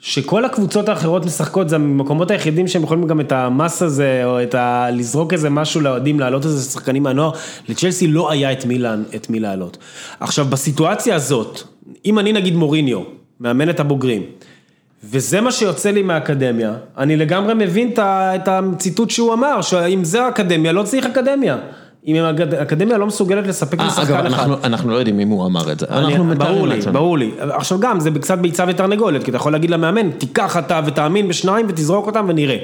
[0.00, 4.54] שכל הקבוצות האחרות משחקות, זה המקומות היחידים שהם יכולים גם את המס הזה, או את
[4.54, 4.90] ה...
[4.92, 7.30] לזרוק איזה משהו לאוהדים, להעלות איזה שחקנים מהנוער,
[7.68, 8.78] לצ'לסי לא היה את מי,
[9.16, 9.78] את מי להעלות.
[10.20, 11.60] עכשיו, בסיטואציה הזאת,
[12.04, 13.00] אם אני נגיד מוריניו,
[13.40, 14.22] מאמן את הבוגרים,
[15.04, 20.72] וזה מה שיוצא לי מהאקדמיה, אני לגמרי מבין את הציטוט שהוא אמר, שאם זה האקדמיה,
[20.72, 21.56] לא צריך אקדמיה.
[22.08, 22.24] אם
[22.58, 24.46] האקדמיה לא מסוגלת לספק לי שחקן אחד.
[24.46, 25.86] אגב, אנחנו לא יודעים אם הוא אמר את זה.
[26.38, 27.30] ברור לי, ברור לי.
[27.38, 31.66] עכשיו גם, זה קצת ביצה ותרנגולת, כי אתה יכול להגיד למאמן, תיקח אתה ותאמין בשניים
[31.68, 32.56] ותזרוק אותם ונראה.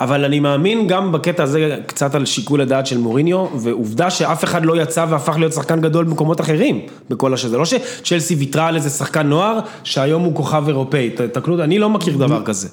[0.00, 4.64] אבל אני מאמין גם בקטע הזה קצת על שיקול הדעת של מוריניו, ועובדה שאף אחד
[4.64, 6.80] לא יצא והפך להיות שחקן גדול במקומות אחרים,
[7.10, 7.58] בכל השזה.
[7.58, 12.16] לא שצ'לסי ויתרה על איזה שחקן נוער, שהיום הוא כוכב אירופאי, תקלו, אני לא מכיר
[12.16, 12.68] דבר כזה.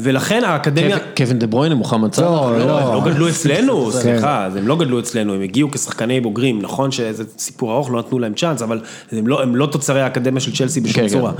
[0.00, 0.98] ולכן האקדמיה...
[1.16, 2.28] קווין דה ברויינה, מוחמד סלאח.
[2.28, 6.62] לא, לא, הם לא גדלו אצלנו, סליחה, הם לא גדלו אצלנו, הם הגיעו כשחקני בוגרים,
[6.62, 8.80] נכון שזה סיפור ארוך, לא נתנו להם צ'אנס, אבל
[9.12, 11.32] הם לא תוצרי האקדמיה של צ'לסי בשום צורה.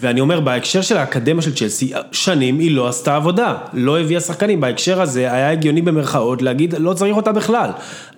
[0.00, 4.60] ואני אומר, בהקשר של האקדמיה של צ'לסי, שנים היא לא עשתה עבודה, לא הביאה שחקנים,
[4.60, 7.70] בהקשר הזה היה הגיוני במרכאות להגיד, לא צריך אותה בכלל.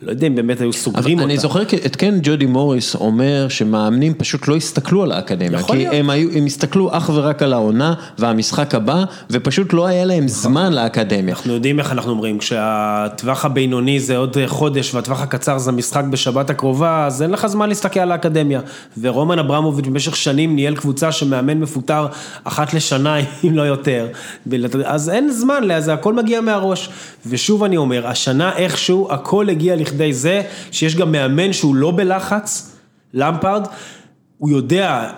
[0.02, 1.30] לא יודע אם באמת היו סוגרים אותה.
[1.30, 5.86] אני זוכר את כן ג'ודי מוריס אומר שמאמנים פשוט לא הסתכלו על האקדמיה, יכול כי.
[5.86, 10.72] הם היו, הם הסתכלו אך ורק על העונה והמשחק הבא, ופשוט לא היה להם זמן
[10.72, 11.34] לאקדמיה.
[11.34, 16.50] אנחנו יודעים איך אנחנו אומרים, כשהטווח הבינוני זה עוד חודש והטווח הקצר זה המשחק בשבת
[16.50, 18.60] הקרובה, אז אין לך זמן להסתכל על האקדמיה.
[19.00, 22.06] ורומן אברמוביץ' במשך שנים ניהל קבוצה שמאמן מפוטר
[22.44, 24.06] אחת לשנה, אם לא יותר.
[24.84, 26.88] אז אין זמן, זה הכל מגיע מהראש.
[27.26, 32.72] ושוב אני אומר, השנה איכשהו הכל הגיע לכדי זה, שיש גם מאמן שהוא לא בלחץ,
[33.14, 33.66] למפרד,
[34.38, 35.10] הוא יודע,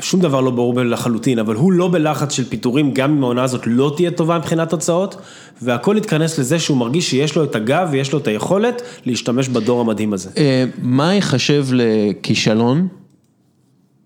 [0.00, 3.60] שום דבר לא ברור לחלוטין, אבל הוא לא בלחץ של פיטורים, גם אם העונה הזאת
[3.66, 5.16] לא תהיה טובה מבחינת תוצאות,
[5.62, 9.80] והכל יתכנס לזה שהוא מרגיש שיש לו את הגב ויש לו את היכולת להשתמש בדור
[9.80, 10.30] המדהים הזה.
[10.36, 12.88] אה, מה ייחשב לכישלון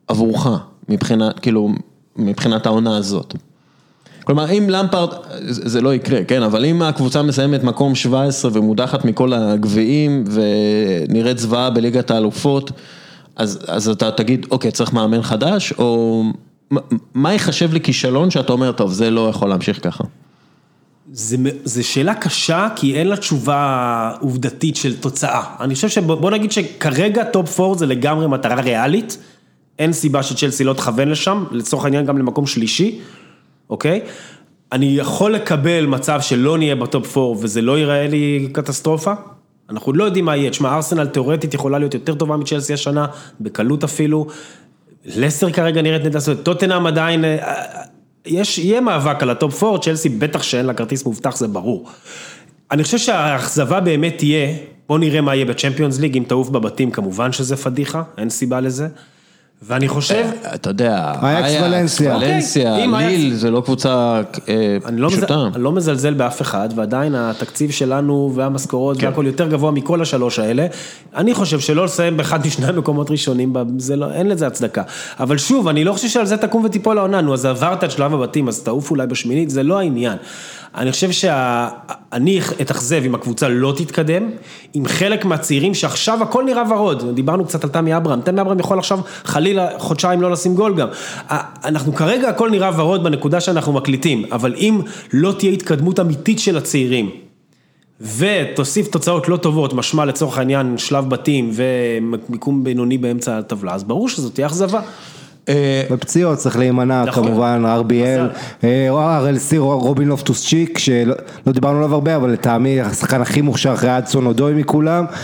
[0.08, 0.46] עבורך,
[0.88, 1.68] מבחינת, כאילו,
[2.16, 3.34] מבחינת העונה הזאת?
[4.24, 5.08] כלומר, אם למפרד,
[5.48, 10.24] זה לא יקרה, כן, אבל אם הקבוצה מסיימת מקום 17 ומודחת מכל הגביעים
[11.08, 12.70] ונראית זוועה בליגת האלופות,
[13.36, 16.22] אז, אז אתה תגיד, אוקיי, צריך מאמן חדש, או
[17.14, 20.04] מה- ייחשב לכישלון שאתה אומר, טוב, זה לא יכול להמשיך ככה?
[21.64, 25.42] זה שאלה קשה, כי אין לה תשובה עובדתית של תוצאה.
[25.60, 29.18] אני חושב שבוא נגיד שכרגע top 4 זה לגמרי מטרה ריאלית,
[29.82, 33.00] אין סיבה שצ'לסי לא תכוון לשם, לצורך העניין גם למקום שלישי,
[33.70, 34.00] אוקיי?
[34.72, 39.12] אני יכול לקבל מצב שלא נהיה ב top 4 וזה לא ייראה לי קטסטרופה.
[39.70, 43.06] אנחנו לא יודעים מה יהיה, תשמע, ארסנל תאורטית יכולה להיות יותר טובה מצ'לסי השנה,
[43.40, 44.26] בקלות אפילו.
[45.04, 47.36] לסטר כרגע נראית זאת אומרת, טוטנאם עדיין, אה,
[48.26, 51.88] יש, יהיה מאבק על ה top 4, צ'לסי בטח שאין לה כרטיס מובטח, זה ברור.
[52.70, 54.54] אני חושב שהאכזבה באמת תהיה,
[54.88, 58.88] בוא נראה מה יהיה בצ'מפיונס ליג, אם תעוף בבתים, כמובן שזה פדיחה, אין סיבה לזה.
[59.66, 62.16] ואני חושב, אתה יודע, אייאקס ולנסיה.
[62.16, 65.48] ולנסיה, אוקיי, אם ליל, זה לא קבוצה אה, אני לא, פשוטה.
[65.54, 69.06] אני לא מזלזל באף אחד, ועדיין התקציב שלנו והמשכורות כן.
[69.06, 70.66] והכל יותר גבוה מכל השלוש האלה.
[71.16, 74.82] אני חושב שלא לסיים באחד משני המקומות ראשונים, זה לא, אין לזה הצדקה.
[75.20, 78.14] אבל שוב, אני לא חושב שעל זה תקום ותיפול העונה, נו, אז עברת את שלב
[78.14, 80.16] הבתים, אז תעוף אולי בשמינית, זה לא העניין.
[80.74, 84.30] אני חושב שאני אתאכזב אם הקבוצה לא תתקדם,
[84.74, 88.78] עם חלק מהצעירים שעכשיו הכל נראה ורוד, דיברנו קצת על תמי אברהם, תמי אברהם יכול
[88.78, 90.88] עכשיו חלילה חודשיים לא לשים גול גם.
[91.64, 94.80] אנחנו כרגע הכל נראה ורוד בנקודה שאנחנו מקליטים, אבל אם
[95.12, 97.10] לא תהיה התקדמות אמיתית של הצעירים,
[98.00, 104.08] ותוסיף תוצאות לא טובות, משמע לצורך העניין שלב בתים ומיקום בינוני באמצע הטבלה, אז ברור
[104.08, 104.80] שזאת תהיה אכזבה.
[105.49, 107.26] אה, בפציעות צריך להימנע נכון.
[107.26, 108.88] כמובן, RBL, אה,
[109.20, 111.14] RLC, רובין לופטוס צ'יק, שלא
[111.47, 115.14] לא דיברנו עליו הרבה, אבל לטעמי השחקן הכי מוכשר אחרי אדסון אודוי מכולם, אה,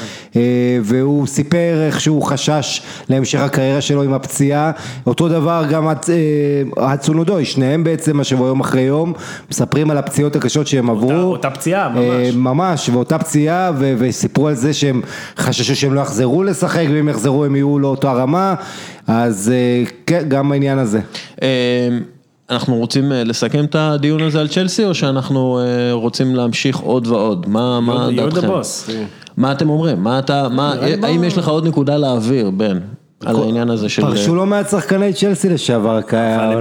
[0.82, 4.70] והוא סיפר איך שהוא חשש להמשך הקריירה שלו עם הפציעה,
[5.06, 5.92] אותו דבר גם אה,
[6.92, 9.12] אדסון אודוי, שניהם בעצם השבוע יום אחרי יום,
[9.50, 11.12] מספרים על הפציעות הקשות שהם עברו.
[11.12, 11.98] אותה פציעה, ממש.
[12.04, 15.02] אה, ממש, ואותה פציעה, ו- וסיפרו על זה שהם
[15.38, 18.54] חששו שהם לא יחזרו לשחק, ואם יחזרו הם יהיו לאותה רמה,
[19.06, 21.00] אז אה, כן, גם העניין הזה.
[21.42, 21.88] אה,
[22.50, 27.06] אנחנו רוצים אה, לסכם את הדיון הזה על צ'לסי, או שאנחנו אה, רוצים להמשיך עוד
[27.06, 27.46] ועוד?
[27.48, 28.48] מה מה דעתכם?
[28.48, 28.90] boss.
[29.38, 30.02] מה אתם אומרים?
[30.02, 32.78] מה אתה, מה, האם יש לך עוד נקודה להעביר, בן,
[33.26, 34.02] על העניין הזה של...
[34.02, 36.00] פרשו לא מעט שחקני צ'לסי לשעבר.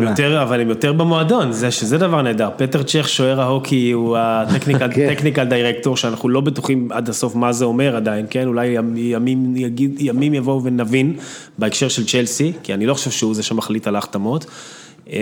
[0.03, 2.49] יותר, אבל הם יותר במועדון, זה, שזה דבר נהדר.
[2.57, 4.87] פטר צ'ך, שוער ההוקי, הוא הטכניקל
[5.43, 5.49] כן.
[5.49, 8.47] דירקטור, שאנחנו לא בטוחים עד הסוף מה זה אומר עדיין, כן?
[8.47, 8.77] אולי
[9.99, 11.13] ימים, יבואו ונבין
[11.57, 14.45] בהקשר של צ'לסי, כי אני לא חושב שהוא זה שמחליט על ההחתמות.
[15.13, 15.19] אה,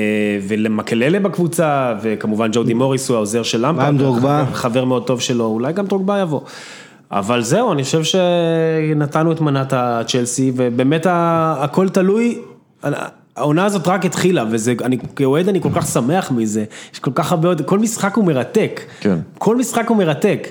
[0.48, 3.98] ולמקללה בקבוצה, וכמובן ג'ודי מוריס הוא העוזר של למפרד.
[3.98, 4.46] דרוגבה?
[4.54, 6.40] חבר מאוד טוב שלו, אולי גם דרוגבה יבוא.
[7.12, 12.38] אבל זהו, אני חושב שנתנו את מנת הצ'לסי, ובאמת הכל תלוי,
[13.36, 17.32] העונה הזאת רק התחילה, וזה, אני כאוהד אני כל כך שמח מזה, יש כל כך
[17.32, 18.82] הרבה עוד, כל משחק הוא מרתק.
[19.00, 19.16] כן.
[19.38, 20.48] כל משחק הוא מרתק,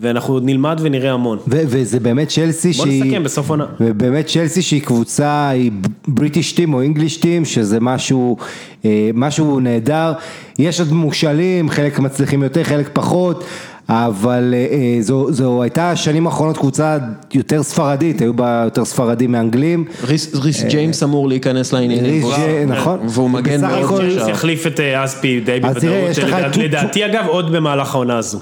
[0.00, 1.38] ואנחנו עוד נלמד ונראה המון.
[1.38, 3.04] ו- וזה באמת צ'לסי בוא שהיא...
[3.04, 3.66] נסכם בסוף עונה.
[3.80, 5.72] ובאמת צ'לסי שהיא קבוצה, היא
[6.08, 8.36] בריטיש טים או אינגליש טים, שזה משהו,
[8.84, 10.12] אה, משהו נהדר.
[10.58, 13.44] יש עוד מושאלים, חלק מצליחים יותר, חלק פחות.
[13.88, 14.66] אבל אה,
[15.00, 16.98] זו, זו הייתה שנים האחרונות קבוצה
[17.34, 19.84] יותר ספרדית, היו בה יותר ספרדים מאנגלים.
[20.04, 22.98] ריס, ריס ג'יימס אמור להיכנס לעניינים, ג'יי- נכון.
[23.08, 24.28] והוא מגן בסך מאוד הכל- עכשיו.
[24.28, 26.18] יחליף את אה, אספי די בוודאות,
[26.56, 28.38] לדעתי אגב עוד במהלך העונה הזו.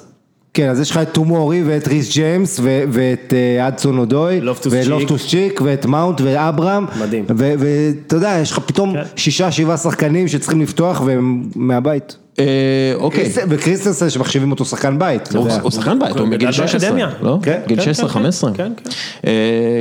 [0.54, 4.72] כן, אז יש לך את טומורי ואת ריס ג'יימס ו- ואת אה, הדסון אודוי, לופטוס
[4.76, 7.24] ולופטוס צ'יק ואת מאונט ואברהם, מדהים.
[7.36, 9.02] ו- ואתה יודע, יש לך פתאום כן.
[9.16, 12.16] שישה שבעה שחקנים שצריכים לפתוח והם מהבית.
[12.38, 12.44] אה,
[12.94, 13.24] אוקיי.
[13.24, 15.28] קריס- וקריסטנסן שמחשיבים אותו שחקן בית,
[15.62, 17.10] הוא שחקן בית, הוא מגיל גדל 16, באקדמיה.
[17.22, 17.38] לא?
[17.42, 18.50] כן, גיל כן, 16, כן, 15.
[18.54, 18.72] כן,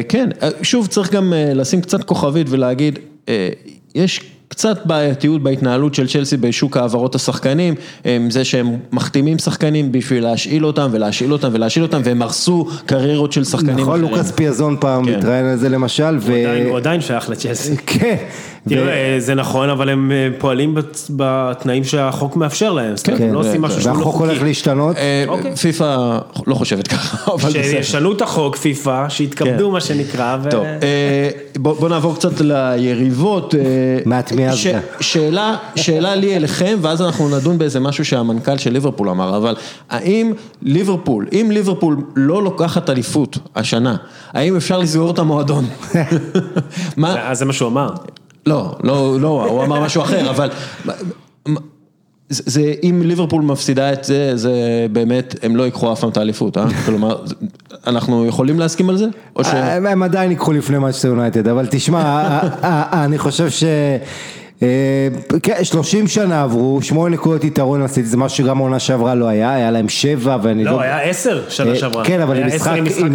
[0.09, 0.29] כן.
[0.41, 2.99] אה, שוב צריך גם לשים קצת כוכבית ולהגיד,
[3.29, 3.49] אה,
[3.95, 4.21] יש
[4.53, 7.75] קצת בעייתיות בהתנהלות של צ'לסי בשוק העברות השחקנים,
[8.05, 13.31] עם זה שהם מחתימים שחקנים בשביל להשאיל אותם ולהשאיל אותם ולהשאיל אותם, והם הרסו קריירות
[13.31, 14.11] של שחקנים נכון, אחרים.
[14.11, 15.13] לוקאס פיאזון פעם כן.
[15.17, 16.31] התראיין על זה למשל, ו...
[16.33, 17.77] עדיין- הוא עדיין שייך לצ'לסי.
[17.85, 18.15] כן.
[18.69, 23.27] תראה, זה נכון, אבל הם אה, פועלים בת- בתנאים שהחוק מאפשר להם, זאת אומרת, כן,
[23.27, 24.45] הם לא עושים משהו שהוא לא והחוק הולך חוקי.
[24.45, 24.95] להשתנות.
[24.97, 25.55] אה, אוקיי.
[25.55, 27.61] פיפ"א לא חושבת ככה, אבל בסדר.
[27.63, 29.71] שישנו את החוק, פיפא, שיתכבדו כן.
[29.73, 30.49] מה שנקרא, ו...
[30.51, 33.55] טוב, אה, בוא נעבור קצת ליריבות.
[33.55, 33.61] אה,
[34.37, 34.53] גם.
[34.99, 39.55] שאלה, שאלה לי אליכם, ואז אנחנו נדון באיזה משהו שהמנכ"ל של ליברפול אמר, אבל
[39.89, 43.95] האם ליברפול, אם ליברפול לא לוקחת אליפות השנה,
[44.33, 45.65] האם אפשר לסגור את המועדון?
[46.97, 47.29] מה?
[47.29, 47.89] אז זה מה שהוא אמר.
[48.45, 50.49] לא, לא, לא, הוא אמר משהו אחר, אבל...
[52.29, 54.51] זה, זה, אם ליברפול מפסידה את זה, זה
[54.91, 56.65] באמת, הם לא ייקחו אף פעם את האליפות, אה?
[56.85, 57.23] כלומר,
[57.87, 59.05] אנחנו יכולים להסכים על זה?
[59.41, 59.47] ש...
[59.47, 63.63] הם הם עדיין ייקחו לפני מאצ'סטר יונייטד, אבל תשמע, ה- ה- ה- אני חושב ש...
[64.63, 65.07] אה,
[65.43, 69.53] כן, 30 שנה עברו, 8 נקודות יתרון לסיטי, זה משהו שגם העונה שעברה לא היה,
[69.53, 70.71] היה להם 7 ואני לא...
[70.71, 72.05] לא, היה עשר שנה אה, שעברה.
[72.05, 72.47] כן, אבל עם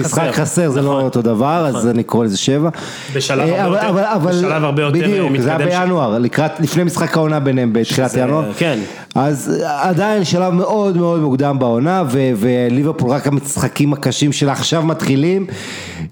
[0.01, 1.05] משחק, חסר זה לא נכון.
[1.05, 2.68] אותו דבר, אז אני קורא לזה 7.
[3.14, 6.18] בשלב הרבה יותר- בשלב הרבה יותר, אה, בדיוק, זה היה מתקדם בינואר,
[6.61, 8.53] לפני משחק העונה ביניהם בתחילת ינואר.
[8.57, 8.78] כן.
[9.14, 12.03] אז עדיין שלב מאוד מאוד מוקדם בעונה,
[12.36, 15.46] וליברפול רק המשחקים הקשים שלה עכשיו מתחילים,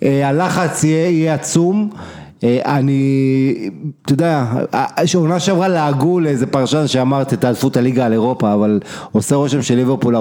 [0.03, 1.91] אה, הלחץ יהיה עצום.
[2.45, 3.55] אה, אני,
[4.05, 8.81] אתה יודע, העונה שעברה לעגו לאיזה פרשן שאמרת את האליפות הליגה על אירופה, אבל
[9.13, 10.17] עושה רושם של ליברפול,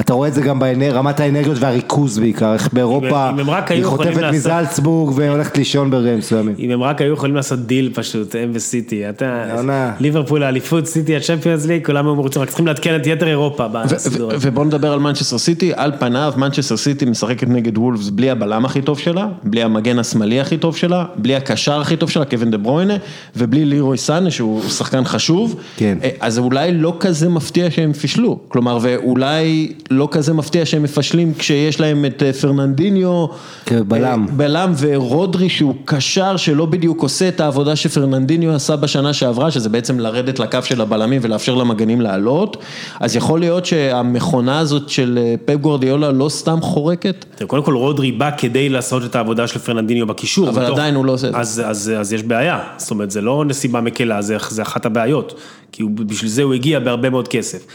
[0.00, 3.30] אתה רואה את זה גם ברמת האנרגיות והריכוז בעיקר, איך באירופה
[3.68, 6.54] היא חוטפת לעשות- מזלצבורג והולכת לישון ברגעים מסוימים.
[6.58, 9.92] אם הם רק היו יכולים לעשות דיל פשוט, הם וסיטי, אתה, עונה.
[10.00, 14.32] ליברפול האליפות, סיטי הצ'מפיונס ליג, כולם היו מרוצים, רק צריכים לעדכן את יתר אירופה בסידור
[14.32, 14.48] הזה.
[14.50, 18.82] ובוא נדבר על מנצ'סטר סיטי, על פניו מנצ'סטר סיטי משחקת נגד וולפס בלי הבלם הכי
[18.82, 22.58] טוב שלה, בלי המגן השמאלי הכי טוב שלה, בלי הקשר הכי טוב שלה, קווין דה
[22.58, 22.94] ברוינה,
[23.36, 25.98] ובלי לירוי סאנה שהוא שחקן חשוב, כן.
[26.02, 31.32] אה, אז אולי לא כזה מפתיע שהם פישלו, כלומר ואולי לא כזה מפתיע שהם מפשלים
[31.38, 33.26] כשיש להם את אה, פרננדיניו,
[33.66, 34.26] כן, בלם.
[34.28, 39.68] אה, בלם ורודרי שהוא קשר שלא בדיוק עושה את העבודה שפרננדיניו עשה בשנה שעברה, שזה
[39.68, 42.56] בעצם לרדת לקו של הבלמים ולאפשר למגנים לעלות,
[43.00, 47.24] אז יכול להיות שהמכונה הזאת של פפ גורדיולה לא סתם חורקת?
[47.46, 50.48] קודם כל רודרי בא כדי לעשות את העבודה של פרננדיניו בקישור.
[50.48, 51.34] אבל בתוך- עדיין הוא לא עושה את.
[51.40, 55.40] אז, אז, אז יש בעיה, זאת אומרת זה לא נסיבה מקלה, זה, זה אחת הבעיות,
[55.72, 57.66] כי הוא, בשביל זה הוא הגיע בהרבה מאוד כסף.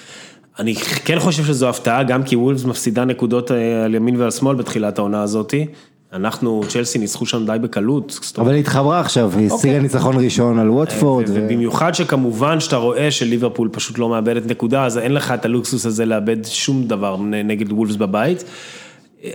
[0.59, 4.55] אני כן חושב שזו הפתעה, גם כי וולפס מפסידה נקודות אה, על ימין ועל שמאל
[4.55, 5.65] בתחילת העונה הזאתי.
[6.13, 8.19] אנחנו, צ'לסי ניצחו שם די בקלות.
[8.37, 11.29] אבל היא התחברה עכשיו, היא השיגה ניצחון ראשון על ווטפורד.
[11.29, 15.85] ו- ובמיוחד שכמובן שאתה רואה שליברפול פשוט לא מאבדת נקודה, אז אין לך את הלוקסוס
[15.85, 18.43] הזה לאבד שום דבר נגד וולפס בבית.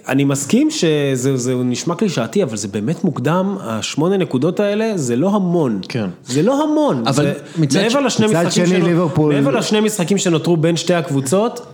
[0.08, 5.28] אני מסכים שזה זה נשמע קלישאתי, אבל זה באמת מוקדם, השמונה נקודות האלה זה לא
[5.34, 5.80] המון.
[5.88, 6.06] כן.
[6.26, 7.02] זה לא המון.
[7.06, 10.94] אבל זה, מצד מעבר לשני מצד שני, שנו- ליברפול- מעבר לשני משחקים שנותרו בין שתי
[10.94, 11.66] הקבוצות,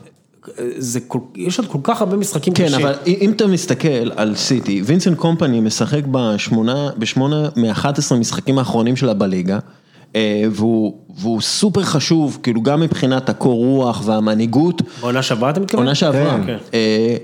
[0.77, 2.81] זה כל, יש עוד כל כך הרבה משחקים כן, קשים.
[2.87, 9.15] אבל אם אתה מסתכל על סיטי, וינסנט קומפני משחק בשמונה, בשמונה מ-11 משחקים האחרונים שלה
[9.15, 9.59] בליגה,
[10.17, 14.83] אה, והוא, והוא סופר חשוב, כאילו גם מבחינת הקור רוח והמנהיגות.
[15.01, 15.83] בעונה שעברה אתה מתכוון?
[15.85, 16.57] עונה שעברה, כן.
[16.75, 17.17] אה,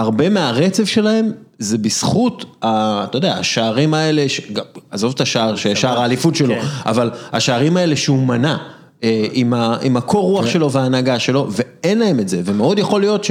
[0.00, 5.56] והרבה מהרצף שלהם זה בזכות, ה- אתה יודע, השערים האלה, ש- גם- עזוב את השער,
[5.56, 6.60] שער האליפות שלו, כן.
[6.86, 8.56] אבל השערים האלה שהוא מנע,
[9.04, 13.00] אה, עם ה- עם הקור רוח שלו וההנהגה שלו, ואין להם את זה, ומאוד יכול
[13.00, 13.30] להיות ש...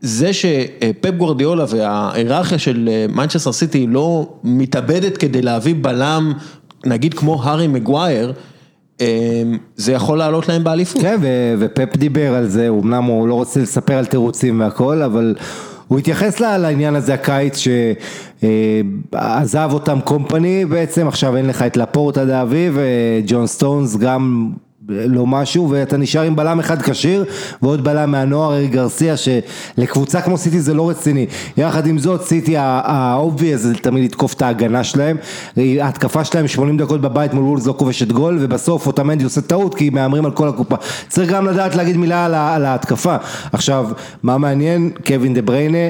[0.00, 6.32] זה שפפ גורדיולה וההיררכיה של מנצ'סטר סיטי לא מתאבדת כדי להביא בלם,
[6.86, 8.32] נגיד כמו הארי מגווייר,
[9.00, 9.06] אה,
[9.76, 11.02] זה יכול לעלות להם באליפות.
[11.02, 15.34] כן, ו- ופפ דיבר על זה, אמנם הוא לא רוצה לספר על תירוצים והכל, אבל
[15.88, 17.58] הוא התייחס לעניין הזה הקיץ
[19.12, 24.50] שעזב אותם קומפני בעצם, עכשיו אין לך את לפורט עד האביב, וג'ון סטונס גם
[24.88, 27.24] לא משהו, ואתה נשאר עם בלם אחד כשיר,
[27.62, 31.26] ועוד בלם מהנוער, גרסיה, שלקבוצה כמו סיטי זה לא רציני.
[31.56, 35.16] יחד עם זאת, סיטי ה-obvious זה תמיד לתקוף את ההגנה שלהם,
[35.56, 39.90] ההתקפה שלהם 80 דקות בבית מול וולס לא כובשת גול, ובסוף אוטמנדי עושה טעות, כי
[39.90, 40.76] מהמרים על כל הקופה.
[41.08, 43.16] צריך גם לדעת להגיד מילה על, על ההתקפה.
[43.52, 43.88] עכשיו,
[44.22, 44.90] מה מעניין?
[45.06, 45.88] קווין דה בריינה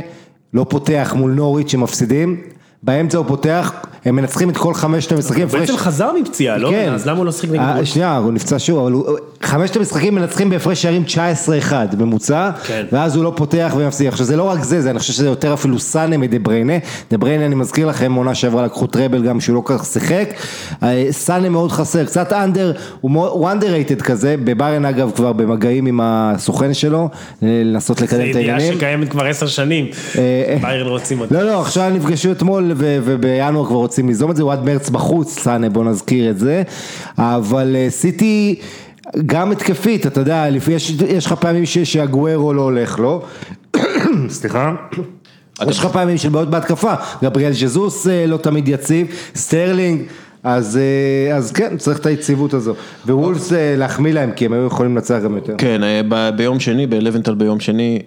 [0.55, 2.37] לא פותח מול נוריץ' שמפסידים.
[2.83, 3.73] באמצע הוא פותח,
[4.09, 5.49] הם מנצחים את כל חמשת המשחקים.
[5.51, 6.71] הוא בעצם חזר מפציעה, לא?
[6.71, 6.93] כן.
[6.95, 7.89] אז למה הוא לא שיחק נגד אה, וולפס?
[7.89, 8.93] שנייה, הוא נפצע שוב, אבל
[9.43, 11.05] חמשת המשחקים מנצחים בהפרש שערים
[11.71, 12.85] 19-1 ממוצע, כן.
[12.93, 14.07] ואז הוא לא פותח ומפסיד.
[14.07, 16.73] עכשיו זה לא רק זה, זה אני חושב שזה יותר אפילו סאנה מדה בריינה,
[17.11, 20.35] דה בריינה אני מזכיר לכם, עונה שעברה לקחו טראבל גם שהוא לא כל כך שיחק,
[20.83, 26.75] אה, סאנה מאוד חסר, קצת אנדר, הוא underrated כזה, בביירן אגב כבר במגעים עם הסוכן
[26.75, 27.09] שלו,
[27.43, 28.79] אה, לנסות זו לקדם את ידיעה העניינים.
[28.79, 29.87] שקיימת כבר עשר שנים,
[30.61, 31.35] ביירן רוצים אותה.
[31.35, 34.91] לא, לא, עכשיו נפגשו אתמול ובינואר כבר רוצים רוצים ליזום את זה, הוא עד מרץ
[34.91, 36.63] בחוץ, סאנה, בוא נזכיר את זה,
[37.19, 38.55] אבל אה, סיטי...
[39.27, 43.23] גם התקפית, אתה יודע, לפי, יש, יש לך פעמים ש- שאגוארו לא הולך לו,
[44.29, 44.75] סליחה,
[45.69, 50.03] יש לך פעמים של בעיות בהתקפה, גבריאל ז'זוס אה, לא תמיד יציב, סטרלינג,
[50.43, 50.77] אז,
[51.31, 52.75] אה, אז כן, צריך את היציבות הזו,
[53.07, 55.55] ווולפס להחמיא להם, כי הם היו יכולים לנצח גם יותר.
[55.59, 57.99] כן, ב- ביום שני, בלוינטל ביום שני,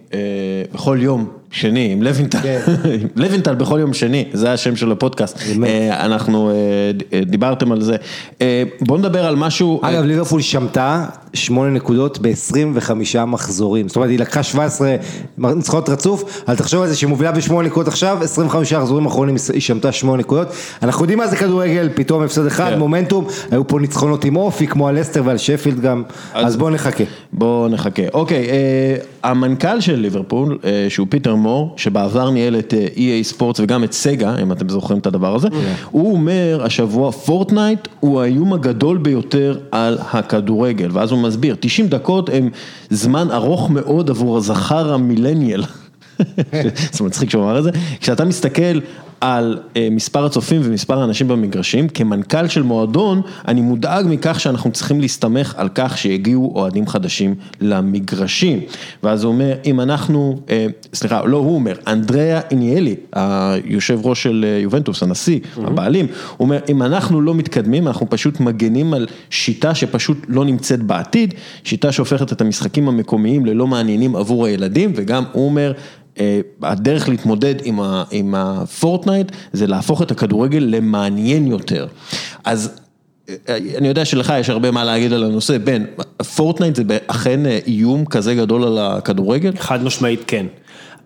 [0.74, 2.60] בכל יום שני, עם לוינטל, כן.
[3.16, 5.40] לוינטל בכל יום שני, זה השם של הפודקאסט.
[5.64, 6.56] אה, אנחנו, אה,
[7.14, 7.96] אה, דיברתם על זה,
[8.82, 12.92] בואו נדבר על משהו, אגב, ליברפול שמטה שמונה נקודות ב-25
[13.26, 14.96] מחזורים, זאת אומרת, היא לקחה 17
[15.38, 19.62] ניצחונות רצוף, אבל תחשוב על זה שהיא מובילה בשמונה נקודות עכשיו, 25 מחזורים אחרונים היא
[19.62, 20.48] שמטה שמונה נקודות,
[20.84, 22.80] אנחנו יודעים מה זה כדורגל, פתאום הפסד אחד, כן.
[22.80, 27.04] מומנטום, היו פה ניצחונות עם אופי, כמו על אסטר ועל שפילד גם, אז בואו נחכה.
[27.34, 28.04] בואו נחכה.
[28.14, 28.48] אוקיי,
[29.24, 33.94] המנכ"ל של ליברפול, אה, שהוא פיטר מור, שבעבר ניהל את אה, EA Sports וגם את
[33.94, 35.48] סגה, אם אתם זוכרים את הדבר הזה,
[35.92, 42.30] הוא אומר השבוע, פורטנייט הוא האיום הגדול ביותר על הכדורגל, ואז הוא מסביר, 90 דקות
[42.30, 42.50] הם
[42.90, 45.64] זמן ארוך מאוד עבור הזכר המילניאל.
[46.94, 48.80] זה מצחיק שהוא אמר את זה, כשאתה מסתכל
[49.22, 55.02] על אה, מספר הצופים ומספר האנשים במגרשים, כמנכ"ל של מועדון, אני מודאג מכך שאנחנו צריכים
[55.02, 58.60] להסתמך על כך שיגיעו אוהדים חדשים למגרשים.
[59.04, 64.46] ואז הוא אומר, אם אנחנו, אה, סליחה, לא הוא אומר, אנדריאה איניאלי, היושב ראש של
[64.48, 66.06] אה, יובנטוס, הנשיא, הבעלים,
[66.38, 71.34] הוא אומר, אם אנחנו לא מתקדמים, אנחנו פשוט מגנים על שיטה שפשוט לא נמצאת בעתיד,
[71.64, 75.74] שיטה שהופכת את המשחקים המקומיים ללא מעניינים עבור הילדים, וגם הוא אומר,
[76.62, 78.64] הדרך להתמודד עם ה-
[79.14, 81.88] עם הפורטנייט זה להפוך את הכדורגל למעניין יותר.
[82.44, 82.80] אז
[83.30, 85.84] אה, אני יודע שלך יש הרבה מה להגיד על הנושא, בן,
[86.36, 89.52] פורטנייט זה אכן אה, איום כזה גדול על הכדורגל?
[89.60, 90.46] חד משמעית כן.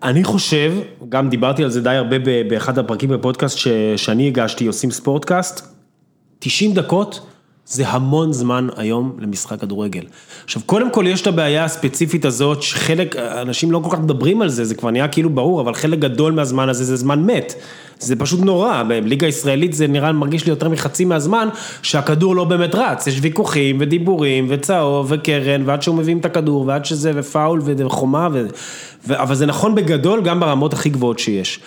[0.02, 0.72] אני חושב,
[1.08, 2.16] גם דיברתי על זה די הרבה
[2.48, 5.66] באחד הפרקים בפודקאסט ש- שאני הגשתי, עושים ספורטקאסט,
[6.38, 7.26] 90 דקות
[7.68, 10.02] זה המון זמן היום למשחק כדורגל.
[10.44, 14.48] עכשיו, קודם כל יש את הבעיה הספציפית הזאת, שחלק, אנשים לא כל כך מדברים על
[14.48, 17.54] זה, זה כבר נהיה כאילו ברור, אבל חלק גדול מהזמן הזה זה זמן מת.
[17.98, 21.48] זה פשוט נורא, בליגה הישראלית זה נראה, מרגיש לי יותר מחצי מהזמן,
[21.82, 26.84] שהכדור לא באמת רץ, יש ויכוחים ודיבורים וצהוב וקרן, ועד שהוא מביאים את הכדור, ועד
[26.84, 28.46] שזה, ופאול וחומה, ו...
[29.08, 29.22] ו...
[29.22, 31.60] אבל זה נכון בגדול גם ברמות הכי גבוהות שיש.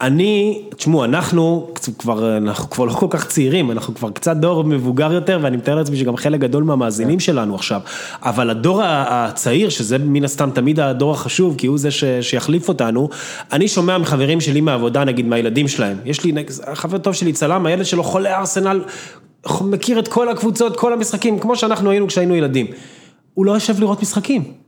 [0.00, 5.12] אני, תשמעו, אנחנו כבר, אנחנו כבר לא כל כך צעירים, אנחנו כבר קצת דור מבוגר
[5.12, 7.80] יותר, ואני מתאר לעצמי שגם חלק גדול מהמאזינים שלנו עכשיו,
[8.22, 13.08] אבל הדור הצעיר, שזה מן הסתם תמיד הדור החשוב, כי הוא זה ש, שיחליף אותנו,
[13.52, 16.32] אני שומע מחברים שלי מהעבודה, נגיד מהילדים שלהם, יש לי,
[16.74, 18.80] חבר טוב שלי צלם, הילד שלו חולה ארסנל,
[19.60, 22.66] מכיר את כל הקבוצות, כל המשחקים, כמו שאנחנו היינו כשהיינו ילדים.
[23.34, 24.65] הוא לא יושב לראות משחקים.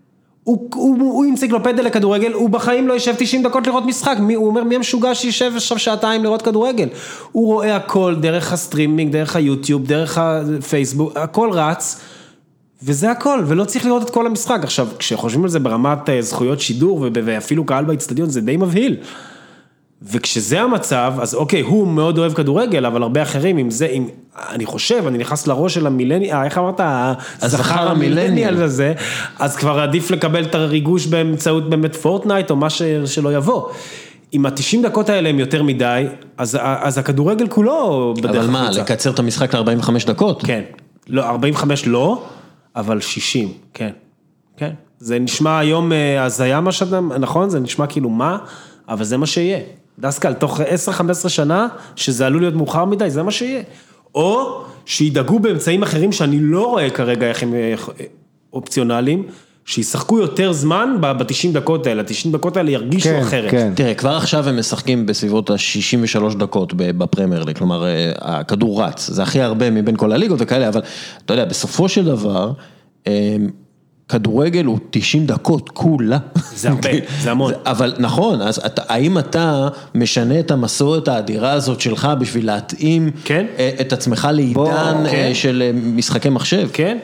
[0.49, 4.47] הוא, הוא, הוא אנציקלופדיה לכדורגל, הוא בחיים לא יושב 90 דקות לראות משחק, מי, הוא
[4.47, 6.89] אומר מי המשוגע שישב עכשיו שעתיים לראות כדורגל.
[7.33, 12.01] הוא רואה הכל דרך הסטרימינג, דרך היוטיוב, דרך הפייסבוק, הכל רץ,
[12.83, 14.61] וזה הכל, ולא צריך לראות את כל המשחק.
[14.63, 18.97] עכשיו, כשחושבים על זה ברמת אה, זכויות שידור ואפילו קהל באצטדיון, זה די מבהיל.
[20.03, 24.09] וכשזה המצב, אז אוקיי, הוא מאוד אוהב כדורגל, אבל הרבה אחרים, אם זה, אם,
[24.49, 26.81] אני חושב, אני נכנס לראש של המילניאל, אה, איך אמרת,
[27.43, 28.95] הזכר המילניאל הזה,
[29.39, 33.69] אז כבר עדיף לקבל את הריגוש באמצעות באמת פורטנייט, או מה ש, שלא יבוא.
[34.35, 38.81] אם ה-90 דקות האלה הם יותר מדי, אז, אז הכדורגל כולו בדרך אבל מה, החוצה.
[38.81, 40.43] לקצר את המשחק ל-45 דקות?
[40.43, 40.63] כן,
[41.09, 42.23] לא, 45 לא,
[42.77, 43.91] אבל 60, כן,
[44.57, 44.71] כן.
[44.99, 47.51] זה נשמע היום אה, הזיה מה שאתה, נכון?
[47.51, 48.39] זה נשמע כאילו מה,
[48.89, 49.59] אבל זה מה שיהיה.
[49.99, 50.61] דסקל, תוך
[51.25, 53.63] 10-15 שנה, שזה עלול להיות מאוחר מדי, זה מה שיהיה.
[54.15, 57.75] או שידאגו באמצעים אחרים שאני לא רואה כרגע איך הם אה,
[58.53, 59.27] אופציונליים,
[59.65, 63.51] שישחקו יותר זמן ב-90 דקות האלה, ה-90 דקות האלה ירגישו כן, אחרת.
[63.51, 63.73] כן.
[63.77, 69.23] תראה, כבר עכשיו הם משחקים בסביבות ה-63 דקות בפרמייר ליג, כלומר, אה, הכדור רץ, זה
[69.23, 70.81] הכי הרבה מבין כל הליגות וכאלה, אבל
[71.25, 72.53] אתה יודע, בסופו של דבר,
[73.07, 73.37] אה,
[74.09, 76.19] כדורגל הוא 90 דקות כולה.
[76.55, 76.91] זה הרבה,
[77.23, 77.53] זה המון.
[77.67, 83.47] אבל נכון, אז אתה, האם אתה משנה את המסורת האדירה הזאת שלך בשביל להתאים כן.
[83.59, 85.15] אה, את עצמך לעידן כן.
[85.15, 86.69] אה, של אה, משחקי מחשב?
[86.73, 86.99] כן?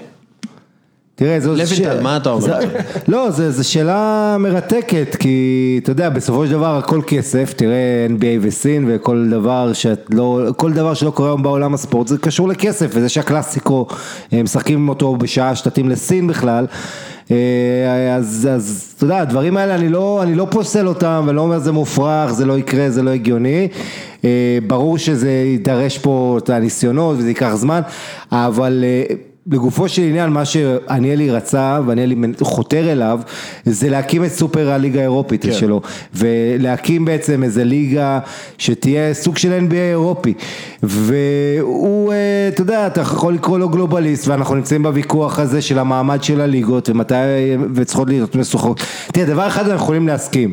[1.17, 2.59] תראה, זו לוינטל, מה אתה אומר?
[3.09, 8.85] לא, זו שאלה מרתקת, כי אתה יודע, בסופו של דבר הכל כסף, תראה NBA וסין
[8.89, 13.09] וכל דבר שאת לא, כל דבר שלא קורה היום בעולם הספורט, זה קשור לכסף, וזה
[13.09, 13.87] שהקלאסיקו,
[14.33, 16.67] אה, משחקים אותו בשעה שתתאים לסין בכלל.
[17.31, 21.59] אה, אז, אז אתה יודע, הדברים האלה אני לא, אני לא פוסל אותם ולא אומר
[21.59, 23.69] זה מופרך, זה לא יקרה, זה לא הגיוני.
[24.25, 27.81] אה, ברור שזה יידרש פה את הניסיונות וזה ייקח זמן,
[28.33, 28.85] אבל
[29.47, 33.20] לגופו של עניין, מה שעניאלי רצה, ועניאלי חותר אליו,
[33.64, 35.53] זה להקים את סופר הליגה האירופית כן.
[35.53, 35.80] שלו,
[36.14, 38.18] ולהקים בעצם איזה ליגה
[38.59, 40.34] שתהיה סוג של NBA אירופי,
[40.82, 46.22] והוא, אה, אתה יודע, אתה יכול לקרוא לו גלובליסט, ואנחנו נמצאים בוויכוח הזה של המעמד
[46.22, 47.14] של הליגות, ומתי,
[47.74, 48.80] וצריכות להיות משוחררות.
[49.12, 50.53] תראה, דבר אחד אנחנו יכולים להסכים.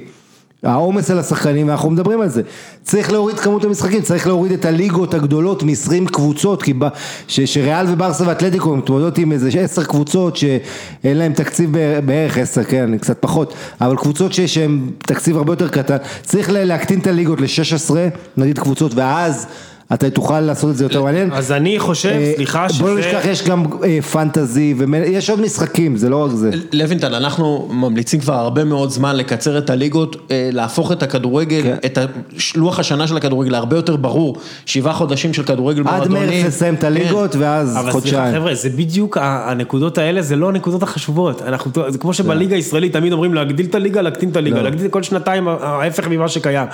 [0.64, 2.42] העומס על השחקנים, ואנחנו מדברים על זה.
[2.84, 6.88] צריך להוריד כמות המשחקים, צריך להוריד את הליגות הגדולות מ-20 קבוצות, כי ב,
[7.28, 11.72] ש, שריאל וברסה ואתלטיקו מתמודדות עם איזה 10 קבוצות שאין להם תקציב
[12.06, 16.64] בערך 10, כן, קצת פחות, אבל קבוצות שיש שהן תקציב הרבה יותר קטן, צריך לה-
[16.66, 17.92] להקטין את הליגות ל-16,
[18.38, 19.48] נגיד קבוצות, ואז
[19.94, 21.32] אתה תוכל לעשות את זה יותר מעניין.
[21.34, 23.10] אז אני חושב, אה, סליחה, בוא לא שזה...
[23.10, 26.50] נשכח, יש גם אה, פנטזי, ויש עוד משחקים, זה לא רק זה.
[26.72, 31.76] לוינטל, אנחנו ממליצים כבר הרבה מאוד זמן לקצר את הליגות, אה, להפוך את הכדורגל, כן.
[31.86, 31.98] את
[32.56, 36.24] לוח השנה של הכדורגל להרבה יותר ברור, שבעה חודשים של כדורגל עד מועדונים.
[36.24, 38.36] מרץ לסיים את הליגות, ואז אבל סליחה חודשיים.
[38.36, 41.42] חבר'ה, זה בדיוק הנקודות האלה, זה לא הנקודות החשובות.
[41.42, 44.64] אנחנו, זה כמו שבליגה הישראלית תמיד אומרים להגדיל את הליגה, להקטין את הליגה, לא.
[44.64, 46.68] להגדיל כל שנתיים ההפך ממה שקיים.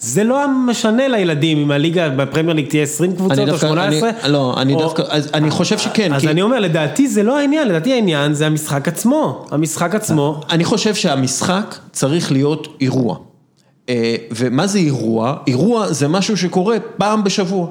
[0.00, 4.10] זה לא משנה לילדים אם הליגה בפרמייר ליג תהיה 20 קבוצות או דווקא, 18.
[4.10, 7.22] אני, לא, אני או- דווקא, אז אני חושב שכן, אז כי אני אומר, לדעתי זה
[7.22, 9.46] לא העניין, לדעתי העניין זה המשחק עצמו.
[9.50, 13.16] המשחק עצמו, אני חושב שהמשחק צריך להיות אירוע.
[13.88, 15.36] אה, ומה זה אירוע?
[15.46, 17.66] אירוע זה משהו שקורה פעם בשבוע.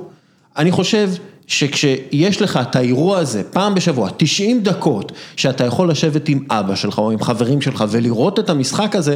[0.57, 1.09] אני חושב
[1.47, 6.97] שכשיש לך את האירוע הזה פעם בשבוע, 90 דקות, שאתה יכול לשבת עם אבא שלך
[6.97, 9.15] או עם חברים שלך ולראות את המשחק הזה,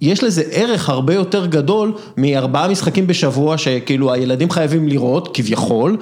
[0.00, 5.96] יש לזה ערך הרבה יותר גדול מארבעה משחקים בשבוע שכאילו הילדים חייבים לראות, כביכול,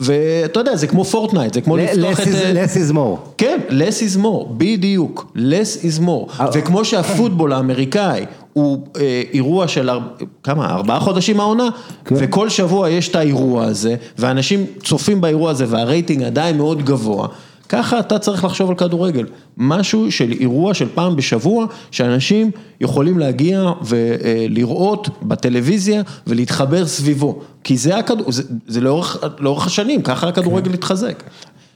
[0.00, 2.26] ואתה יודע, זה כמו פורטנייט, זה כמו לפתוח את...
[2.26, 3.30] אה, less is more.
[3.38, 9.90] כן, less is more, בדיוק, less is more, וכמו שהפוטבול האמריקאי הוא אה, אירוע של
[9.90, 9.98] אר...
[10.42, 11.68] כמה, ארבעה חודשים העונה,
[12.12, 17.28] וכל שבוע יש את האירוע הזה, ואנשים צופים באירוע הזה והרייטינג עדיין מאוד גבוה,
[17.70, 22.50] ככה אתה צריך לחשוב על כדורגל, משהו של אירוע של פעם בשבוע, שאנשים
[22.80, 28.32] יכולים להגיע ולראות בטלוויזיה ולהתחבר סביבו, כי זה, הכדור...
[28.32, 31.22] זה, זה לאורך, לאורך השנים, ככה הכדורגל התחזק.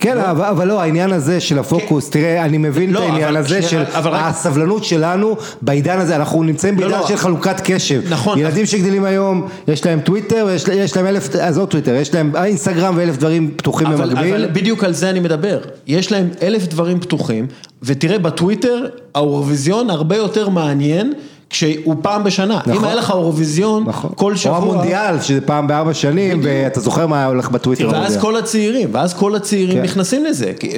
[0.05, 3.37] כן, אבל, אבל לא, העניין הזה של הפוקוס, תראה, אני מבין לא, את העניין אבל
[3.37, 7.07] הזה שנייה, של אבל רק- הסבלנות שלנו בעידן הזה, אנחנו נמצאים בעידן לא.
[7.09, 8.03] של חלוקת קשב.
[8.11, 8.39] נכון.
[8.39, 12.95] ילדים שגדלים היום, יש להם טוויטר, יש, יש להם אלף, עזוב טוויטר, יש להם אינסטגרם
[12.97, 14.35] ואלף דברים פתוחים אבל, במקביל.
[14.35, 17.47] אבל בדיוק על זה אני מדבר, יש להם אלף דברים פתוחים,
[17.83, 21.13] ותראה בטוויטר האירוויזיון הרבה יותר מעניין
[21.51, 22.73] כשהוא פעם בשנה, נכון.
[22.73, 24.11] אם היה לך אירוויזיון נכון.
[24.17, 27.89] כל שבוע, או המונדיאל, שזה פעם בארבע שנים, ואתה זוכר מה הולך בטוויטר.
[27.93, 28.17] ואז.
[28.17, 29.83] כל הצעירים, ואז כל הצעירים כן.
[29.83, 30.71] נכנסים לזה, כי,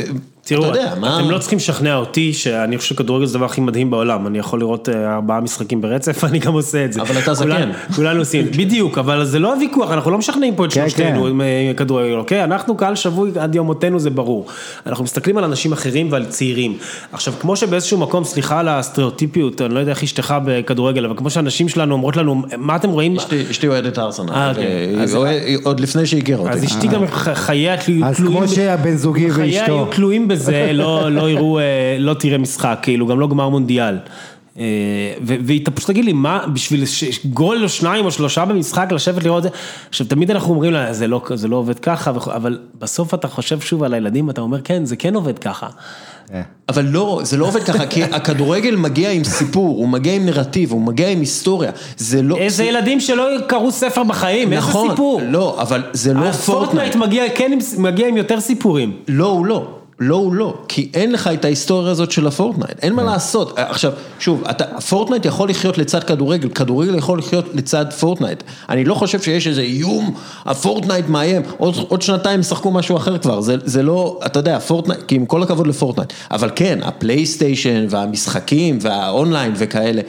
[0.49, 3.61] תראו, אתה יודע, מה, אתם לא צריכים לשכנע אותי שאני חושב שכדורגל זה הדבר הכי
[3.61, 7.01] מדהים בעולם, אני יכול לראות אה, ארבעה משחקים ברצף, אני גם עושה את זה.
[7.03, 7.71] אבל אתה זקן.
[7.97, 11.29] כולנו עושים, בדיוק, אבל זה לא הוויכוח, אנחנו לא משכנעים פה את כן, שלושתנו כן.
[11.29, 12.45] עם אה, כדורגל, אוקיי?
[12.45, 14.47] אנחנו קהל שבוי עד יום מותנו, זה ברור.
[14.87, 16.77] אנחנו מסתכלים על אנשים אחרים ועל צעירים.
[17.13, 21.31] עכשיו, כמו שבאיזשהו מקום, סליחה על הסטריאוטיפיות, אני לא יודע איך אשתך בכדורגל, אבל כמו
[21.31, 23.17] שהנשים שלנו אומרות לנו, מה אתם רואים?
[23.51, 25.55] אשתי- אוהדת ארסנל, אה, אוקיי.
[25.65, 26.53] עוד לפני שהכירה אותי.
[26.53, 28.05] אז אשתי גם חייה תלויים...
[28.05, 29.89] אז כמו שהבן זוגי חייה ואשתו.
[30.37, 31.65] בזה, לא, לא יראו, אה,
[31.99, 33.99] לא תראה משחק, כאילו, גם לא גמר מונדיאל.
[34.59, 34.65] אה,
[35.21, 39.39] והיא פשוט תגיד לי, מה, בשביל ש- גול או שניים או שלושה במשחק, לשבת לראות
[39.47, 39.59] את זה,
[39.89, 43.61] עכשיו תמיד אנחנו אומרים לה, זה לא, זה לא עובד ככה, אבל בסוף אתה חושב
[43.61, 45.67] שוב על הילדים, אתה אומר, כן, זה כן עובד ככה.
[46.69, 50.73] אבל לא, זה לא עובד ככה, כי הכדורגל מגיע עם סיפור, הוא מגיע עם נרטיב,
[50.73, 52.37] הוא מגיע עם היסטוריה, זה לא...
[52.37, 55.21] איזה ילדים שלא קראו ספר בחיים, איזה נכון, סיפור.
[55.29, 56.45] לא, אבל זה לא פורטנייט.
[56.45, 58.93] פורטנייט מגיע, כן, מגיע עם יותר סיפורים.
[59.09, 59.69] לא, הוא לא.
[60.01, 60.55] לא, הוא לא.
[60.69, 62.79] כי אין לך את ההיסטוריה הזאת של הפורטנייט.
[62.83, 63.53] אין מה לעשות.
[63.57, 68.43] עכשיו, שוב, אתה, פורטנייט יכול לחיות לצד כדורגל, כדורגל יכול לחיות לצד פורטנייט.
[68.69, 73.41] אני לא חושב שיש איזה איום, הפורטנייט מאיים, עוד, עוד שנתיים ישחקו משהו אחר כבר.
[73.41, 76.13] זה, זה לא, אתה יודע, פורטנייט, כי עם כל הכבוד לפורטנייט.
[76.31, 80.03] אבל כן, הפלייסטיישן והמשחקים והאונליין וכאלה.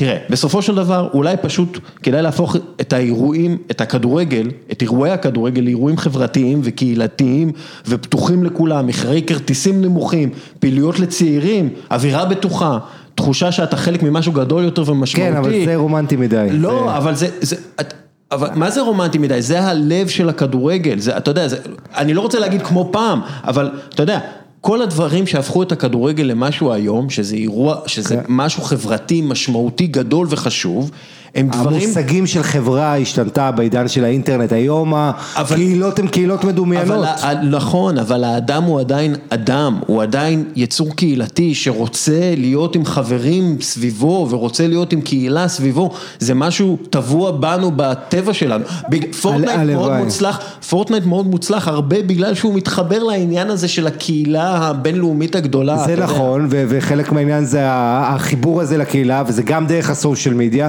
[0.00, 5.62] תראה, בסופו של דבר, אולי פשוט כדאי להפוך את האירועים, את הכדורגל, את אירועי הכדורגל
[5.62, 7.52] לאירועים חברתיים וקהילתיים
[7.88, 10.28] ופתוחים לכולם, מחירי כרטיסים נמוכים,
[10.58, 12.78] פעילויות לצעירים, אווירה בטוחה,
[13.14, 15.30] תחושה שאתה חלק ממשהו גדול יותר ומשמעותי.
[15.32, 16.46] כן, אבל זה רומנטי מדי.
[16.52, 17.94] לא, זה- אבל זה, זה, את-
[18.32, 19.42] אבל מה זה רומנטי מדי?
[19.42, 21.56] זה הלב של הכדורגל, זה, אתה יודע, זה,
[21.96, 24.18] אני לא רוצה להגיד כמו פעם, אבל אתה יודע,
[24.60, 28.22] כל הדברים שהפכו את הכדורגל למשהו היום, שזה אירוע, שזה כן.
[28.28, 30.90] משהו חברתי, משמעותי, גדול וחשוב,
[31.34, 31.80] הם דברים...
[31.82, 34.92] המושגים של חברה השתנתה בעידן של האינטרנט, היום
[35.36, 37.06] הקהילות הן קהילות מדומיינות.
[37.06, 43.56] אבל, נכון, אבל האדם הוא עדיין אדם, הוא עדיין יצור קהילתי שרוצה להיות עם חברים
[43.60, 48.64] סביבו ורוצה להיות עם קהילה סביבו, זה משהו טבוע בנו בטבע שלנו.
[49.20, 50.02] פורטנייט מאוד הלוואי.
[50.02, 55.84] מוצלח, פורטנייט מאוד מוצלח הרבה בגלל שהוא מתחבר לעניין הזה של הקהילה הבינלאומית הגדולה.
[55.86, 55.96] זה.
[55.96, 60.68] נכון, ו- וחלק מהעניין זה החיבור הזה לקהילה, וזה גם דרך ה social media,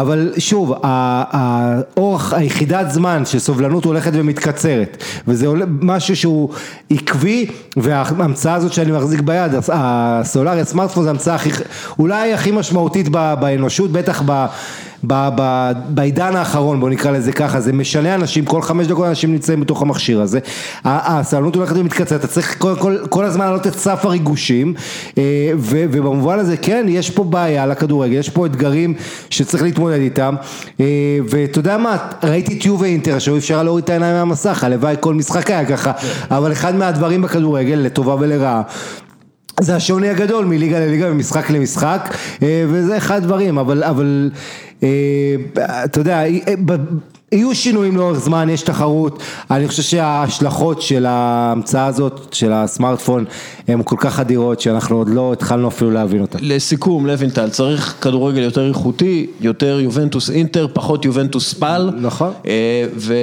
[0.00, 4.96] אבל שוב, האורך, היחידת זמן של סובלנות הולכת ומתקצרת,
[5.28, 5.46] וזה
[5.80, 6.50] משהו שהוא
[6.90, 7.46] עקבי,
[7.76, 11.50] וההמצאה הזאת שאני מחזיק ביד, הס- הסולארי, הסמארטפון זה ההמצאה הכי,
[11.98, 14.46] אולי הכי משמעותית באנושות, בטח ב...
[15.04, 19.32] ב- ב- בעידן האחרון בוא נקרא לזה ככה זה משנה אנשים כל חמש דקות אנשים
[19.32, 20.38] נמצאים בתוך המכשיר הזה.
[20.84, 24.74] הסבלנות הולכת ומתקצרת אתה צריך כל, כל, כל הזמן להעלות את סף הריגושים
[25.18, 25.22] אה,
[25.58, 28.94] ו- ובמובן הזה כן יש פה בעיה לכדורגל יש פה אתגרים
[29.30, 30.34] שצריך להתמודד איתם.
[30.80, 30.86] אה,
[31.30, 35.14] ואתה יודע מה ראיתי את יובה אינטר שהיו אפשר להוריד את העיניים מהמסך הלוואי כל
[35.14, 35.92] משחק היה ככה
[36.30, 38.62] אבל אחד מהדברים בכדורגל לטובה ולרעה
[39.60, 44.30] זה השוני הגדול מליגה לליגה ומשחק למשחק אה, וזה אחד הדברים אבל אבל
[45.84, 46.76] אתה יודע אה, ב-
[47.32, 53.24] יהיו שינויים לאורך זמן יש תחרות אני חושב שההשלכות של ההמצאה הזאת של הסמארטפון
[53.68, 56.38] הן כל כך אדירות שאנחנו עוד לא התחלנו אפילו להבין אותן.
[56.42, 61.90] לסיכום, לוינטל, צריך כדורגל יותר איכותי, יותר יובנטוס אינטר, פחות יובנטוס ספל.
[62.00, 62.32] נכון.
[62.46, 63.14] אה, ו,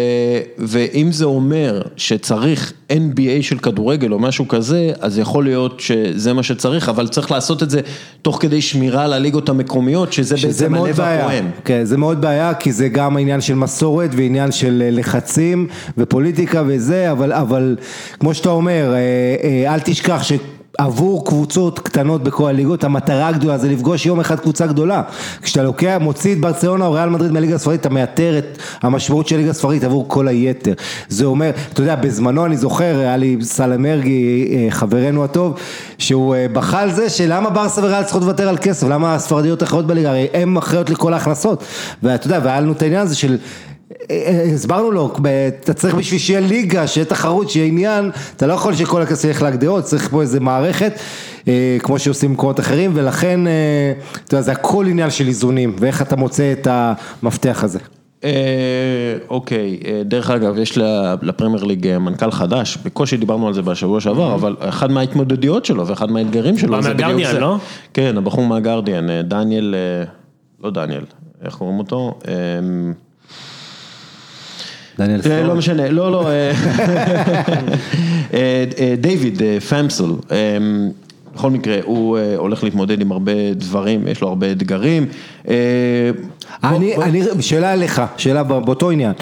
[0.58, 6.43] ואם זה אומר שצריך NBA של כדורגל או משהו כזה, אז יכול להיות שזה מה
[6.43, 7.82] שצריך, אבל צריך לעשות את זה
[8.22, 11.45] תוך כדי שמירה על הליגות המקומיות, שזה שזה בעצם הלב הפועם.
[11.66, 15.68] כן, זה מאוד בעיה כי זה גם עניין של מסורת ועניין של אה, לחצים
[15.98, 17.78] ופוליטיקה וזה, אבל, אבל
[18.20, 19.00] כמו שאתה אומר, אה,
[19.43, 20.34] אה, אל תשכח ש...
[20.78, 25.02] עבור קבוצות קטנות בכל הליגות, המטרה הגדולה זה לפגוש יום אחד קבוצה גדולה.
[25.42, 29.38] כשאתה לוקח, מוציא את ברצלונה או ריאל מדריד מהליגה הספרדית, אתה מייתר את המשמעות של
[29.38, 30.74] ליגה הספרדית עבור כל היתר.
[31.10, 35.60] זה אומר, אתה יודע, בזמנו אני זוכר, היה לי סלם מרגי, אה, חברנו הטוב,
[35.98, 39.88] שהוא אה, בכה על זה שלמה ברסה וריאל צריכות לוותר על כסף, למה הספרדיות אחרות
[39.88, 41.64] בליגה, הרי הן אחראיות לכל ההכנסות.
[42.04, 43.38] ואתה יודע, והיה לנו את העניין הזה של...
[44.54, 45.14] הסברנו לו,
[45.60, 49.42] אתה צריך בשביל שיהיה ליגה, שיהיה תחרות, שיהיה עניין, אתה לא יכול שכל הכסף ילך
[49.42, 50.94] להגדרות, צריך פה איזה מערכת,
[51.48, 53.94] אה, כמו שעושים במקומות אחרים, ולכן, אה,
[54.26, 57.80] אתה יודע, זה הכל עניין של איזונים, ואיך אתה מוצא את המפתח הזה.
[58.24, 58.30] אה,
[59.30, 64.34] אוקיי, דרך אגב, יש ל- לפרמייר ליג מנכ"ל חדש, בקושי דיברנו על זה בשבוע שעבר,
[64.36, 67.40] אבל אחד מההתמודדויות שלו ואחד מהאתגרים שלו זה בדיוק זה.
[67.40, 67.58] לא?
[67.94, 69.76] כן, הבחור מהגרדיאן, דניאל,
[70.64, 71.04] לא דניאל,
[71.46, 72.20] איך קוראים אותו?
[75.00, 76.52] דניאל אה, לא משנה, לא, לא, אה,
[78.34, 80.12] אה, דיוויד פמסל,
[81.36, 85.06] בכל מקרה, הוא הולך להתמודד עם הרבה דברים, יש לו הרבה אתגרים.
[86.64, 86.93] אני,
[87.39, 89.14] שאלה אליך, שאלה באותו עניין.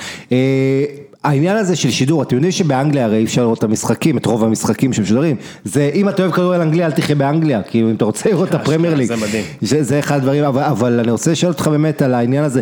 [1.23, 4.43] העניין הזה של שידור, אתם יודעים שבאנגליה הרי אי אפשר לראות את המשחקים, את רוב
[4.43, 5.35] המשחקים שמשודרים.
[5.63, 8.53] זה, אם אתה אוהב כדורגל אנגליה, אל תחיה באנגליה, כאילו אם אתה רוצה לראות את
[8.53, 9.07] הפרמייר ליג.
[9.07, 9.43] זה מדהים.
[9.61, 12.61] זה, זה אחד הדברים, אבל, אבל אני רוצה לשאול אותך באמת על העניין הזה.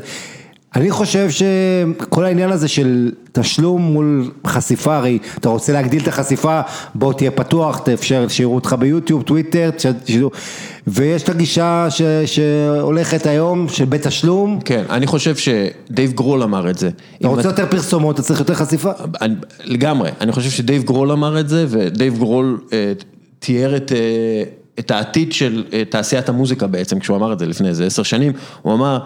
[0.75, 6.61] אני חושב שכל העניין הזה של תשלום מול חשיפה, הרי אתה רוצה להגדיל את החשיפה,
[6.95, 9.69] בוא תהיה פתוח, תאפשר שיראו אותך ביוטיוב, טוויטר,
[10.03, 10.31] תשידור,
[10.87, 16.77] ויש את הגישה ש, שהולכת היום של בתשלום, כן, אני חושב שדייב גרול אמר את
[16.77, 16.89] זה.
[17.19, 18.91] אתה רוצה יותר פרסומות, אתה צריך יותר חשיפה.
[19.21, 22.93] אני, לגמרי, אני חושב שדייב גרול אמר את זה, ודייב גרול אה,
[23.39, 24.43] תיאר את, אה,
[24.79, 28.31] את העתיד של אה, תעשיית המוזיקה בעצם, כשהוא אמר את זה לפני איזה עשר שנים,
[28.61, 28.99] הוא אמר,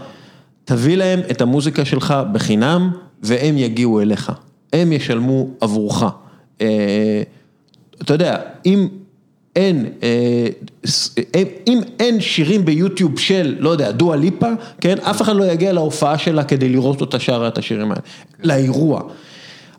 [0.66, 2.92] תביא להם את המוזיקה שלך בחינם,
[3.24, 4.32] והם יגיעו אליך,
[4.74, 6.04] הם ישלמו עבורך.
[6.62, 7.24] אה,
[8.02, 8.88] אתה יודע, אם
[9.56, 10.48] אין, אה,
[11.36, 14.50] אה, אם אין שירים ביוטיוב של, לא יודע, דואה ליפה,
[14.82, 18.02] כן, אף אחד לא יגיע להופעה שלה כדי לראות אותה שרה את השירים האלה,
[18.44, 19.02] לאירוע.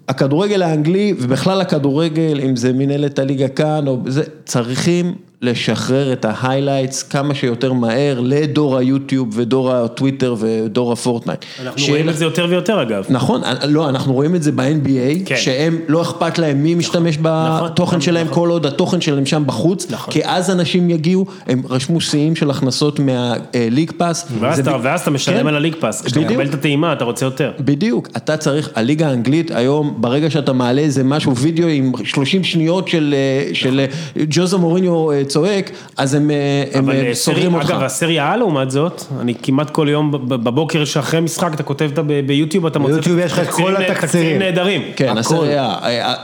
[0.08, 6.35] הכדורגל האנגלי ובכלל הכדורגל, אם זה מנהלת הליגה כאן, או זה, צריכים לשחרר את ה
[6.35, 11.44] highlights כמה שיותר מהר לדור היוטיוב ודור הטוויטר ודור הפורטנייט.
[11.62, 13.04] אנחנו שיהיה רואים את זה יותר ויותר אגב.
[13.08, 15.36] נכון, לא, אנחנו רואים את זה ב-NBA, כן.
[15.36, 18.42] שהם לא אכפת להם מי משתמש בתוכן נכון, שלהם, נכון.
[18.42, 20.14] כל עוד התוכן שלהם שם בחוץ, נכון.
[20.14, 24.26] כי אז אנשים יגיעו, הם רשמו שיאים של הכנסות מהליג פאס.
[24.40, 25.46] ואז זה אתה- ב- ואז אתה משלם כן.
[25.46, 26.20] על הליג פאס, כשאתה.
[26.20, 27.52] מקבל את הטעימה אתה רוצה יותר.
[27.60, 32.88] בדיוק, אתה צריך, הליגה האנגלית היום, ברגע שאתה מעלה איזה משהו, וידאו עם 30 שניות
[32.88, 33.86] של, אה, של אה,
[34.30, 36.36] ג'וזה מוריניו אה, צועק, אז הם, אה,
[36.72, 37.70] הם אבל אה, אה, סוגרים סרי- אותך.
[37.70, 41.98] אגב, הסריה A לעומת זאת, אני כמעט כל יום בבוקר שאחרי משחק אתה כותב את
[41.98, 43.96] ה- ב- ביוטיוב, אתה מוצא ביוטיוב יש לך את כל תקצירים- התקצירים.
[43.96, 44.82] תקצירים נהדרים.
[44.96, 45.18] כן.
[45.18, 45.74] הסריה,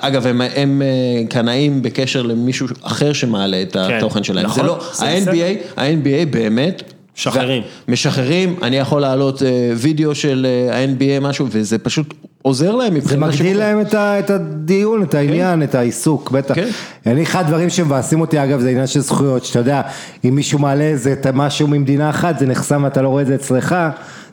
[0.00, 0.82] אגב, הם, הם
[1.28, 4.44] קנאים בקשר למישהו אחר שמעלה את התוכן שלהם.
[4.46, 7.62] נכון, זה לא, זה ה-NBA, ה-NBA באמת משחררים.
[7.88, 12.98] משחררים, אני יכול להעלות אה, וידאו של אה, ה-NBA משהו, וזה פשוט עוזר להם זה
[13.00, 13.56] מבחינת מגדיל השיווק.
[13.58, 16.54] להם את ה- את הדיון, את העניין, את העיסוק, בטח.
[16.54, 16.68] כן.
[17.06, 19.82] אני, אחד הדברים שמבאסים אותי, אגב, זה עניין של זכויות, שאתה יודע,
[20.24, 23.76] אם מישהו מעלה איזה משהו ממדינה אחת, זה נחסם ואתה לא רואה את זה אצלך,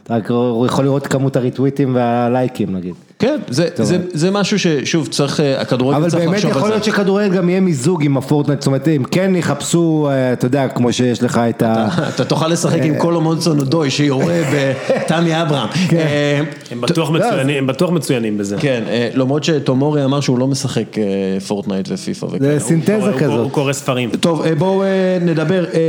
[0.04, 0.18] אתה
[0.66, 2.94] יכול לראות כמות הריטוויטים והלייקים, נגיד.
[3.20, 6.70] כן, זה, זה, זה משהו ששוב צריך, אה, הכדורגל אבל צריך באמת לחשוב יכול על
[6.70, 6.92] להיות זה.
[6.92, 10.94] שכדורגל גם יהיה מיזוג עם הפורטנייט, זאת אומרת, אם כן יחפשו, אה, אתה יודע, כמו
[10.94, 11.88] שיש לך את ה...
[12.16, 15.68] אתה תוכל לשחק עם קולו מונסון אודוי שיורה לתמי אברהם.
[15.94, 16.42] אה,
[16.72, 18.56] הם בטוח מצוינים, הם בטוח מצוינים בזה.
[18.60, 21.04] כן, אה, למרות שתומורי אמר שהוא לא משחק אה,
[21.48, 22.28] פורטנייט ופיפא.
[22.40, 23.52] זה סינתזה הוא- הוא כזאת.
[23.52, 24.10] קורא ספרים.
[24.10, 24.88] טוב, אה, בואו אה,
[25.22, 25.80] נדבר, אה,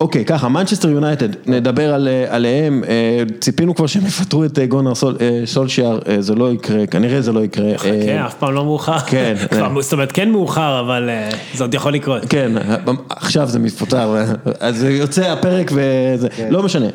[0.00, 4.66] אוקיי, ככה, מנצ'סטר יונייטד, נדבר על, אה, עליהם, אה, ציפינו כבר שהם יפטרו את אה,
[4.66, 7.78] גונאר סול, סולשיאר, זה לא יקרה, כנראה זה לא יקרה.
[7.78, 8.98] חכה, אף פעם לא מאוחר.
[8.98, 9.34] כן.
[9.50, 11.10] כבר, זאת אומרת, כן מאוחר, אבל
[11.54, 12.22] זה עוד יכול לקרות.
[12.28, 12.52] כן,
[13.10, 14.24] עכשיו זה מתפוצץ,
[14.60, 16.86] אז יוצא הפרק וזה, לא משנה.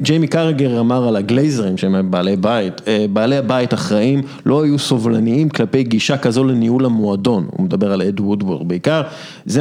[0.00, 2.80] ג'יימי קראגר אמר על הגלייזרים שהם בעלי בית,
[3.12, 8.20] בעלי הבית אחראים לא היו סובלניים כלפי גישה כזו לניהול המועדון, הוא מדבר על אד
[8.20, 9.02] וודוורד בעיקר,
[9.46, 9.60] זה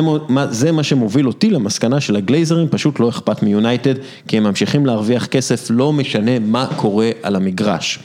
[0.50, 3.94] זה מה שמוביל אותי למסקנה של הגלייזרים, פשוט לא אכפת מיונייטד,
[4.28, 8.00] כי הם ממשיכים להרוויח כסף, לא משנה מה קורה על המגרש.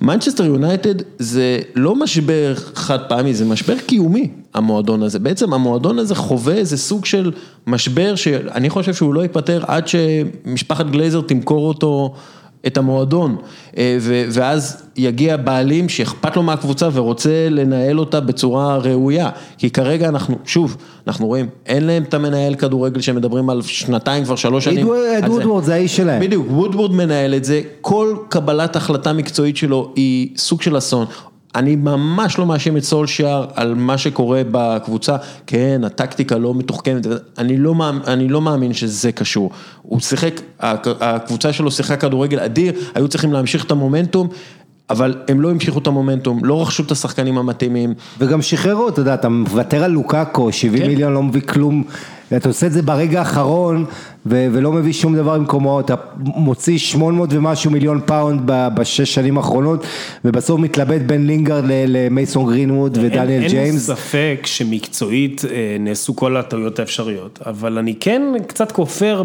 [0.00, 5.18] מנצ'סטר יונייטד זה לא משבר חד פעמי, זה משבר קיומי, המועדון הזה.
[5.18, 7.32] בעצם המועדון הזה חווה איזה סוג של
[7.66, 12.14] משבר שאני חושב שהוא לא ייפתר עד שמשפחת גלייזר תמכור אותו,
[12.66, 13.36] את המועדון.
[13.78, 13.98] אה,
[14.30, 19.30] ואז יגיע בעלים שאכפת לו מהקבוצה ורוצה לנהל אותה בצורה ראויה.
[19.58, 20.76] כי כרגע אנחנו, שוב,
[21.06, 24.86] אנחנו רואים, אין להם את המנהל כדורגל שמדברים על שנתיים, כבר שלוש שנים.
[24.86, 25.30] זה.
[25.30, 26.22] וודוורד זה האיש שלהם.
[26.22, 31.06] בדיוק, וודוורד מנהל את זה, כל קבלת החלטה מקצועית שלו היא סוג של אסון.
[31.54, 35.16] אני ממש לא מאשים את סולשיאר על מה שקורה בקבוצה,
[35.46, 37.06] כן, הטקטיקה לא מתוחכמת,
[37.38, 37.74] אני לא,
[38.06, 39.50] אני לא מאמין שזה קשור.
[39.82, 44.28] הוא שיחק, הקבוצה שלו שיחקה כדורגל אדיר, היו צריכים להמשיך את המומנטום,
[44.90, 47.94] אבל הם לא המשיכו את המומנטום, לא רכשו את השחקנים המתאימים.
[48.18, 50.88] וגם שחררו, אתה יודע, אתה מוותר על לוקאקו, 70 כן.
[50.88, 51.84] מיליון לא מביא כלום,
[52.36, 53.84] אתה עושה את זה ברגע האחרון,
[54.26, 59.36] ו- ולא מביא שום דבר במקומו, אתה מוציא 800 ומשהו מיליון פאונד ב- בשש שנים
[59.36, 59.86] האחרונות,
[60.24, 63.86] ובסוף מתלבט בין לינגרד למייסון גרינווד ודניאל אין, אין ג'יימס.
[63.86, 69.22] ספק שמקצועית אה, נעשו כל הטעויות האפשריות, אבל אני כן קצת כופר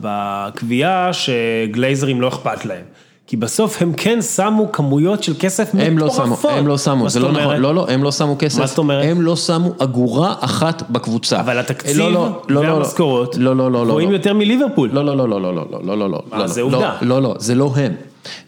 [0.00, 2.84] בקביעה שגלייזרים לא אכפת להם.
[3.26, 6.40] כי בסוף הם כן שמו כמויות של כסף הם לא מטורפות.
[6.40, 7.56] שמו, הם לא שמו, זה לא נכון?
[7.56, 8.58] לא, לא, הם לא שמו כסף.
[8.58, 9.04] מה זאת אומרת?
[9.04, 11.40] הם לא שמו אגורה אחת בקבוצה.
[11.40, 14.16] אבל התקציב לא, לא, לא, לא, והמשכורות לא, לא, לא, לא, גבוהים לא.
[14.16, 14.90] יותר מליברפול.
[14.92, 16.96] לא, לא, לא, לא, לא, לא, לא, לא, לא, לא, לא, זה לא, עובדה.
[17.02, 17.92] לא, לא, זה לא הם.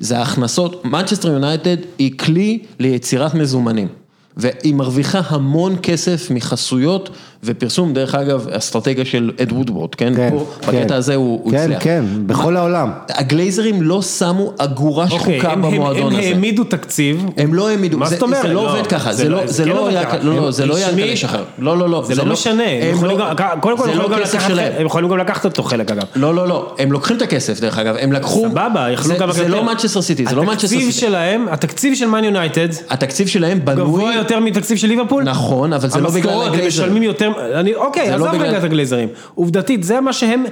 [0.00, 3.88] זה ההכנסות, מנצ'סטר יונייטד היא כלי ליצירת מזומנים.
[4.36, 7.10] והיא מרוויחה המון כסף מחסויות
[7.44, 10.12] ופרסום, דרך אגב, אסטרטגיה של אד וודוורד, כן?
[10.16, 10.80] כן, פה, כן.
[10.82, 11.78] בקטע הזה הוא הוא כן, הצליח.
[11.84, 12.90] כן, בכל העולם.
[13.08, 16.28] הגלייזרים לא שמו אגורה אוקיי, שחוקה הם- הם- במועדון הם הזה.
[16.28, 17.24] העמידו תקציב.
[17.36, 18.42] הם לא העמידו, מה זאת אומרת?
[18.42, 20.16] זה לא לא, עובד ככה, זה זה לא- לא, זה זה כן לא היה, ככה.
[20.22, 22.82] לא, לא, הם זה לא היה רשמית- לשחרר, לא, לא, לא, זה לא משנה, הם
[22.82, 24.72] הם יכולים לא- גם- קודם כל זה הם לא יכולים גם כסף לקחת, שלהם.
[24.78, 26.02] הם יכולים גם לקחת אותו חלק אגב.
[26.16, 29.32] לא, לא, לא, הם לוקחים את הכסף דרך אגב, הם לקחו, סבבה, יכלו זה- גם
[29.32, 29.64] זה לא.
[29.64, 33.84] מנצ'סטר סיטי, זה לא מנצ'סטר התקציב סיטי, שלהם, התקציב של מן יונייטד, התקציב שלהם בנוי,
[33.84, 35.22] גבוה יותר מתקציב של ליברפול?
[35.22, 36.66] נכון, אבל זה לא בגלל המשכורות, הם.
[36.66, 39.08] משלמים יותר, אני, אוקיי, זה עזוב לא רגע בגלל- את הגלייזרים.
[39.34, 40.44] עובדתית, זה מה שהם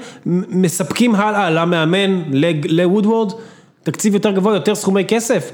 [0.49, 2.23] מספקים הלאה למאמן,
[2.69, 3.33] לוודוורד,
[3.83, 5.51] תקציב יותר גבוה, יותר סכומי כסף.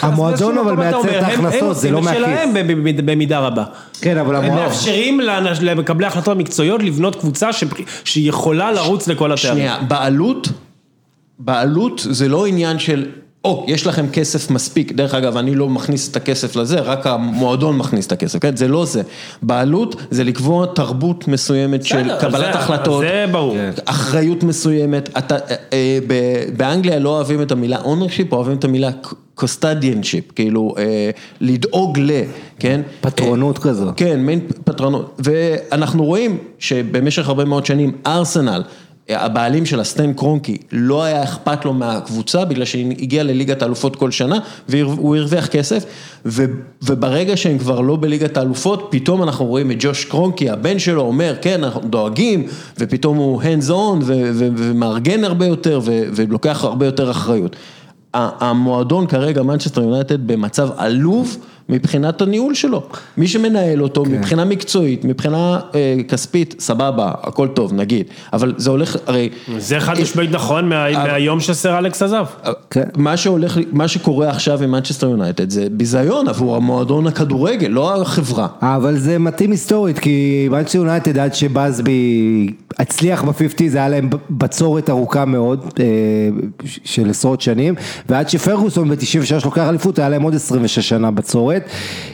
[0.00, 2.38] המועדון אבל מייצר את הם- ההכנסות, הם זה לא עושים את מהכיס.
[2.52, 3.64] שלהם במידה רבה.
[4.00, 4.64] כן, אבל הם המועדון...
[4.64, 7.64] מאפשרים לאנש- למקבלי ההחלטות המקצועיות לבנות קבוצה ש-
[8.04, 9.54] שיכולה לרוץ לכל התארים.
[9.56, 10.48] שנייה, בעלות,
[11.38, 13.06] בעלות זה לא עניין של,
[13.44, 17.76] או, יש לכם כסף מספיק, דרך אגב, אני לא מכניס את הכסף לזה, רק המועדון
[17.76, 18.56] מכניס את הכסף, כן?
[18.56, 19.02] זה לא זה.
[19.42, 23.00] בעלות זה לקבוע תרבות מסוימת של קבלת זה- החלטות.
[23.00, 23.56] זה ברור.
[23.84, 25.98] אחריות מסוימת, אתה, אה, אה,
[26.56, 28.90] באנגליה לא אוהבים את המילה ownership, אוהבים את המילה
[29.40, 31.10] custodianship, כאילו אה,
[31.40, 32.10] לדאוג ל,
[32.58, 32.80] כן?
[33.00, 33.86] פטרונות כזו.
[33.96, 38.62] כן, מעין פטרונות, ואנחנו רואים שבמשך הרבה מאוד שנים ארסנל,
[39.16, 44.10] הבעלים של הסטן קרונקי, לא היה אכפת לו מהקבוצה בגלל שהיא הגיעה לליגת האלופות כל
[44.10, 44.38] שנה
[44.68, 45.84] והוא הרוויח כסף
[46.26, 46.44] ו,
[46.82, 51.34] וברגע שהם כבר לא בליגת האלופות, פתאום אנחנו רואים את ג'וש קרונקי, הבן שלו אומר
[51.42, 52.46] כן אנחנו דואגים
[52.78, 54.04] ופתאום הוא hands on
[54.56, 57.56] ומארגן הרבה יותר ו, ולוקח הרבה יותר אחריות.
[58.14, 61.36] המועדון כרגע, מנצ'סטר יונייטד, במצב עלוב
[61.70, 62.82] מבחינת הניהול שלו.
[63.16, 64.10] מי שמנהל אותו כן.
[64.10, 68.06] מבחינה מקצועית, מבחינה אה, כספית, סבבה, הכל טוב, נגיד.
[68.32, 69.28] אבל זה הולך, הרי...
[69.58, 72.24] זה חד משמעית נכון מה- מהיום שסר אלכס עזב.
[72.70, 72.84] כן.
[72.96, 78.46] מה שהולך, מה שקורה עכשיו עם מנצ'סטר יונייטד זה ביזיון עבור המועדון הכדורגל, לא החברה.
[78.62, 83.32] אבל זה מתאים היסטורית, כי מנצ'סטר יונייטד עד שבאזבי הצליח ב-50
[83.68, 85.84] זה היה להם בצורת ארוכה מאוד אה,
[86.84, 87.74] של עשרות שנים,
[88.08, 91.59] ועד שפרגוסון ב-93 לוקח אליפות היה להם עוד 26 שנה בצורת,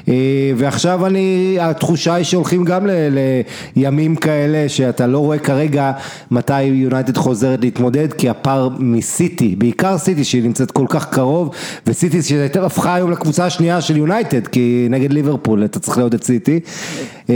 [0.08, 0.14] אה,
[0.56, 2.90] ועכשיו אני, התחושה היא שהולכים גם ל,
[3.76, 5.92] לימים כאלה שאתה לא רואה כרגע
[6.30, 11.50] מתי יונייטד חוזרת להתמודד, כי הפער מסיטי, בעיקר סיטי שהיא נמצאת כל כך קרוב,
[11.86, 16.60] וסיטי שהפכה היום לקבוצה השנייה של יונייטד, כי נגד ליברפול אתה צריך לעודד סיטי.
[17.30, 17.34] אה,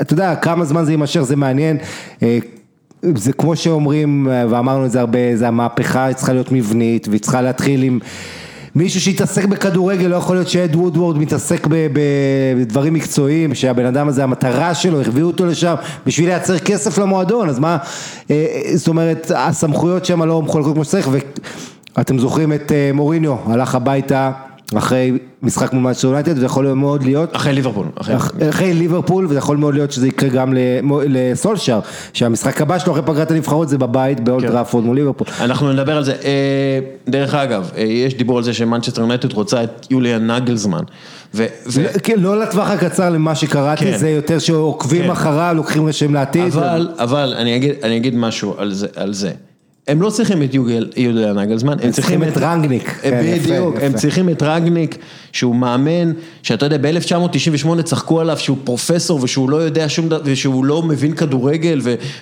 [0.00, 1.76] אתה יודע, כמה זמן זה יימשך, זה מעניין.
[2.22, 2.38] אה,
[3.14, 7.82] זה כמו שאומרים, ואמרנו את זה הרבה, זה המהפכה צריכה להיות מבנית, והיא צריכה להתחיל
[7.82, 7.98] עם
[8.74, 11.66] מישהו שיתעסק בכדורגל, לא יכול להיות שאד וודוורד מתעסק
[12.56, 15.74] בדברים מקצועיים, שהבן אדם הזה, המטרה שלו, הביאו אותו לשם
[16.06, 17.76] בשביל לייצר כסף למועדון, אז מה,
[18.30, 21.10] אה, זאת אומרת, הסמכויות שם לא מחולקות כמו שצריך,
[21.96, 24.30] ואתם זוכרים את אה, מוריניו, הלך הביתה
[24.76, 25.12] אחרי
[25.42, 27.86] משחק מול מנצ'סטר יונייטד, ויכול מאוד להיות אחרי ליברפול.
[28.00, 28.16] אחרי...
[28.16, 30.54] אח- אחרי ליברפול, וזה יכול מאוד להיות שזה יקרה גם
[31.06, 31.80] לסולשר,
[32.12, 34.52] שהמשחק הבא שלו אחרי פגרת הנבחרות זה בבית באולד כן.
[34.52, 35.26] טראפורד מול ליברפול.
[35.40, 36.12] אנחנו נדבר על זה.
[36.12, 36.78] אה,
[37.08, 40.80] דרך אגב, אה, יש דיבור על זה שמנצ'סטר יונייטד רוצה את יוליאן נגלזמן.
[41.34, 43.96] ו- ו- לא- כן, לא לטווח הקצר למה שקראתי, כן.
[43.98, 45.10] זה יותר שעוקבים כן.
[45.10, 46.42] אחריו, לוקחים רשם לעתיד.
[46.52, 49.30] אבל, אבל אני אגיד, אני אגיד משהו על זה, על זה.
[49.88, 50.88] הם לא צריכים את יוגל-
[51.34, 52.88] נגלזמן, הם צריכים את רנגניק.
[53.02, 53.92] כן, בדיוק, הם.
[53.92, 54.98] צריכים את רגניק,
[55.32, 56.12] שהוא מאמן,
[56.42, 61.14] שאתה יודע, ב-1998 צחקו עליו שהוא פרופסור ושהוא לא יודע שום דבר, ושהוא לא מבין
[61.14, 61.80] כדורגל,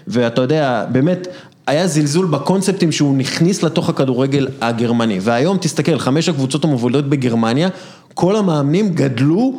[0.09, 1.29] ואתה יודע, באמת,
[1.67, 5.19] היה זלזול בקונספטים שהוא נכניס לתוך הכדורגל הגרמני.
[5.23, 7.69] והיום תסתכל, חמש הקבוצות המובילות בגרמניה,
[8.15, 9.59] כל המאמנים גדלו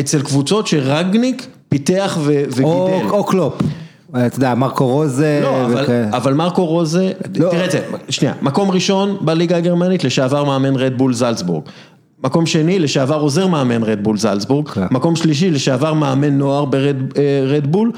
[0.00, 2.62] אצל קבוצות שרנגניק פיתח וגידל.
[3.10, 3.54] או קלופ.
[4.26, 5.40] אתה יודע, מרקו רוזה.
[5.42, 5.84] לא, אבל.
[6.12, 7.48] אבל מרקו רוזה, לא.
[7.50, 11.64] תראה את זה, שנייה, מקום ראשון בליגה הגרמנית, לשעבר מאמן רדבול זלצבורג.
[12.24, 14.68] מקום שני, לשעבר עוזר מאמן רדבול זלצבורג.
[14.68, 14.86] כן.
[14.90, 17.92] מקום שלישי, לשעבר מאמן נוער ברדבול.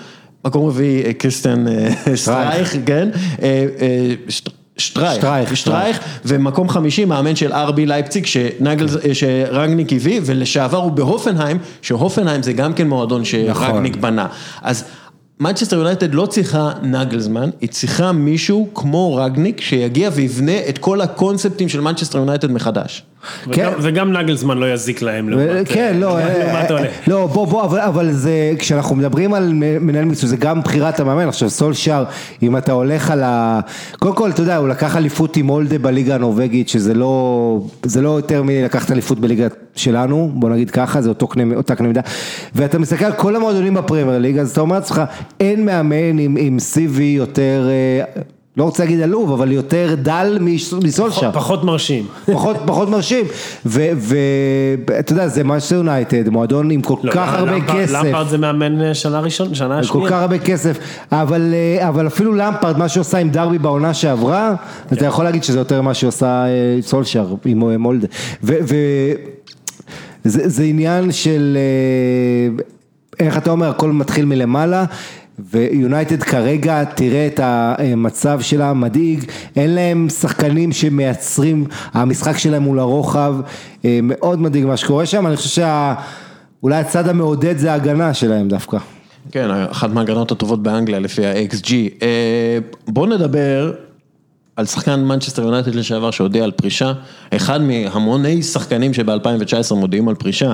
[0.47, 3.09] מקום רביעי, אה, כריסטיאן אה, שטרייך, כן.
[3.43, 9.93] אה, אה, שט- שטרייך, שטרייך, שטרייך, ומקום חמישי מאמן של ארבי לייפציג שנגל, אה, שרנגניק
[9.93, 13.67] הביא, ולשעבר הוא בהופנהיים, שהופנהיים זה גם כן מועדון נכון.
[13.67, 14.27] שרנגניק בנה.
[14.63, 14.85] אז
[15.41, 21.69] מנצ'סטר יונייטד לא צריכה נגלזמן, היא צריכה מישהו כמו רנגניק שיגיע ויבנה את כל הקונספטים
[21.69, 23.03] של מנצ'סטר יונייטד מחדש.
[23.45, 23.51] כן.
[23.51, 25.29] וגם- וגם נגלזמן לא יזיק להם.
[25.29, 26.83] לעומת, כן, אה, לא, אה, עולה.
[27.07, 31.29] לא, בוא, בוא, אבל, אבל זה, כשאנחנו מדברים על מנהל מקצועי, זה גם בחירת המאמן,
[31.29, 32.05] עכשיו סולשר,
[32.43, 33.61] אם אתה הולך על ה...
[33.99, 38.09] קודם כל, אתה יודע, הוא לקח אליפות עם מולדה בליגה הנורבגית, שזה לא, זה לא
[38.17, 39.47] יותר מלקחת אליפות בליגה
[39.79, 42.01] שלנו, בוא נגיד ככה, זה אותו קנה, אותה קנה מידה,
[42.55, 45.03] ואתה מסתכל על כל המועדונים בפרמייר ליג, אז אתה אומר לעצמך,
[45.41, 47.69] אין מאמן עם, עם CV יותר...
[47.69, 48.23] אה,
[48.57, 50.39] לא רוצה להגיד עלוב, אבל יותר דל
[50.83, 51.31] מסולשר.
[51.33, 52.07] פחות מרשים.
[52.33, 53.25] פחות, פחות מרשים,
[53.67, 58.39] ואתה יודע, זה מנצ'סטר יונייטד, מועדון עם כל לא, כך הרבה למפרד- כסף, למפרד זה
[58.39, 60.09] מאמן אה, שנה ראשון, שנה כל שנייה.
[60.11, 60.79] כך הרבה כסף,
[61.13, 64.55] אבל, אה, אבל אפילו למפרד, מה שעושה עם דרבי בעונה שעברה,
[64.93, 66.45] אתה יכול להגיד שזה יותר מה שעושה
[66.81, 68.07] סולשר עם מולדה,
[70.29, 72.65] וזה זה עניין של, אה,
[73.27, 74.85] איך אתה אומר, הכל מתחיל מלמעלה.
[75.51, 79.25] ויונייטד כרגע, תראה את המצב שלה מדאיג,
[79.57, 83.35] אין להם שחקנים שמייצרים, המשחק שלהם מול הרוחב,
[83.85, 85.63] אה, מאוד מדאיג מה שקורה שם, אני חושב
[86.61, 88.79] שאולי הצד המעודד זה ההגנה שלהם דווקא.
[89.33, 91.73] כן, אחת מההגנות הטובות באנגליה לפי ה-XG.
[92.03, 93.73] אה, בוא נדבר
[94.59, 96.93] על שחקן מנצ'סטר יונייטד לשעבר שהודיע על פרישה,
[97.37, 100.53] אחד מהמוני שחקנים שב-2019 מודיעים על פרישה,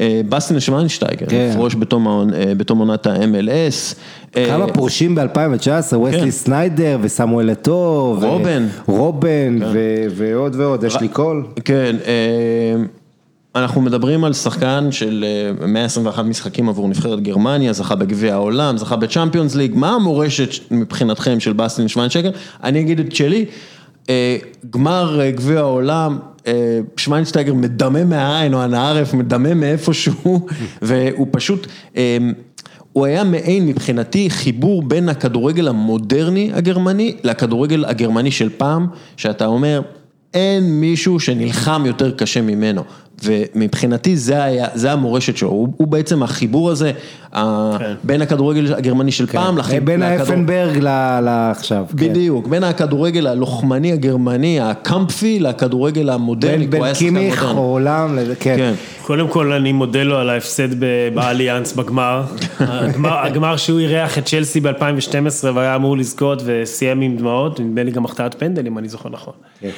[0.00, 1.48] אה, בסטין שוויינשטייגר, כן.
[1.50, 3.94] יפרוש בתום אה, עונת ה-MLS.
[4.36, 8.66] אה, כמה פורשים ב-2019, וסלי סניידר וסמואל אטו, ו- רובן.
[8.86, 11.46] רובן ו- ועוד ועוד, יש לי קול.
[11.64, 11.96] כן,
[13.54, 15.24] אנחנו מדברים על שחקן של
[15.60, 21.40] אה, 121 משחקים עבור נבחרת גרמניה, זכה בגביע העולם, זכה בצ'אמפיונס ליג, מה המורשת מבחינתכם
[21.40, 22.30] של בסטין שוויינשטייגר?
[22.64, 23.44] אני אגיד את שלי,
[24.10, 24.36] אה,
[24.70, 30.46] גמר אה, גביע העולם, אה, שוויינשטייגר מדמם מהעין, או הנערף מדמם מאיפשהו,
[30.82, 31.66] והוא פשוט...
[31.96, 32.18] אה,
[32.92, 38.86] הוא היה מעין מבחינתי חיבור בין הכדורגל המודרני הגרמני לכדורגל הגרמני של פעם,
[39.16, 39.82] שאתה אומר,
[40.34, 42.82] אין מישהו שנלחם יותר קשה ממנו.
[43.24, 46.92] ומבחינתי זה היה, זה המורשת שלו, הוא, הוא בעצם החיבור הזה,
[47.32, 47.38] כן.
[48.04, 51.84] בין הכדורגל הגרמני של פעם לכ- בין לכדור- האפנברג ל- לעכשיו.
[51.90, 51.96] כן.
[51.96, 57.44] בדיוק, בין הכדורגל הלוחמני הגרמני, הקמפי, לכדורגל המודרני, בין בין קימיך.
[57.44, 58.54] או עולם, כן.
[58.56, 58.72] כן.
[59.02, 60.68] קודם כל אני מודה לו על ההפסד
[61.14, 62.22] באליאנס בגמר.
[62.60, 65.12] הגמר, הגמר שהוא אירח את צ'לסי ב-2012
[65.54, 69.34] והיה אמור לזכות וסיים עם דמעות, נדמה לי גם החטאת פנדל אם אני זוכר נכון.
[69.64, 69.70] אה,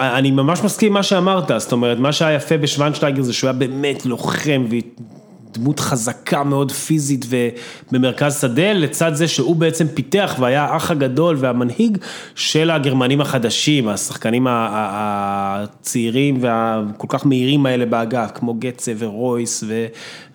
[0.00, 3.58] אני ממש מסכים עם מה שאמרת, זאת אומרת, מה שהיה יפה בשוונשטייגר זה שהוא היה
[3.58, 10.90] באמת לוחם ודמות חזקה מאוד פיזית ובמרכז שדה, לצד זה שהוא בעצם פיתח והיה האח
[10.90, 11.98] הגדול והמנהיג
[12.34, 19.64] של הגרמנים החדשים, השחקנים הצעירים והכל כך מהירים האלה באגף, כמו גצה ורויס.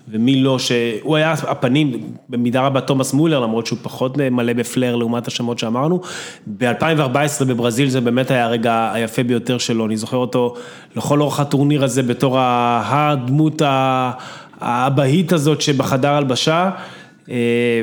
[0.08, 5.28] ומי לא, שהוא היה הפנים במידה רבה תומאס מולר, למרות שהוא פחות מלא בפלר לעומת
[5.28, 6.02] השמות שאמרנו.
[6.48, 10.56] ב-2014 בברזיל זה באמת היה הרגע היפה ביותר שלו, אני זוכר אותו
[10.96, 13.62] לכל אורך הטורניר הזה בתור הדמות
[14.62, 16.70] האבהית הזאת שבחדר הלבשה.
[17.32, 17.36] אה,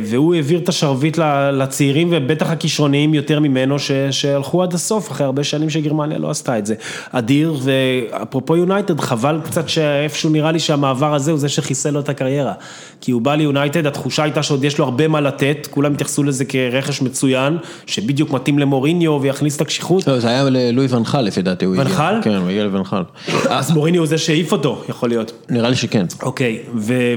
[0.05, 1.19] והוא העביר את השרביט
[1.52, 6.59] לצעירים ובטח הכישרוניים יותר ממנו ש- שהלכו עד הסוף אחרי הרבה שנים שגרמניה לא עשתה
[6.59, 6.74] את זה.
[7.12, 12.09] אדיר ואפרופו יונייטד חבל קצת שאיפשהו נראה לי שהמעבר הזה הוא זה שחיסל לו את
[12.09, 12.52] הקריירה.
[13.01, 16.44] כי הוא בא ליונייטד התחושה הייתה שעוד יש לו הרבה מה לתת כולם התייחסו לזה
[16.44, 17.56] כרכש מצוין
[17.86, 20.06] שבדיוק מתאים למוריניו ויכניס את הקשיחות.
[20.09, 21.66] לא, זה היה ללואי ונחל לפי דעתי.
[21.66, 22.14] ונחל?
[22.23, 23.02] כן, הוא הגיע לוונחל.
[23.51, 25.32] אז מוריניו הוא זה שהעיף אותו יכול להיות.
[25.51, 26.06] נראה לי שכן.
[26.23, 26.59] אוקיי,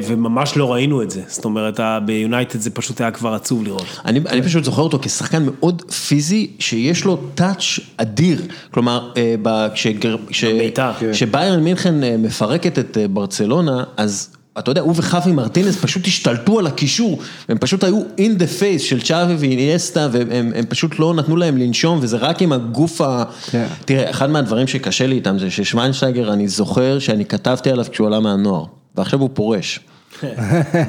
[0.08, 3.86] וממש לא ראינו את זה, זאת אומרת, ה- ביונייטד זה פשוט היה כבר עצוב לראות.
[4.06, 7.64] אני, אני פשוט זוכר אותו כשחקן מאוד פיזי, שיש לו טאץ'
[7.98, 8.42] אדיר.
[8.72, 10.92] כלומר, אה, ב- כשגר- כש- בבית"ר.
[11.00, 11.12] כן.
[11.12, 14.30] כשביירן מינכן אה, מפרקת את אה, ברצלונה, אז
[14.60, 17.20] אתה יודע, הוא וחווי מרטינס פשוט השתלטו על הקישור,
[17.50, 21.58] הם פשוט היו in the face של צ'אבי ואיניאסטה, והם הם פשוט לא נתנו להם
[21.58, 23.24] לנשום, וזה רק עם הגוף ה...
[23.52, 23.66] כן.
[23.86, 28.20] תראה, אחד מהדברים שקשה לי איתם זה ששוויינשטייגר, אני זוכר שאני כתבתי עליו כשהוא עלה
[28.20, 28.66] מהנוער,
[28.96, 29.80] ועכשיו הוא פורש.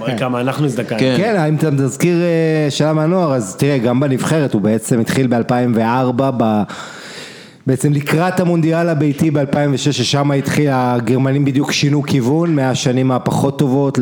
[0.00, 0.98] מראה כמה אנחנו הזדקנו.
[0.98, 1.14] כן.
[1.16, 2.16] כן, אם אתה מזכיר
[2.70, 6.62] שאלה מהנוער, אז תראה, גם בנבחרת הוא בעצם התחיל ב-2004, ב...
[7.66, 13.98] בעצם לקראת המונדיאל הביתי ב-2006, ששם התחיל, הגרמנים בדיוק שינו כיוון מהשנים הפחות טובות.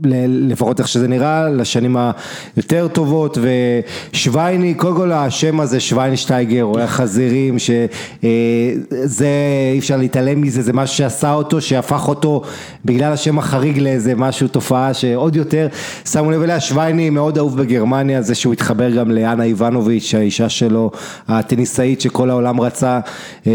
[0.00, 1.96] לפחות איך שזה נראה, לשנים
[2.56, 3.38] היותר טובות,
[4.12, 9.28] ושווייני, קודם כל השם הזה, שוויינשטייגר, הוא היה חזירים, שזה,
[9.72, 12.42] אי אפשר להתעלם מזה, זה משהו שעשה אותו, שהפך אותו,
[12.84, 15.68] בגלל השם החריג לאיזה משהו, תופעה שעוד יותר,
[16.10, 20.90] שמו לב אליה, שווייני מאוד אהוב בגרמניה, זה שהוא התחבר גם לאנה איבנוביץ', האישה שלו,
[21.28, 23.00] הטניסאית שכל העולם רצה,
[23.46, 23.52] אה,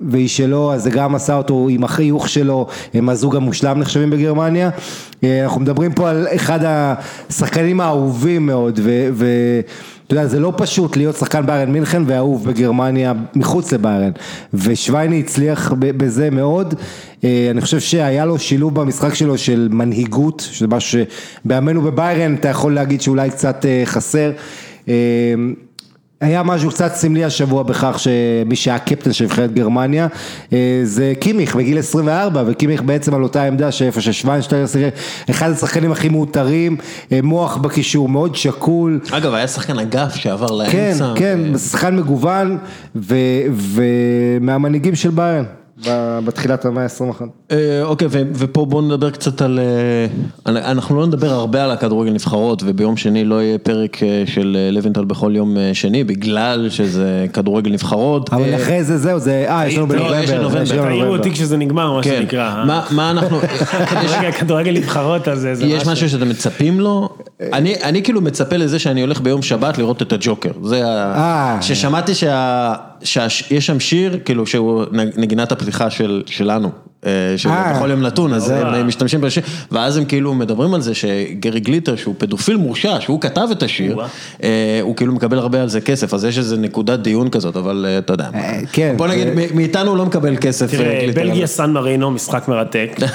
[0.00, 4.70] והיא שלו, אז זה גם עשה אותו עם החיוך שלו, הם הזוג המושלם נחשבים בגרמניה.
[5.48, 9.08] אה, אנחנו מדברים פה על אחד השחקנים האהובים מאוד, ו...
[9.12, 9.26] ו
[10.06, 14.10] אתה יודע, זה לא פשוט להיות שחקן ביירן מינכן ואהוב בגרמניה מחוץ לביירן,
[14.54, 16.74] ושווייני הצליח בזה מאוד,
[17.24, 21.00] אה, אני חושב שהיה לו שילוב במשחק שלו של מנהיגות, שזה משהו
[21.44, 24.30] שבימינו בביירן אתה יכול להגיד שאולי קצת אה, חסר.
[26.20, 30.06] היה משהו קצת סמלי השבוע בכך שמי שהיה קפטן של נבחרת גרמניה
[30.52, 34.94] אה, זה קימיך בגיל 24 וקימיך בעצם על אותה עמדה שאיפה ששוויינשטיין שיחק,
[35.30, 36.76] אחד השחקנים הכי מאותרים,
[37.12, 41.12] אה, מוח בקישור, מאוד שקול, אגב, היה שחקן אגף שעבר כן, לאמצע.
[41.16, 42.58] כן, ו- שחקן מגוון
[42.94, 45.44] ומהמנהיגים של ביירן
[46.24, 47.22] בתחילת המאה ה-21.
[47.50, 49.58] אה, אוקיי, ופה בואו נדבר קצת על...
[50.46, 54.56] אה, אנחנו לא נדבר הרבה על הכדורגל נבחרות, וביום שני לא יהיה פרק אה, של
[54.72, 58.32] לוינטל בכל יום שני, בגלל שזה כדורגל נבחרות.
[58.32, 60.22] אבל אחרי זה זהו, זה, אה, יש לנו לא, בנובמבר.
[60.22, 61.08] יש לנו תעירו בנובמבר.
[61.08, 62.64] אותי כשזה נגמר, מה כן, שנקרא.
[62.90, 63.38] מה- אנחנו...
[63.90, 67.08] כדורגל- כדורגל נבחרות הזה, זה יש משהו שאתם מצפים לו?
[67.52, 70.50] אני, אני כאילו מצפה לזה שאני הולך ביום שבת לראות את הג'וקר.
[70.62, 71.58] זה ה...
[71.62, 72.74] ששמעתי שה...
[73.02, 74.84] שיש שם שיר, כאילו, שהוא
[75.16, 76.87] נגינת הפתיחה של, שלנו.
[77.06, 77.82] אה, של אה.
[77.88, 78.76] יום נתון, אז אה.
[78.76, 79.42] הם משתמשים בשיר,
[79.72, 83.98] ואז הם כאילו מדברים על זה שגרי גליטר, שהוא פדופיל מורשע, שהוא כתב את השיר.
[84.42, 87.86] אה, הוא כאילו מקבל הרבה על זה כסף, אז יש איזה נקודת דיון כזאת, אבל
[87.88, 88.28] אה, אתה יודע.
[88.34, 90.74] אה, כן, בוא נגיד, מאיתנו הוא לא מקבל כסף.
[90.74, 91.08] אה, תראה.
[91.14, 92.96] בלגיה סן מרינו, משחק מרתק.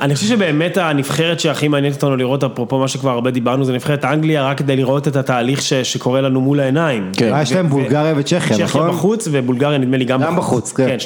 [0.00, 4.04] אני חושב שבאמת הנבחרת שהכי מעניינת אותנו לראות, אפרופו מה שכבר הרבה דיברנו, זה נבחרת
[4.04, 7.10] אנגליה, רק כדי לראות את התהליך ש- שקורה לנו מול העיניים.
[7.16, 7.32] כן.
[7.32, 8.88] אה, יש להם בולגריה וצ'כיה, צ'כיה נכון?
[8.88, 10.88] בחוץ ובולגריה נדמה לי גם גם בחוץ, כן.
[10.88, 10.98] כן,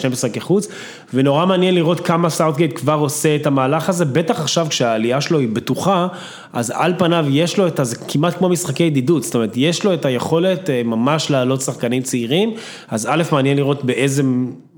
[1.16, 5.48] ונורא מעניין לראות כמה סאוטגייט כבר עושה את המהלך הזה, בטח עכשיו כשהעלייה שלו היא
[5.52, 6.06] בטוחה,
[6.52, 9.94] אז על פניו יש לו את, זה כמעט כמו משחקי ידידות, זאת אומרת, יש לו
[9.94, 12.54] את היכולת אה, ממש להעלות שחקנים צעירים,
[12.88, 14.22] אז א', מעניין לראות באיזה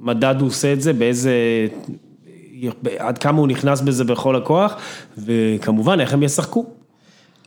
[0.01, 1.33] מדד הוא עושה את זה, באיזה...
[2.99, 4.77] עד כמה הוא נכנס בזה בכל הכוח,
[5.19, 6.78] וכמובן איך הם ישחקו.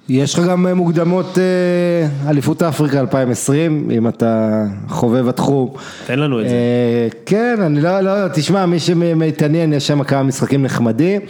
[0.09, 5.73] יש לך גם מוקדמות אה, אליפות אפריקה 2020, אם אתה חובב התחום.
[6.05, 6.55] תן לנו את זה.
[6.55, 11.21] אה, כן, אני לא, לא, תשמע, מי שמתעניין, יש שם כמה משחקים נחמדים.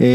[0.00, 0.06] אה,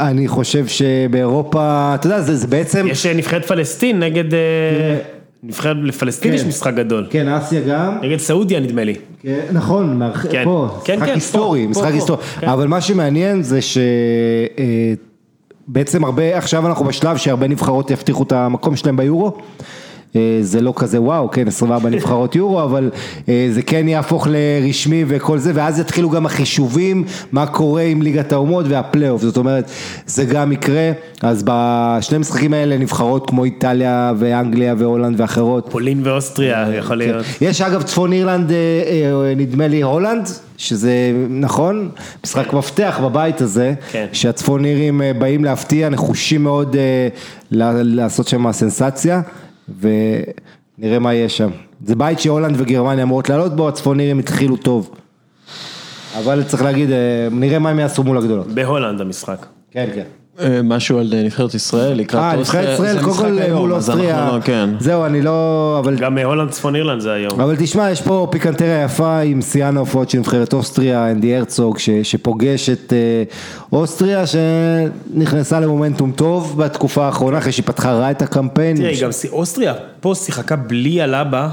[0.00, 2.86] אני חושב שבאירופה, אתה יודע, זה, זה בעצם...
[2.90, 4.34] יש אה, נבחרת פלסטין נגד...
[4.34, 4.98] אה,
[5.42, 6.48] נבחרת לפלסטין יש כן.
[6.48, 7.06] משחק גדול.
[7.10, 7.98] כן, אסיה גם.
[8.02, 8.94] נגד סעודיה נדמה לי.
[9.22, 10.44] כן, נכון, כן.
[10.44, 12.48] פה, כן, משחק כן, היסטורי, משחק היסטורי, כן.
[12.48, 13.58] אבל מה שמעניין זה
[15.68, 19.38] שבעצם הרבה, עכשיו אנחנו בשלב שהרבה נבחרות יבטיחו את המקום שלהם ביורו.
[20.18, 22.90] אה, זה לא כזה וואו, כן, 24 נבחרות יורו, אבל
[23.28, 28.32] אה, זה כן יהפוך לרשמי וכל זה, ואז יתחילו גם החישובים, מה קורה עם ליגת
[28.32, 29.70] האומות והפלייאוף, זאת אומרת,
[30.06, 30.90] זה גם יקרה,
[31.22, 37.24] אז בשני משחקים האלה נבחרות כמו איטליה ואנגליה והולנד ואחרות, פולין ואוסטריה יכול להיות.
[37.40, 40.28] יש אגב צפון אירלנד, אה, אה, נדמה לי הולנד,
[40.58, 41.88] שזה נכון,
[42.24, 44.06] משחק מפתח בבית הזה, כן.
[44.12, 47.08] שהצפון אירים אה, באים להפתיע, נחושים מאוד אה,
[47.50, 49.20] לעשות שם סנסציה,
[49.80, 51.50] ונראה מה יהיה שם.
[51.84, 54.94] זה בית שהולנד וגרמניה אמורות לעלות בו, הצפון אירים התחילו טוב.
[56.18, 58.46] אבל צריך להגיד, אה, נראה מה הם יעשו מול הגדולות.
[58.46, 59.46] בהולנד המשחק.
[59.70, 60.04] כן, כן.
[60.40, 64.30] אה, משהו על אה, נבחרת ישראל לקראת אה, אוסטריה, נבחרת ישראל, קודם כל מול אוסטריה,
[64.32, 64.70] לא- כן.
[64.80, 67.40] זהו, אני לא, אבל גם הולנד צפון אירלנד זה היום.
[67.40, 71.90] אבל תשמע, יש פה פיקנטריה יפה עם שיאן ההופעות של נבחרת אוסטריה, אנדי הרצוג, ש,
[71.90, 73.22] שפוגש את אה,
[73.72, 78.76] אוסטריה, שנכנסה למומנטום טוב בתקופה האחרונה, אחרי שהיא פתחה רע את הקמפיין.
[78.76, 81.48] תראה, גם אוסטריה פה שיחקה בלי אלבה,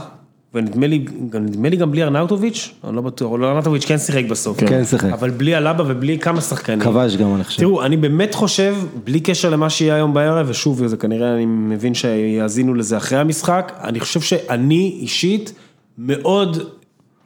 [0.56, 4.60] ונדמה לי, גם- נדמה לי גם בלי ארנאוטוביץ', אני לא בטוח, ארנאוטוביץ' כן שיחק בסוף.
[4.60, 5.10] כן, שיחק.
[5.12, 6.80] אבל בלי אלבה ובלי כמה שחקנים.
[6.80, 7.60] כבש גם, אני חושב.
[7.60, 11.94] תראו, אני באמת חושב, בלי קשר למה שיהיה היום בערב, ושוב, זה כנראה, אני מבין
[11.94, 15.54] שיאזינו לזה אחרי המשחק, אני חושב שאני אישית
[15.98, 16.58] מאוד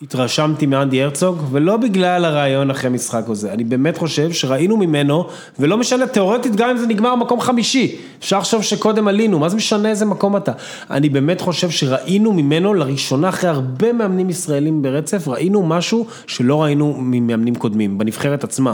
[0.02, 5.28] התרשמתי מאנדי הרצוג, ולא בגלל הרעיון אחרי משחק הזה, אני באמת חושב שראינו ממנו,
[5.60, 9.56] ולא משנה, תיאורטית גם אם זה נגמר מקום חמישי, אפשר לחשוב שקודם עלינו, מה זה
[9.56, 10.52] משנה איזה מקום אתה?
[10.90, 16.96] אני באמת חושב שראינו ממנו לראשונה אחרי הרבה מאמנים ישראלים ברצף, ראינו משהו שלא ראינו
[16.98, 18.74] ממאמנים קודמים, בנבחרת עצמה.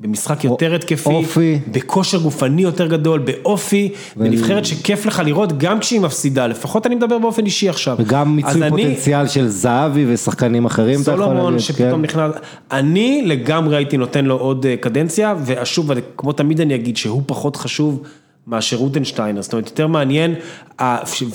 [0.00, 1.58] במשחק יותר התקפי, אופי.
[1.72, 7.18] בכושר גופני יותר גדול, באופי, בנבחרת שכיף לך לראות גם כשהיא מפסידה, לפחות אני מדבר
[7.18, 7.96] באופן אישי עכשיו.
[8.00, 12.02] וגם מיצוי אני- פוטנציאל של זהבי ושחקנים אחרים, אתה יכול סולומון להגיד, שפתאום כן.
[12.02, 12.32] נכנס,
[12.72, 17.56] אני לגמרי הייתי נותן לו עוד אה, קדנציה, ושוב, כמו תמיד אני אגיד שהוא פחות
[17.56, 18.02] חשוב
[18.46, 20.34] מאשר רוטנשטיינר, זאת אומרת יותר מעניין,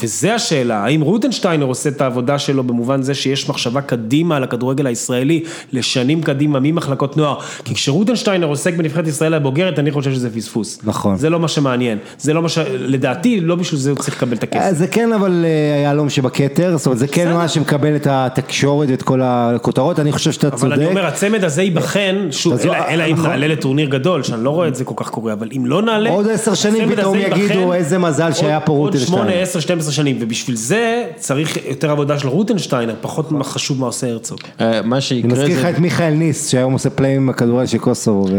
[0.01, 4.87] וזה השאלה, האם רוטנשטיינר עושה את העבודה שלו במובן זה שיש מחשבה קדימה על הכדורגל
[4.87, 10.79] הישראלי, לשנים קדימה ממחלקות נוער, כי כשרוטנשטיינר עוסק בנבחרת ישראל הבוגרת, אני חושב שזה פספוס.
[10.83, 11.17] נכון.
[11.17, 12.57] זה לא מה שמעניין, זה לא מה ש...
[12.71, 14.61] לדעתי, לא בשביל זה הוא צריך לקבל את הכסף.
[14.61, 17.33] אה, זה כן אבל אה, היהלום שבכתר, זאת אומרת זה כן.
[17.33, 20.63] מה שמקבל את התקשורת ואת כל הכותרות, אני חושב שאתה צודק.
[20.63, 23.29] אבל אני אומר, הצמד הזה ייבחן, שוב, לא, אלא אם נכון.
[23.29, 26.09] נעלה לטורניר גדול, שאני לא רואה את זה כל כך קורה, אבל אם לא נעלה...
[26.09, 29.21] עוד עשר שנים פתאום יגידו, איזה מזל שהיה עוד- פה עוד רוטנשטיינר.
[29.23, 34.07] 8, 10, 12 שנים, ובשביל זה צריך יותר עבודה של רוטנשטיינר, פחות חשוב מה עושה
[34.07, 34.39] הרצוג.
[34.61, 35.61] אה, מה אני שיקרה מזכיר זה...
[35.61, 38.27] לך את מיכאל ניס, שהיום עושה פלאים עם הכדורגל של קוסובו.
[38.27, 38.33] אה,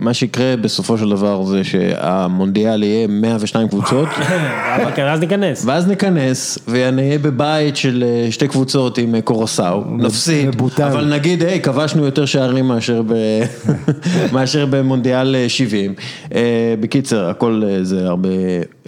[0.00, 4.08] מה שיקרה בסופו של דבר זה שהמונדיאל יהיה 102 קבוצות,
[4.86, 5.62] אוקיי, אז ניכנס.
[5.66, 10.62] ואז ניכנס ונהיה בבית של אה, שתי קבוצות עם קורסאו, נפסיד.
[10.86, 13.02] אבל נגיד, היי, כבשנו יותר שערים מאשר
[14.70, 15.94] במונדיאל אה, 70.
[16.34, 16.40] אה,
[16.80, 18.28] בקיצר, הכל זה הרבה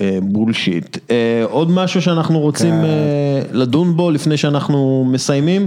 [0.00, 0.98] אה, בולשיט.
[1.10, 2.84] אה, עוד משהו שאנחנו רוצים כן.
[2.84, 5.66] אה, לדון בו לפני שאנחנו מסיימים?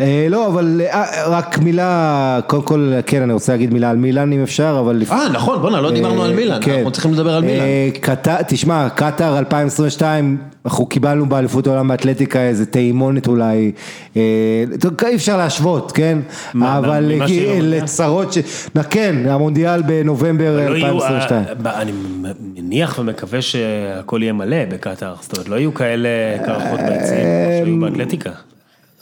[0.00, 4.32] אה, לא, אבל אה, רק מילה, קודם כל, כן, אני רוצה להגיד מילה על מילאן
[4.32, 5.02] אם אפשר, אבל...
[5.10, 6.74] אה, נכון, בוא'נה, לא דיברנו על מילאן, כן.
[6.74, 7.64] אנחנו צריכים לדבר על מילאן.
[8.28, 13.72] אה, תשמע, קטאר 2022, אנחנו קיבלנו באליפות העולם באתלטיקה איזה טעימונת אולי,
[14.16, 14.64] אה,
[15.06, 16.18] אי אפשר להשוות, כן?
[16.54, 17.26] מה, אבל לא
[17.60, 18.38] לצרות ש...
[18.90, 21.44] כן, המונדיאל בנובמבר לא יהיו, 2022.
[21.48, 21.92] אה, ב- אני
[22.54, 26.08] מניח ומקווה שהכל יהיה מלא בקטאר, זאת אומרת, לא יהיו כאלה
[26.46, 28.30] קרחות ביציעים כמו שהיו באתלטיקה.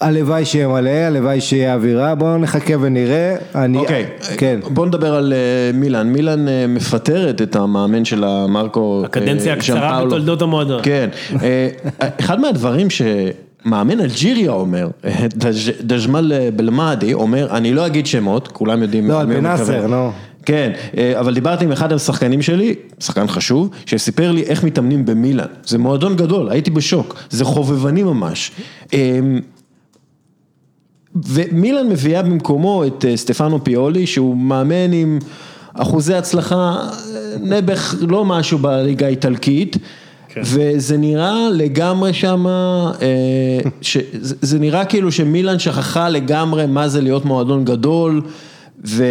[0.03, 3.37] הלוואי שיהיה מלא, הלוואי שיהיה אווירה, בואו נחכה ונראה.
[3.55, 4.07] אני- אוקיי,
[4.37, 4.61] כן.
[4.71, 5.39] בוא נדבר על אה,
[5.79, 10.05] מילאן, מילאן אה, מפטרת את המאמן שלה, מרקו הקדנציה אה, הקצרה.
[10.07, 10.81] בתולדות המועדון.
[10.83, 11.09] כן,
[11.43, 11.69] אה,
[12.21, 18.83] אחד מהדברים שמאמן אלג'יריה אומר, אה, דז'- דז'מל בלמאדי אומר, אני לא אגיד שמות, כולם
[18.83, 19.75] יודעים לא, על למי הוא בן מתכוון.
[19.77, 20.11] נאסר, נו.
[20.47, 25.47] כן, אה, אבל דיברתי עם אחד השחקנים שלי, שחקן חשוב, שסיפר לי איך מתאמנים במילאן.
[25.67, 28.51] זה מועדון גדול, הייתי בשוק, זה חובבני ממש.
[31.27, 35.19] ומילאן מביאה במקומו את אה, סטפנו פיולי, שהוא מאמן עם
[35.75, 36.91] אחוזי הצלחה, אה,
[37.41, 39.77] נעבך לא משהו בליגה האיטלקית,
[40.45, 43.09] וזה נראה לגמרי שמה, אה,
[43.81, 48.23] ש- זה זה נראה כאילו שמילאן שכחה לגמרי מה זה להיות מועדון גדול,
[48.87, 49.05] ו...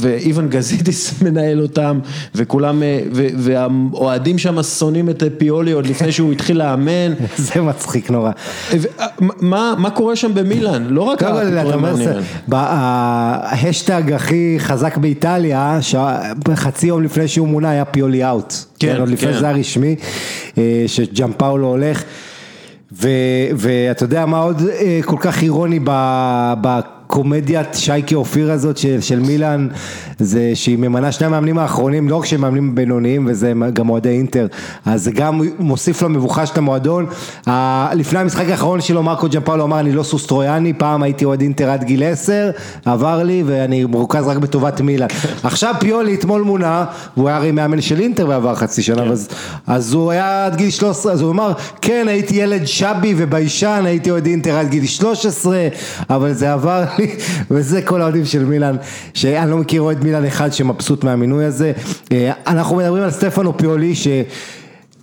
[0.00, 1.98] זה- ואיוון גזידיס מנהל אותם,
[2.34, 3.00] וכולם, אה,
[3.36, 7.12] והאוהדים שם שונאים את פיולי עוד לפני שהוא התחיל לאמן.
[7.36, 8.30] זה מצחיק נורא.
[8.72, 8.76] אה,
[9.40, 10.86] מה, קורה שם במילאן?
[10.88, 12.08] לא רק הפיטורים מעניינים.
[12.48, 18.54] ב- ההאשטג הכי חזק באיטליה, שחצי יום לפני שהוא מונה היה פיולי out.
[18.78, 19.34] כן, עוד לפני כן.
[19.38, 19.96] שזה היה רשמי,
[20.58, 22.02] אה, שג'מפאולו הולך.
[23.56, 26.80] ואתה יודע מה עוד אה, כל כך אירוני ב-
[27.10, 29.68] בקומדיית שייקי אופיר הזאת של, של מילאן,
[30.18, 34.46] זה שהיא ממנה שני המאמנים האחרונים, לא רק שהם מאמנים בינוניים וזה גם אוהדי אינטר,
[34.86, 37.06] אז זה גם מוסיף למבוכה של המועדון.
[37.94, 41.70] לפני המשחק האחרון שלו מרקו ג'מפאולו אמר אני לא סוס טרויאני, פעם הייתי אוהד אינטר
[41.70, 42.50] עד גיל 10,
[42.84, 45.08] עבר לי ואני מרוכז רק בטובת מילאן.
[45.42, 46.84] עכשיו פיולי אתמול מונה,
[47.16, 49.28] והוא היה הרי מאמן של אינטר בעבר חצי שנה, אז,
[49.66, 54.10] אז הוא היה עד גיל 13, אז הוא אמר כן הייתי ילד שבי וביישן, הייתי
[54.10, 55.68] אוהד אינטר עד גיל 13,
[56.10, 57.16] אבל זה עבר לי,
[57.50, 58.76] וזה כל האוהדים של מילאן,
[59.14, 61.72] שאני לא מכיר אוהד מילאן אחד שמבסוט מהמינוי הזה.
[62.12, 64.08] אה, אנחנו מדברים על סטפנו פיולי ש...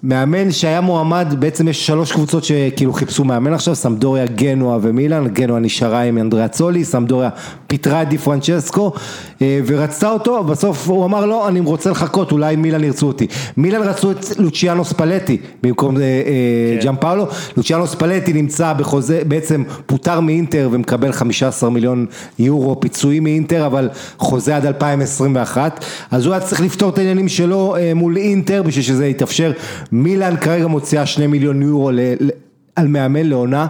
[0.03, 5.59] מאמן שהיה מועמד, בעצם יש שלוש קבוצות שכאילו חיפשו מאמן עכשיו, סמדוריה, גנואה ומילאן, גנואה
[5.59, 7.29] נשארה עם אנדריאה צולי, סמדוריה
[7.67, 8.93] פיטרה את די פרנצ'סקו
[9.41, 13.27] אה, ורצתה אותו, בסוף הוא אמר לא, אני רוצה לחכות, אולי מילאן ירצו אותי.
[13.57, 19.63] מילאן רצו את לוציאנו ספלטי במקום אה, אה, ג'אם פאולו, לוציאנו ספלטי נמצא בחוזה, בעצם
[19.85, 22.05] פוטר מאינטר ומקבל 15 מיליון
[22.39, 27.75] יורו פיצויים מאינטר, אבל חוזה עד 2021, אז הוא היה צריך לפתור את העניינים שלו
[27.95, 29.51] מול אינטר בשביל שזה יתאפשר.
[29.91, 32.29] מילאן כרגע מוציאה 2 מיליון יורו ל-
[32.75, 33.67] על מאמן לעונה,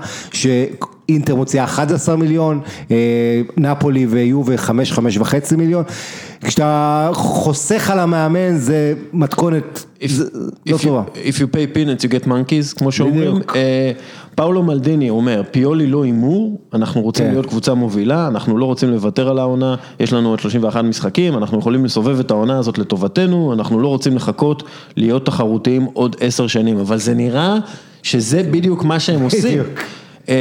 [1.08, 2.60] שאינטר מוציאה 11 מיליון,
[2.92, 2.96] אה,
[3.58, 5.84] נפולי ויובה 5, 5 וחצי מיליון.
[6.44, 10.12] כשאתה חוסך על המאמן זה מתכונת If,
[10.66, 11.04] לא if, טובה.
[11.14, 13.36] you, if you pay peanuts you get monkeys, כמו שאומרים.
[13.56, 13.92] אה,
[14.36, 17.32] פאולו מלדיני אומר, פיולי לא הימור, אנחנו רוצים כן.
[17.32, 21.60] להיות קבוצה מובילה, אנחנו לא רוצים לוותר על העונה, יש לנו עוד 31 משחקים, אנחנו
[21.60, 24.64] יכולים לסובב את העונה הזאת לטובתנו, אנחנו לא רוצים לחכות
[24.98, 27.58] להיות תחרותיים עוד עשר שנים, אבל זה נראה
[28.04, 29.42] שזה בדיוק מה שהם עושים.
[29.44, 29.68] בדיוק.
[29.68, 30.34] מילאן-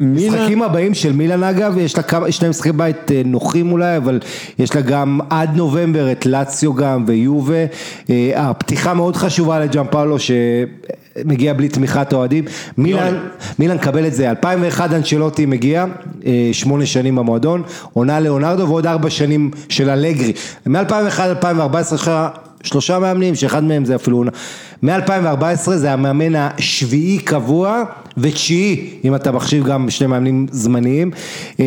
[0.00, 4.20] משחקים הבאים של מילאן אגב, יש לה כמה, שני משחקי בית אה, נוחים אולי, אבל
[4.58, 7.64] יש לה גם עד נובמבר את לאציו גם ויובה.
[8.10, 12.44] אה, הפתיחה מאוד חשובה לג'אמפאולו שמגיע בלי תמיכת אוהדים.
[12.78, 13.18] מילאן,
[13.58, 15.84] מילאן קבל את זה, 2001 אנצ'לוטי מגיע,
[16.26, 17.62] אה, שמונה שנים במועדון,
[17.92, 20.32] עונה לאונרדו ועוד ארבע שנים של אלגרי.
[20.66, 22.10] מ-2001 עד 2014 יש לך
[22.62, 24.30] שלושה מאמנים, שאחד מהם זה אפילו עונה.
[24.82, 27.84] מ-2014 זה המאמן השביעי קבוע
[28.18, 31.10] ותשיעי, אם אתה מחשיב גם שני מאמנים זמניים,
[31.60, 31.64] אה,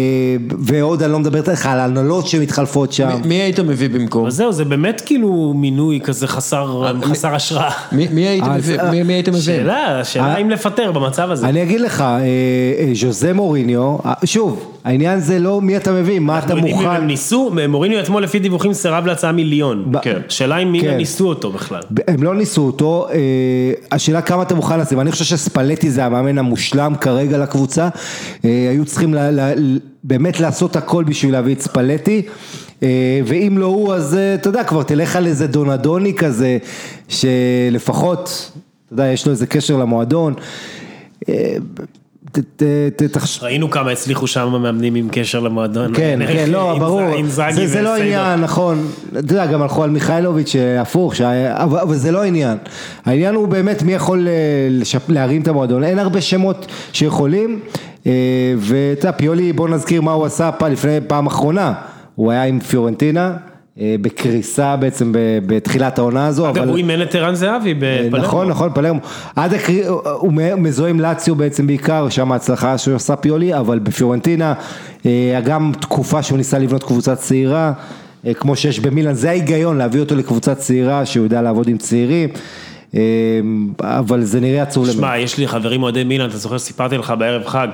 [0.59, 3.09] ועוד אני לא מדבר איתך על ההנהלות שמתחלפות שם.
[3.25, 4.25] מי היית מביא במקום?
[4.27, 7.69] אז זהו, זה באמת כאילו מינוי כזה חסר חסר השראה.
[7.91, 9.41] מי מי היית מביא- מי- מי היית מביא?
[9.41, 11.47] שאלה, שאלה אה, אם לפטר במצב הזה.
[11.49, 12.17] אני אגיד לך, אה,
[12.93, 13.95] ז'וזה מוריניו,
[14.25, 16.95] שוב, העניין זה לא מי אתה מביא, מה אתה אנחנו יודעים אם מוכן.
[16.95, 19.83] הם ניסו, מוריניו אתמול לפי דיווחים סירב להצעה מיליון.
[19.91, 20.17] ב- כן.
[20.29, 20.97] שאלה אם מי כן.
[20.97, 21.81] ניסו אותו בכלל.
[22.07, 23.07] הם לא ניסו אותו,
[23.91, 27.89] השאלה כמה אתה מוכן לשים, אני חושב שספלטי זה המאמן המושלם כרגע לקבוצה,
[28.45, 32.21] אה, היו צריכים ל- ל- באמת לעשות הכל בשביל להביא את ספלטי,
[32.83, 32.87] אה,
[33.25, 36.57] ואם לא הוא אז אה, אתה יודע כבר תלך על איזה דונדוני כזה,
[37.07, 38.51] שלפחות,
[38.85, 40.33] אתה יודע, יש לו איזה קשר למועדון.
[43.41, 45.93] ראינו כמה הצליחו שם המאמנים עם קשר למועדון.
[45.95, 47.95] כן, כן, לא, ברור, זה, זה לא.
[47.95, 51.21] עניין, נכון, אתה יודע, גם הלכו על מיכאילוביץ' אה, הפוך,
[51.53, 52.57] אבל, זה לא העניין,
[53.05, 54.99] העניין הוא באמת מי יכול אה.
[55.09, 57.59] להרים את המועדון, אין הרבה שמות שיכולים,
[58.07, 58.11] אה,
[58.57, 61.73] ואתה יודע, פיולי, בוא נזכיר מה הוא עשה לפני פעם אחרונה,
[62.15, 63.33] הוא היה עם פיורנטינה,
[64.01, 65.11] בקריסה בעצם
[65.45, 68.17] בתחילת העונה הזו, אגב, הוא אימן את ערן זהבי בפלרמו.
[68.17, 68.99] נכון, נכון, פלרמו.
[69.35, 69.81] עד הקרי...
[70.19, 74.53] הוא מזוהה עם לאציו בעצם בעיקר, שם ההצלחה שהוא עשה פיולי, אבל בפיורנטינה,
[75.05, 77.73] אה, גם תקופה שהוא ניסה לבנות קבוצה צעירה,
[78.25, 82.29] אה, כמו שיש במילאן, זה ההיגיון להביא אותו לקבוצה צעירה, שהוא יודע לעבוד עם צעירים,
[82.95, 82.99] אה,
[83.81, 84.93] אבל זה נראה עצוב למי.
[84.93, 87.67] שמע, יש לי חברים אוהדי מילאן, אתה זוכר שסיפרתי לך בערב חג,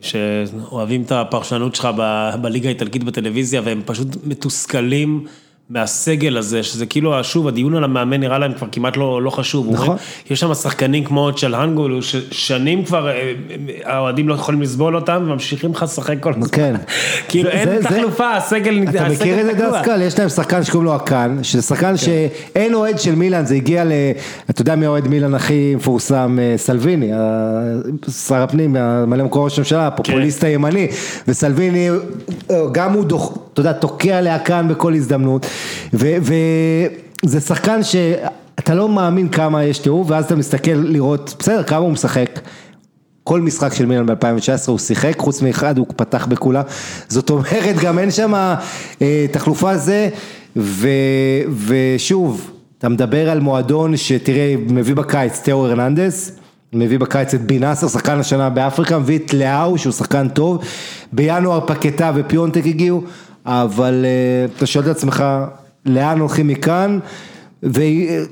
[0.00, 5.24] שאוהבים את הפרשנות שלך ב- בליגה האיטלקית בטלוויזיה, והם פשוט מתוסכלים
[5.72, 9.66] מהסגל הזה, שזה כאילו, שוב, הדיון על המאמן נראה להם כבר כמעט לא, לא חשוב.
[9.70, 9.86] נכון.
[9.86, 13.32] אומרים, יש שם שחקנים כמו צ'להנגול, ששנים כבר אה, אה,
[13.84, 16.46] האוהדים לא יכולים לסבול אותם, וממשיכים לך לשחק כל הזמן.
[16.52, 16.74] כן.
[17.28, 19.80] כאילו זה- אין זה- את החלופה, הסגל אתה הסגל מכיר את זה תקוע.
[19.80, 20.02] דסקל?
[20.02, 23.92] יש להם שחקן שקוראים לו אקן, שזה שחקן שאין אוהד של מילאן, זה הגיע ל...
[24.50, 26.38] אתה יודע מי האוהד מילאן הכי מפורסם?
[26.40, 27.10] אה, סלוויני,
[28.26, 30.88] שר הפנים, ממלא מקום ראש הממשלה, הפופוליסט הימני,
[31.28, 31.88] וסלוויני,
[32.72, 35.46] גם הוא, דוח, אתה יודע, תוקע לאקן בכל הזדמנות,
[35.92, 41.92] וזה שחקן שאתה לא מאמין כמה יש תיאור, ואז אתה מסתכל לראות, בסדר, כמה הוא
[41.92, 42.40] משחק.
[43.24, 46.62] כל משחק של מילאן ב-2019 הוא שיחק, חוץ מאחד הוא פתח בכולה,
[47.08, 48.34] זאת אומרת גם אין שם
[49.02, 50.08] אה, תחלופה זה,
[50.56, 50.88] ו,
[51.66, 56.38] ושוב, אתה מדבר על מועדון שתראה, מביא בקיץ תיאו הרננדס,
[56.72, 60.64] מביא בקיץ את בינאסר, שחקן השנה באפריקה, מביא את לאהו שהוא שחקן טוב,
[61.12, 63.02] בינואר פקטה ופיונטק הגיעו,
[63.46, 65.24] אבל אה, אתה שואל את עצמך,
[65.86, 66.98] לאן הולכים מכאן?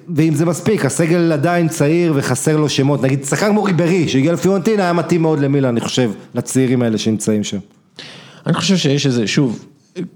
[0.08, 4.82] ואם זה מספיק, הסגל עדיין צעיר וחסר לו שמות, נגיד שחקן כמו ריברי שהגיע לפיורנטינה
[4.82, 7.58] היה מתאים מאוד למילה, אני חושב, לצעירים האלה שנמצאים שם.
[8.46, 9.64] אני חושב שיש איזה, שוב,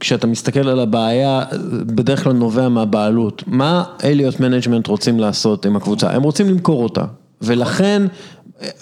[0.01, 1.43] כשאתה מסתכל על הבעיה,
[1.87, 3.43] בדרך כלל נובע מהבעלות.
[3.47, 6.11] מה אליוט מנג'מנט רוצים לעשות עם הקבוצה?
[6.11, 7.05] הם רוצים למכור אותה,
[7.43, 8.03] ולכן...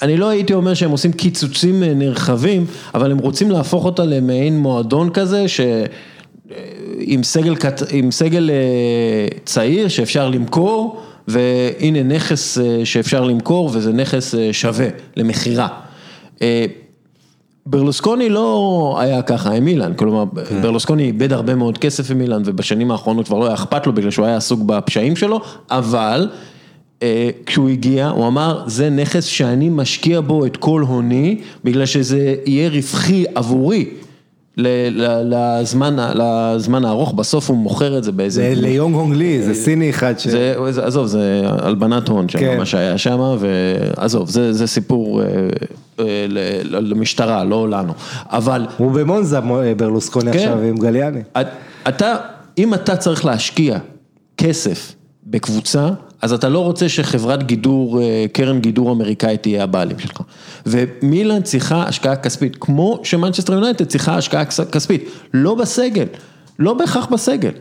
[0.02, 5.10] אני לא הייתי אומר שהם עושים קיצוצים נרחבים, אבל הם רוצים להפוך אותה למעין מועדון
[5.10, 5.60] כזה, ש...
[6.98, 7.54] עם סגל,
[7.90, 14.86] עם סגל אה, צעיר שאפשר למכור, והנה נכס אה, שאפשר למכור וזה נכס אה, שווה
[15.16, 15.68] למכירה.
[17.66, 20.62] ברלוסקוני לא היה ככה עם מילאן, כלומר כן.
[20.62, 24.10] ברלוסקוני איבד הרבה מאוד כסף עם מילאן ובשנים האחרונות כבר לא היה אכפת לו בגלל
[24.10, 25.40] שהוא היה עסוק בפשעים שלו,
[25.70, 26.28] אבל
[27.46, 32.68] כשהוא הגיע הוא אמר זה נכס שאני משקיע בו את כל הוני בגלל שזה יהיה
[32.68, 33.86] רווחי עבורי.
[34.56, 38.54] לזמן, לזמן הארוך, בסוף הוא מוכר את זה באיזה...
[38.54, 40.26] זה ליונג הונג לי, זה סיני אחד ש...
[40.26, 42.58] זה, עזוב, זה הלבנת הון שם, כן.
[42.58, 45.26] מה שהיה שם, ועזוב, זה, זה סיפור אה,
[46.00, 46.26] אה,
[46.62, 47.92] למשטרה, לא לנו,
[48.26, 48.66] אבל...
[48.76, 49.38] הוא במונזה
[49.76, 50.38] ברלוסקוני כן.
[50.38, 51.20] עכשיו עם גליאני.
[51.88, 52.16] אתה,
[52.58, 53.78] אם אתה צריך להשקיע
[54.36, 54.94] כסף
[55.26, 55.88] בקבוצה,
[56.22, 60.20] אז אתה לא רוצה שחברת גידור, אה, קרן גידור אמריקאית תהיה הבעלים שלך.
[60.66, 66.06] ומילאן צריכה השקעה כספית, כמו שמנצ'סטר יונייטד צריכה השקעה כספית, לא בסגל,
[66.58, 67.52] לא בהכרח בסגל.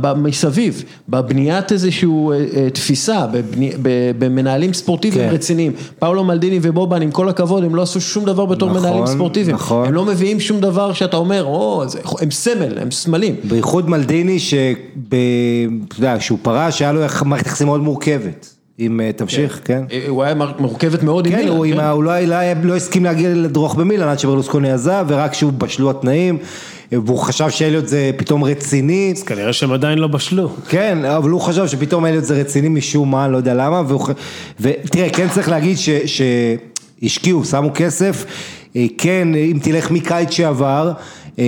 [0.00, 3.26] במסביב, בבניית איזושהי אה, אה, תפיסה,
[4.18, 5.34] במנהלים ספורטיביים כן.
[5.34, 5.72] רציניים.
[5.98, 9.56] פאולו מלדיני ובובן, עם כל הכבוד, הם לא עשו שום דבר בתור נכון, מנהלים ספורטיביים.
[9.56, 9.86] נכון.
[9.86, 11.84] הם לא מביאים שום דבר שאתה אומר, או,
[12.20, 13.34] הם סמל, הם סמלים.
[13.44, 15.16] בייחוד מלדיני, שאתה
[15.98, 18.54] יודע, שהוא פרש, היה לו מערכת יחסים מאוד מורכבת.
[18.78, 19.82] אם אה, תמשיך, כן.
[19.88, 19.98] כן.
[20.08, 21.76] הוא היה מורכבת מאוד עם כן, מילן.
[21.76, 25.90] כן, הוא לא, לא, לא הסכים להגיע לדרוך במילן עד שברלוסקוני עזב, ורק כשהוא בשלו
[25.90, 26.38] התנאים.
[26.92, 29.12] והוא חשב שאליוט זה פתאום רציני.
[29.16, 30.48] אז כנראה שהם עדיין לא בשלו.
[30.68, 33.82] כן, אבל הוא חשב שפתאום אליוט זה רציני משום מה, לא יודע למה,
[34.60, 38.24] ותראה, כן צריך להגיד שהשקיעו, שמו כסף,
[38.76, 40.92] אה, כן, אם תלך מקיץ שעבר,
[41.38, 41.44] אה,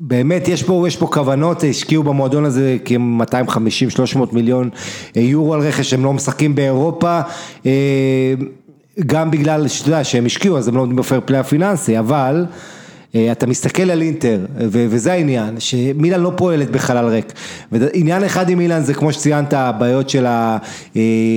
[0.00, 4.70] באמת יש פה, יש פה כוונות, השקיעו במועדון הזה כ-250-300 מיליון
[5.16, 7.20] אה, יורו על רכש, הם לא משחקים באירופה,
[9.06, 12.44] גם בגלל שאתה יודע שהם השקיעו אז הם לא עומדים בפייר פליי הפיננסי, אבל
[13.32, 17.32] אתה מסתכל על אינטר, וזה העניין, שמילן לא פועלת בחלל ריק.
[17.72, 20.58] ועניין אחד עם מילן זה כמו שציינת, הבעיות של אה,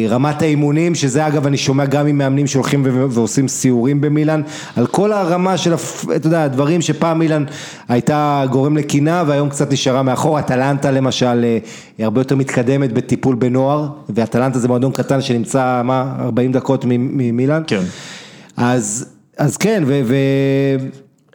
[0.09, 4.41] רמת האימונים, שזה אגב אני שומע גם ממאמנים שהולכים ועושים סיורים במילן,
[4.75, 5.73] על כל הרמה של,
[6.15, 7.43] אתה יודע, הדברים שפעם מילן
[7.89, 11.57] הייתה גורם לקינה והיום קצת נשארה מאחור, אטלנטה למשל אה,
[11.97, 17.63] היא הרבה יותר מתקדמת בטיפול בנוער, ואטלנטה זה מועדון קטן שנמצא, מה, 40 דקות ממילן.
[17.67, 17.81] כן.
[18.57, 19.05] אז,
[19.37, 20.01] אז כן, ו...
[20.05, 20.15] ו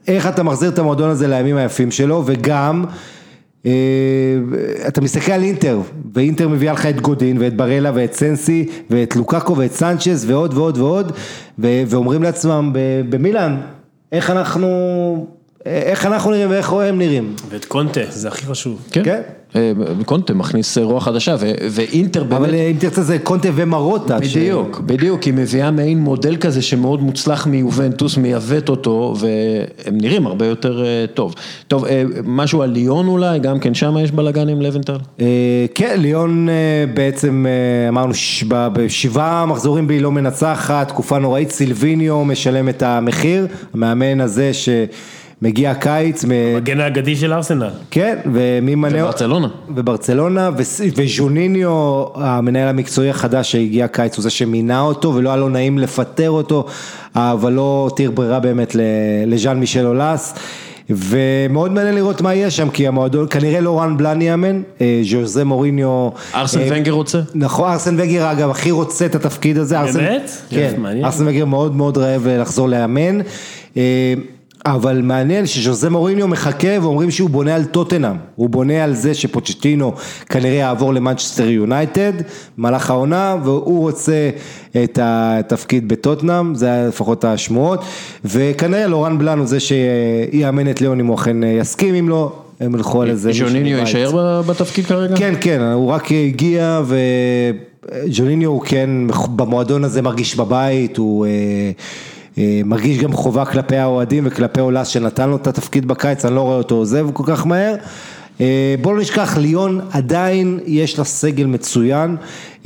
[0.08, 2.84] איך אתה מחזיר את המועדון הזה לימים היפים שלו, וגם,
[3.66, 3.72] אה,
[4.88, 5.80] אתה מסתכל על אינטר,
[6.14, 10.78] ואינטר מביאה לך את גודין, ואת ברלה, ואת סנסי, ואת לוקאקו, ואת סנצ'ס, ועוד ועוד
[10.78, 11.12] ועוד,
[11.58, 12.70] ואומרים לעצמם
[13.08, 13.56] במילאן,
[14.12, 15.37] איך אנחנו...
[15.66, 17.34] איך אנחנו נראים ואיך הם נראים.
[17.50, 18.88] ואת קונטה, זה הכי חשוב.
[18.92, 19.04] כן.
[19.04, 19.20] כן.
[19.56, 19.72] אה,
[20.04, 21.36] קונטה מכניס רוח חדשה,
[21.70, 22.40] ואינטר באמת...
[22.40, 24.18] אבל אם תרצה זה קונטה ומרוטה.
[24.18, 30.46] בדיוק, בדיוק, היא מביאה מעין מודל כזה שמאוד מוצלח מיובנטוס, מייבאת אותו, והם נראים הרבה
[30.46, 31.34] יותר אה, טוב.
[31.68, 34.96] טוב, אה, משהו על ליון אולי, גם כן שם יש בלאגן עם לוינטל?
[35.74, 36.48] כן, ליון
[36.94, 37.46] בעצם,
[37.88, 38.12] אמרנו,
[38.48, 44.68] בשבעה מחזורים בי לא מנצחת, תקופה נוראית, סילביניו משלם את המחיר, המאמן הזה ש...
[45.42, 46.24] מגיע קיץ.
[46.24, 47.70] המגן האגדי של ארסנל.
[47.90, 49.04] כן, ומי מנה...
[49.04, 49.48] וברצלונה.
[49.74, 50.50] וברצלונה,
[50.96, 56.30] וז'וניניו, המנהל המקצועי החדש שהגיע קיץ, הוא זה שמינה אותו, ולא היה לו נעים לפטר
[56.30, 56.66] אותו,
[57.14, 58.76] אבל לא הותיר ברירה באמת
[59.26, 60.34] לז'אן מישל אולס.
[60.90, 66.08] ומאוד מעניין לראות מה יהיה שם, כי המועדון, כנראה לורן בלאן יאמן, אה, ז'וזה מוריניו.
[66.34, 67.20] ארסן אה, ונגר רוצה?
[67.34, 69.76] נכון, ארסן ונגר אגב הכי רוצה את התפקיד הזה.
[69.94, 70.30] באמת?
[70.50, 70.74] כן,
[71.04, 73.20] ארסן ונגר מאוד מאוד רעב לחזור לאמן.
[73.76, 74.14] אה,
[74.74, 79.92] אבל מעניין שז'וזה מוריניו מחכה ואומרים שהוא בונה על טוטנאם, הוא בונה על זה שפוצ'טינו
[80.28, 82.12] כנראה יעבור למנצ'סטר יונייטד
[82.58, 84.30] במהלך העונה והוא רוצה
[84.84, 87.84] את התפקיד בטוטנאם, זה היה לפחות השמועות.
[88.24, 92.74] וכנראה לורן בלאן הוא זה שיאמן את ליאון אם הוא אכן יסכים אם לא, הם
[92.74, 93.32] ילכו על איזה...
[93.32, 95.16] ז'וניניו יישאר בתפקיד כרגע?
[95.16, 96.96] כן, כן, הוא רק הגיע ו...
[98.06, 98.90] ג'וניניו הוא כן
[99.36, 101.70] במועדון הזה מרגיש בבית, הוא אה, אה,
[102.64, 106.56] מרגיש גם חובה כלפי האוהדים וכלפי אולס שנתן לו את התפקיד בקיץ, אני לא רואה
[106.56, 107.74] אותו עוזב כל כך מהר.
[108.40, 112.16] אה, בוא לא נשכח, ליון עדיין יש לה סגל מצוין,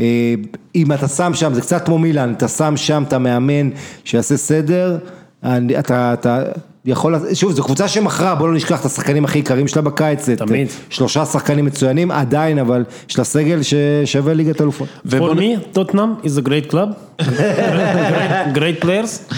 [0.00, 0.34] אה,
[0.74, 3.70] אם אתה שם שם, זה קצת כמו מילאן, אתה שם שם את המאמן
[4.04, 4.98] שיעשה סדר,
[5.44, 6.42] אני- אתה, אתה
[6.84, 10.38] יכול, שוב, זו קבוצה שמכרה, בוא לא נשכח את השחקנים הכי יקרים שלה בקיץ, את-
[10.38, 10.68] תמיד.
[10.90, 14.88] שלושה שחקנים מצוינים, עדיין, אבל יש לה סגל ששווה ליגת אלופות.
[15.06, 16.88] ובוא For נ- me, Tottenham is a great club.
[17.22, 19.34] Great, great players.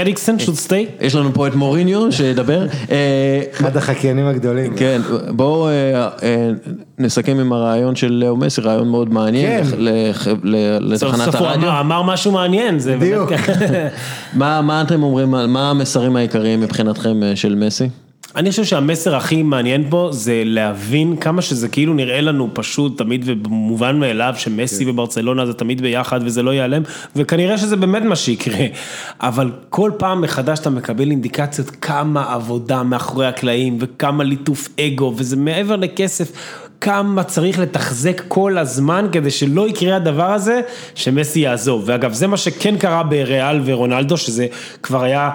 [0.00, 1.04] אריקסן should stay.
[1.04, 2.66] יש לנו פה את מוריניו שידבר.
[2.90, 4.76] אה, אחד החקיינים הגדולים.
[4.76, 5.00] כן,
[5.30, 5.72] בואו אה,
[6.22, 6.50] אה,
[6.98, 9.76] נסכם עם הרעיון של לאו מסי, רעיון מאוד מעניין כן.
[10.80, 11.80] לתחנת הרדיו.
[11.80, 12.78] אמר- משהו מעניין.
[12.98, 13.32] בדיוק.
[14.34, 17.88] מה אתם אומרים, מה המסרים העיקריים מבחינתכם של מסי?
[18.36, 23.24] אני חושב שהמסר הכי מעניין פה זה להבין כמה שזה כאילו נראה לנו פשוט תמיד
[23.26, 24.90] ומובן מאליו שמסי כן.
[24.90, 26.82] וברצלונה זה תמיד ביחד וזה לא ייעלם
[27.16, 28.66] וכנראה שזה באמת מה שיקרה
[29.20, 35.36] אבל כל פעם מחדש אתה מקבל אינדיקציות כמה עבודה מאחורי הקלעים וכמה ליטוף אגו וזה
[35.36, 36.32] מעבר לכסף.
[36.80, 40.60] כמה צריך לתחזק כל הזמן כדי שלא יקרה הדבר הזה
[40.94, 44.46] שמסי יעזוב ואגב זה מה שכן קרה בריאל ורונלדו שזה
[44.82, 45.30] כבר היה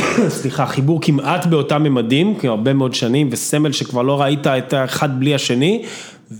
[0.28, 5.34] סליחה, חיבור כמעט באותם ממדים, הרבה מאוד שנים, וסמל שכבר לא ראית את האחד בלי
[5.34, 5.82] השני,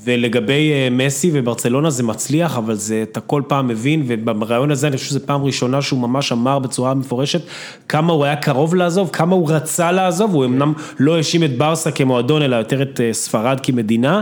[0.04, 4.96] ולגבי אה, מסי וברצלונה זה מצליח, אבל זה, אתה כל פעם מבין, וברעיון הזה אני
[4.96, 7.40] חושב שזו פעם ראשונה שהוא ממש אמר בצורה מפורשת,
[7.88, 11.90] כמה הוא היה קרוב לעזוב, כמה הוא רצה לעזוב, הוא אמנם לא האשים את ברסה
[11.90, 14.20] כמועדון, אלא יותר את אה, ספרד כמדינה,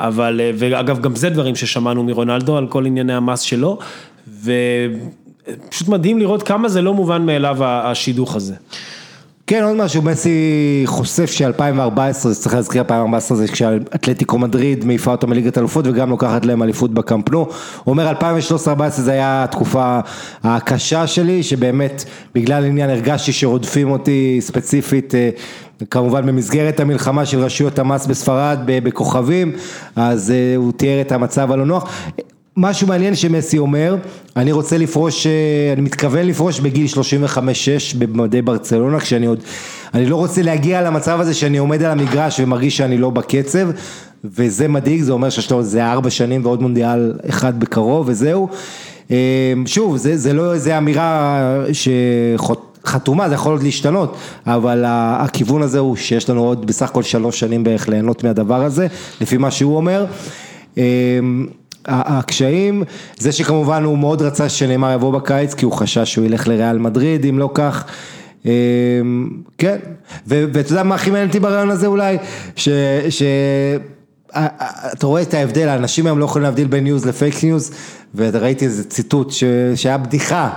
[0.00, 3.78] אבל, אה, ואגב, גם זה דברים ששמענו מרונלדו על כל ענייני המס שלו,
[5.66, 8.54] ופשוט מדהים לראות כמה זה לא מובן מאליו השידוך הזה.
[9.50, 15.58] כן, עוד משהו, מסי חושף ש-2014, צריך להזכיר 2014 זה כשאתלטיקו מדריד מעיפה אותם מליגת
[15.58, 17.38] אלופות וגם לוקחת להם אליפות בקמפנו.
[17.38, 17.50] הוא
[17.86, 20.00] אומר 2013-2014 זה היה התקופה
[20.44, 22.04] הקשה שלי, שבאמת
[22.34, 25.14] בגלל עניין הרגשתי שרודפים אותי ספציפית.
[25.14, 25.30] אה,
[25.90, 29.52] כמובן במסגרת המלחמה של רשויות המס בספרד בכוכבים,
[29.96, 31.90] אז אה, הוא תיאר את המצב הלא נוח.
[32.60, 33.96] משהו מעניין שמסי אומר,
[34.36, 35.32] אני רוצה לפרוש, אה,
[35.72, 39.38] אני מתכוון לפרוש בגיל 35-6 במדי ברצלונה, כשאני עוד,
[39.94, 43.68] אני לא רוצה להגיע למצב הזה שאני עומד על המגרש ומרגיש שאני לא בקצב,
[44.24, 48.48] וזה מדאיג, זה אומר שיש לו איזה ארבע שנים ועוד מונדיאל אחד בקרוב וזהו.
[49.10, 49.16] אה,
[49.66, 54.16] שוב, זה, זה לא איזה אמירה שחתומה, זה יכול עוד להשתנות,
[54.46, 58.86] אבל הכיוון הזה הוא שיש לנו עוד בסך הכל שלוש שנים בערך ליהנות מהדבר הזה,
[59.20, 60.06] לפי מה שהוא אומר.
[61.86, 62.82] הקשיים,
[63.18, 67.26] זה שכמובן הוא מאוד רצה שנאמר יבוא בקיץ, כי הוא חשש שהוא ילך לריאל מדריד,
[67.26, 67.84] אם לא כך.
[68.46, 68.52] אה,
[69.58, 69.76] כן,
[70.26, 72.16] ואתה יודע מה הכי מעניין אותי ברעיון הזה אולי?
[72.56, 72.68] ש...
[73.08, 73.22] ש...
[74.36, 77.44] אה, אה, אתה רואה את ההבדל, האנשים היום לא יכולים להבדיל בין news ל fake
[77.44, 77.70] news,
[78.14, 79.44] וראיתי איזה ציטוט ש...
[79.74, 80.50] שהיה בדיחה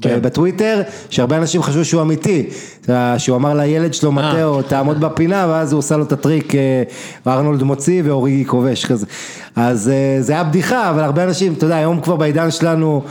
[0.00, 0.18] כן.
[0.22, 2.46] בטוויטר, שהרבה אנשים חשבו שהוא אמיתי,
[3.18, 6.82] שהוא אמר לילד שלו מתאו, תעמוד בפינה, ואז הוא עושה לו את הטריק, אה,
[7.26, 9.06] ארנולד מוציא ואוריגי כובש כזה,
[9.56, 13.02] אז אה, זה היה בדיחה, אבל הרבה אנשים, אתה יודע, היום כבר בעידן שלנו,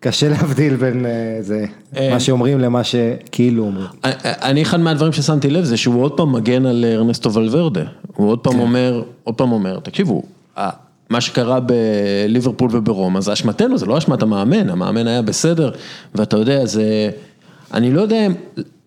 [0.00, 1.10] קשה להבדיל בין אה,
[1.40, 1.64] זה,
[2.10, 3.86] מה שאומרים למה שכאילו אומרים.
[4.24, 7.82] אני אחד מהדברים ששמתי לב זה שהוא עוד פעם מגן על ארנסטו ולוורדה,
[8.16, 10.22] הוא עוד פעם אומר, עוד פעם אומר, תקשיבו,
[11.10, 15.70] מה שקרה בליברפול וברומא זה אשמתנו, זה לא אשמת המאמן, המאמן היה בסדר,
[16.14, 17.10] ואתה יודע, זה,
[17.74, 18.34] אני לא יודע, אם-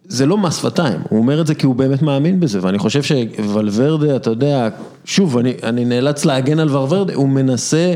[0.07, 3.01] זה לא מס שפתיים, הוא אומר את זה כי הוא באמת מאמין בזה, ואני חושב
[3.03, 4.69] שוולוורדה, אתה יודע,
[5.05, 7.93] שוב, אני, אני נאלץ להגן על ולוורדה, הוא מנסה,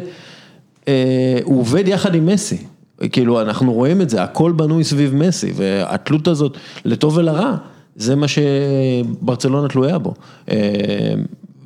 [0.88, 0.94] אה,
[1.44, 2.58] הוא עובד יחד עם מסי.
[3.12, 7.56] כאילו, אנחנו רואים את זה, הכל בנוי סביב מסי, והתלות הזאת, לטוב ולרע,
[7.96, 10.14] זה מה שברצלונה תלויה בו.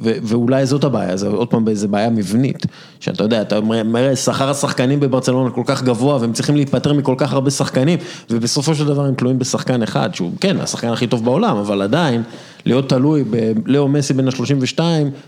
[0.02, 2.66] ואולי זאת הבעיה, זה עוד פעם באיזה בעיה מבנית,
[3.00, 7.34] שאתה יודע, אתה אומר, שכר השחקנים בברצלונה כל כך גבוה, והם צריכים להיפטר מכל כך
[7.34, 8.00] הרבה שחקנים,
[8.30, 12.24] ובסופו של דבר הם תלויים בשחקן אחד, שהוא כן, השחקן הכי טוב בעולם, אבל עדיין,
[12.66, 13.24] להיות תלוי
[13.64, 14.80] בלאו מסי בן ה-32,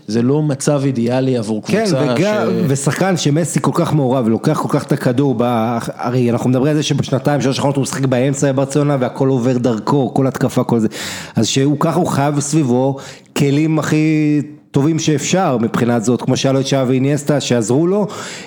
[0.06, 2.64] זה לא מצב אידיאלי עבור כן, קבוצה וגם, ש...
[2.68, 6.76] ושחקן שמסי כל כך מעורב ולוקח כל כך את הכדור, ב- הרי אנחנו מדברים על
[6.76, 10.88] זה שבשנתיים שלוש האחרונות הוא משחק באמצע בברצלונה והכל עובר דרכו, כל התקפה, כל זה,
[11.36, 12.96] אז שהוא ככה הוא חייב סביבו
[13.38, 14.40] כלים הכי
[14.74, 18.06] טובים שאפשר מבחינת זאת, כמו שהיה לו את שעה ואיניאסטה שעזרו לו,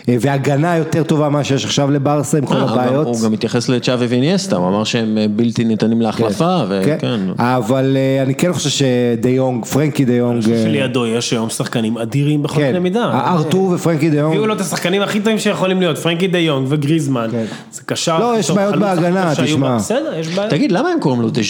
[0.10, 3.08] אה, והגנה יותר טובה ממה שיש עכשיו לברסה עם כל אה, הבעיות.
[3.08, 7.20] הוא גם התייחס לצ'אבי ואיניאסטה, הוא אמר שהם אה, בלתי ניתנים להחלפה, כן, וכן.
[7.40, 11.98] אבל אה, אני כן חושב שדי יונג, פרנקי די יונג, אה, שלידו יש היום שחקנים
[11.98, 13.12] אדירים בכל כן, קנה מידה.
[13.12, 14.34] ארתור ופרנקי די יונג.
[14.34, 17.28] הביאו לו את השחקנים הכי טובים שיכולים להיות, פרנקי דה יונג וגריזמן.
[17.32, 17.46] כן.
[17.72, 18.20] זה קשר.
[18.20, 19.78] לא, יש בעיות בהגנה, תשמע.
[19.78, 20.50] בסדר, יש בעיות.
[20.50, 21.42] תגיד, למה הם קוראים לו דה?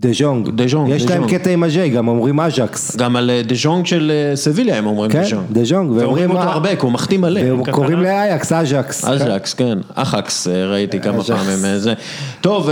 [0.00, 0.50] דה ז'ונג.
[0.50, 1.28] דה ז'ונג, יש להם.
[1.28, 2.96] קטע עם ה J, גם אומרים אג'קס.
[2.96, 5.46] גם על אה, דה ז'ונג של אה, סביליה הם אומרים כן, דה ז'ונג.
[5.52, 5.90] דה ז'ונג.
[5.90, 7.40] ואומרים אותו הרבה, כי הוא מחתים מלא.
[7.40, 9.04] והם קוראים לאייקס, אג'קס.
[9.04, 11.30] אג'קס, כן, אחקס, אה, ראיתי כמה אג'קס.
[11.30, 11.94] פעמים אה, זה.
[12.40, 12.70] טוב,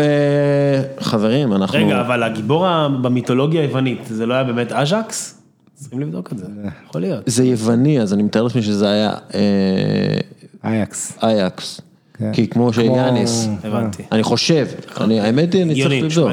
[1.00, 1.78] חברים, אנחנו...
[1.78, 2.66] רגע, אבל הגיבור
[3.02, 5.42] במיתולוגיה היוונית, זה לא היה באמת אז'קס?
[5.74, 6.46] צריכים לבדוק את זה,
[6.88, 7.22] יכול להיות.
[7.26, 9.12] זה יווני, אז אני מתאר לעצמי שזה היה
[10.64, 11.18] אייקס.
[11.22, 11.80] אייקס.
[12.18, 12.32] כן.
[12.32, 13.48] כי כמו שיאניס.
[14.12, 14.66] אני חושב,
[15.00, 16.30] אני, האמת היא, אני צריך לבדוק.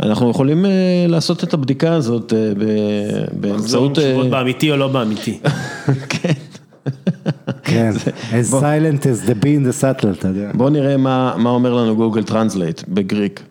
[0.00, 0.70] אנחנו יכולים אה,
[1.08, 3.98] לעשות את הבדיקה הזאת אה, ב- באמצעות...
[3.98, 5.38] אה, באמיתי או לא באמיתי.
[6.08, 6.32] כן.
[7.62, 7.90] כן.
[8.30, 10.50] as silent as the b in subtle, אתה יודע.
[10.54, 13.42] בואו נראה מה מה אומר לנו Google Translate ב Greek.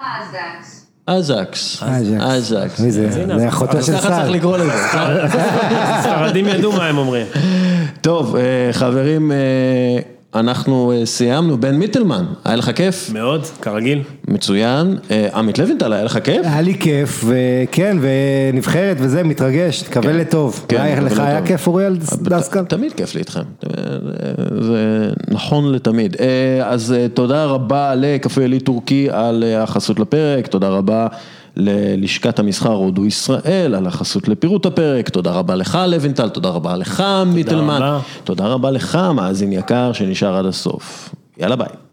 [0.00, 0.04] Ajax.
[1.06, 1.82] אזקס.
[1.82, 2.20] אג'קס.
[2.20, 2.80] אזקס.
[2.80, 3.10] מי זה?
[3.38, 4.30] זה אחותו של ככה צריך.
[4.30, 4.72] לקרוא לזה.
[6.02, 7.26] ספרדים ידעו מה הם אומרים.
[8.00, 8.36] טוב,
[8.72, 9.32] חברים,
[10.34, 11.60] אנחנו אה, סיימנו.
[11.60, 13.10] בן מיטלמן, היה לך כיף?
[13.12, 14.02] מאוד, כרגיל.
[14.28, 14.96] מצוין.
[15.10, 16.46] אה, עמית לוינטל, היה לך כיף?
[16.46, 20.64] היה לי כיף, וכן, ונבחרת וזה, מתרגש, תקווה לטוב.
[20.68, 21.42] כן, היה- לך היה.
[21.46, 22.64] כיף אוריאל דסקל?
[22.64, 23.40] תמיד כיף לי איתכם,
[24.60, 24.78] זה
[25.28, 26.16] נכון לתמיד.
[26.20, 26.26] אה,
[26.68, 31.06] אז אה, תודה רבה לקפה עלי טורקי על אה, החסות לפרק, תודה רבה
[31.60, 37.04] ללשכת המסחר הודו ישראל על החסות לפירוט הפרק, תודה רבה לך לוינטל, תודה רבה לך
[37.26, 37.98] מיטלמן.
[38.24, 41.14] תודה רבה לך מאזין יקר שנשאר עד הסוף.
[41.38, 41.89] יאללה ביי.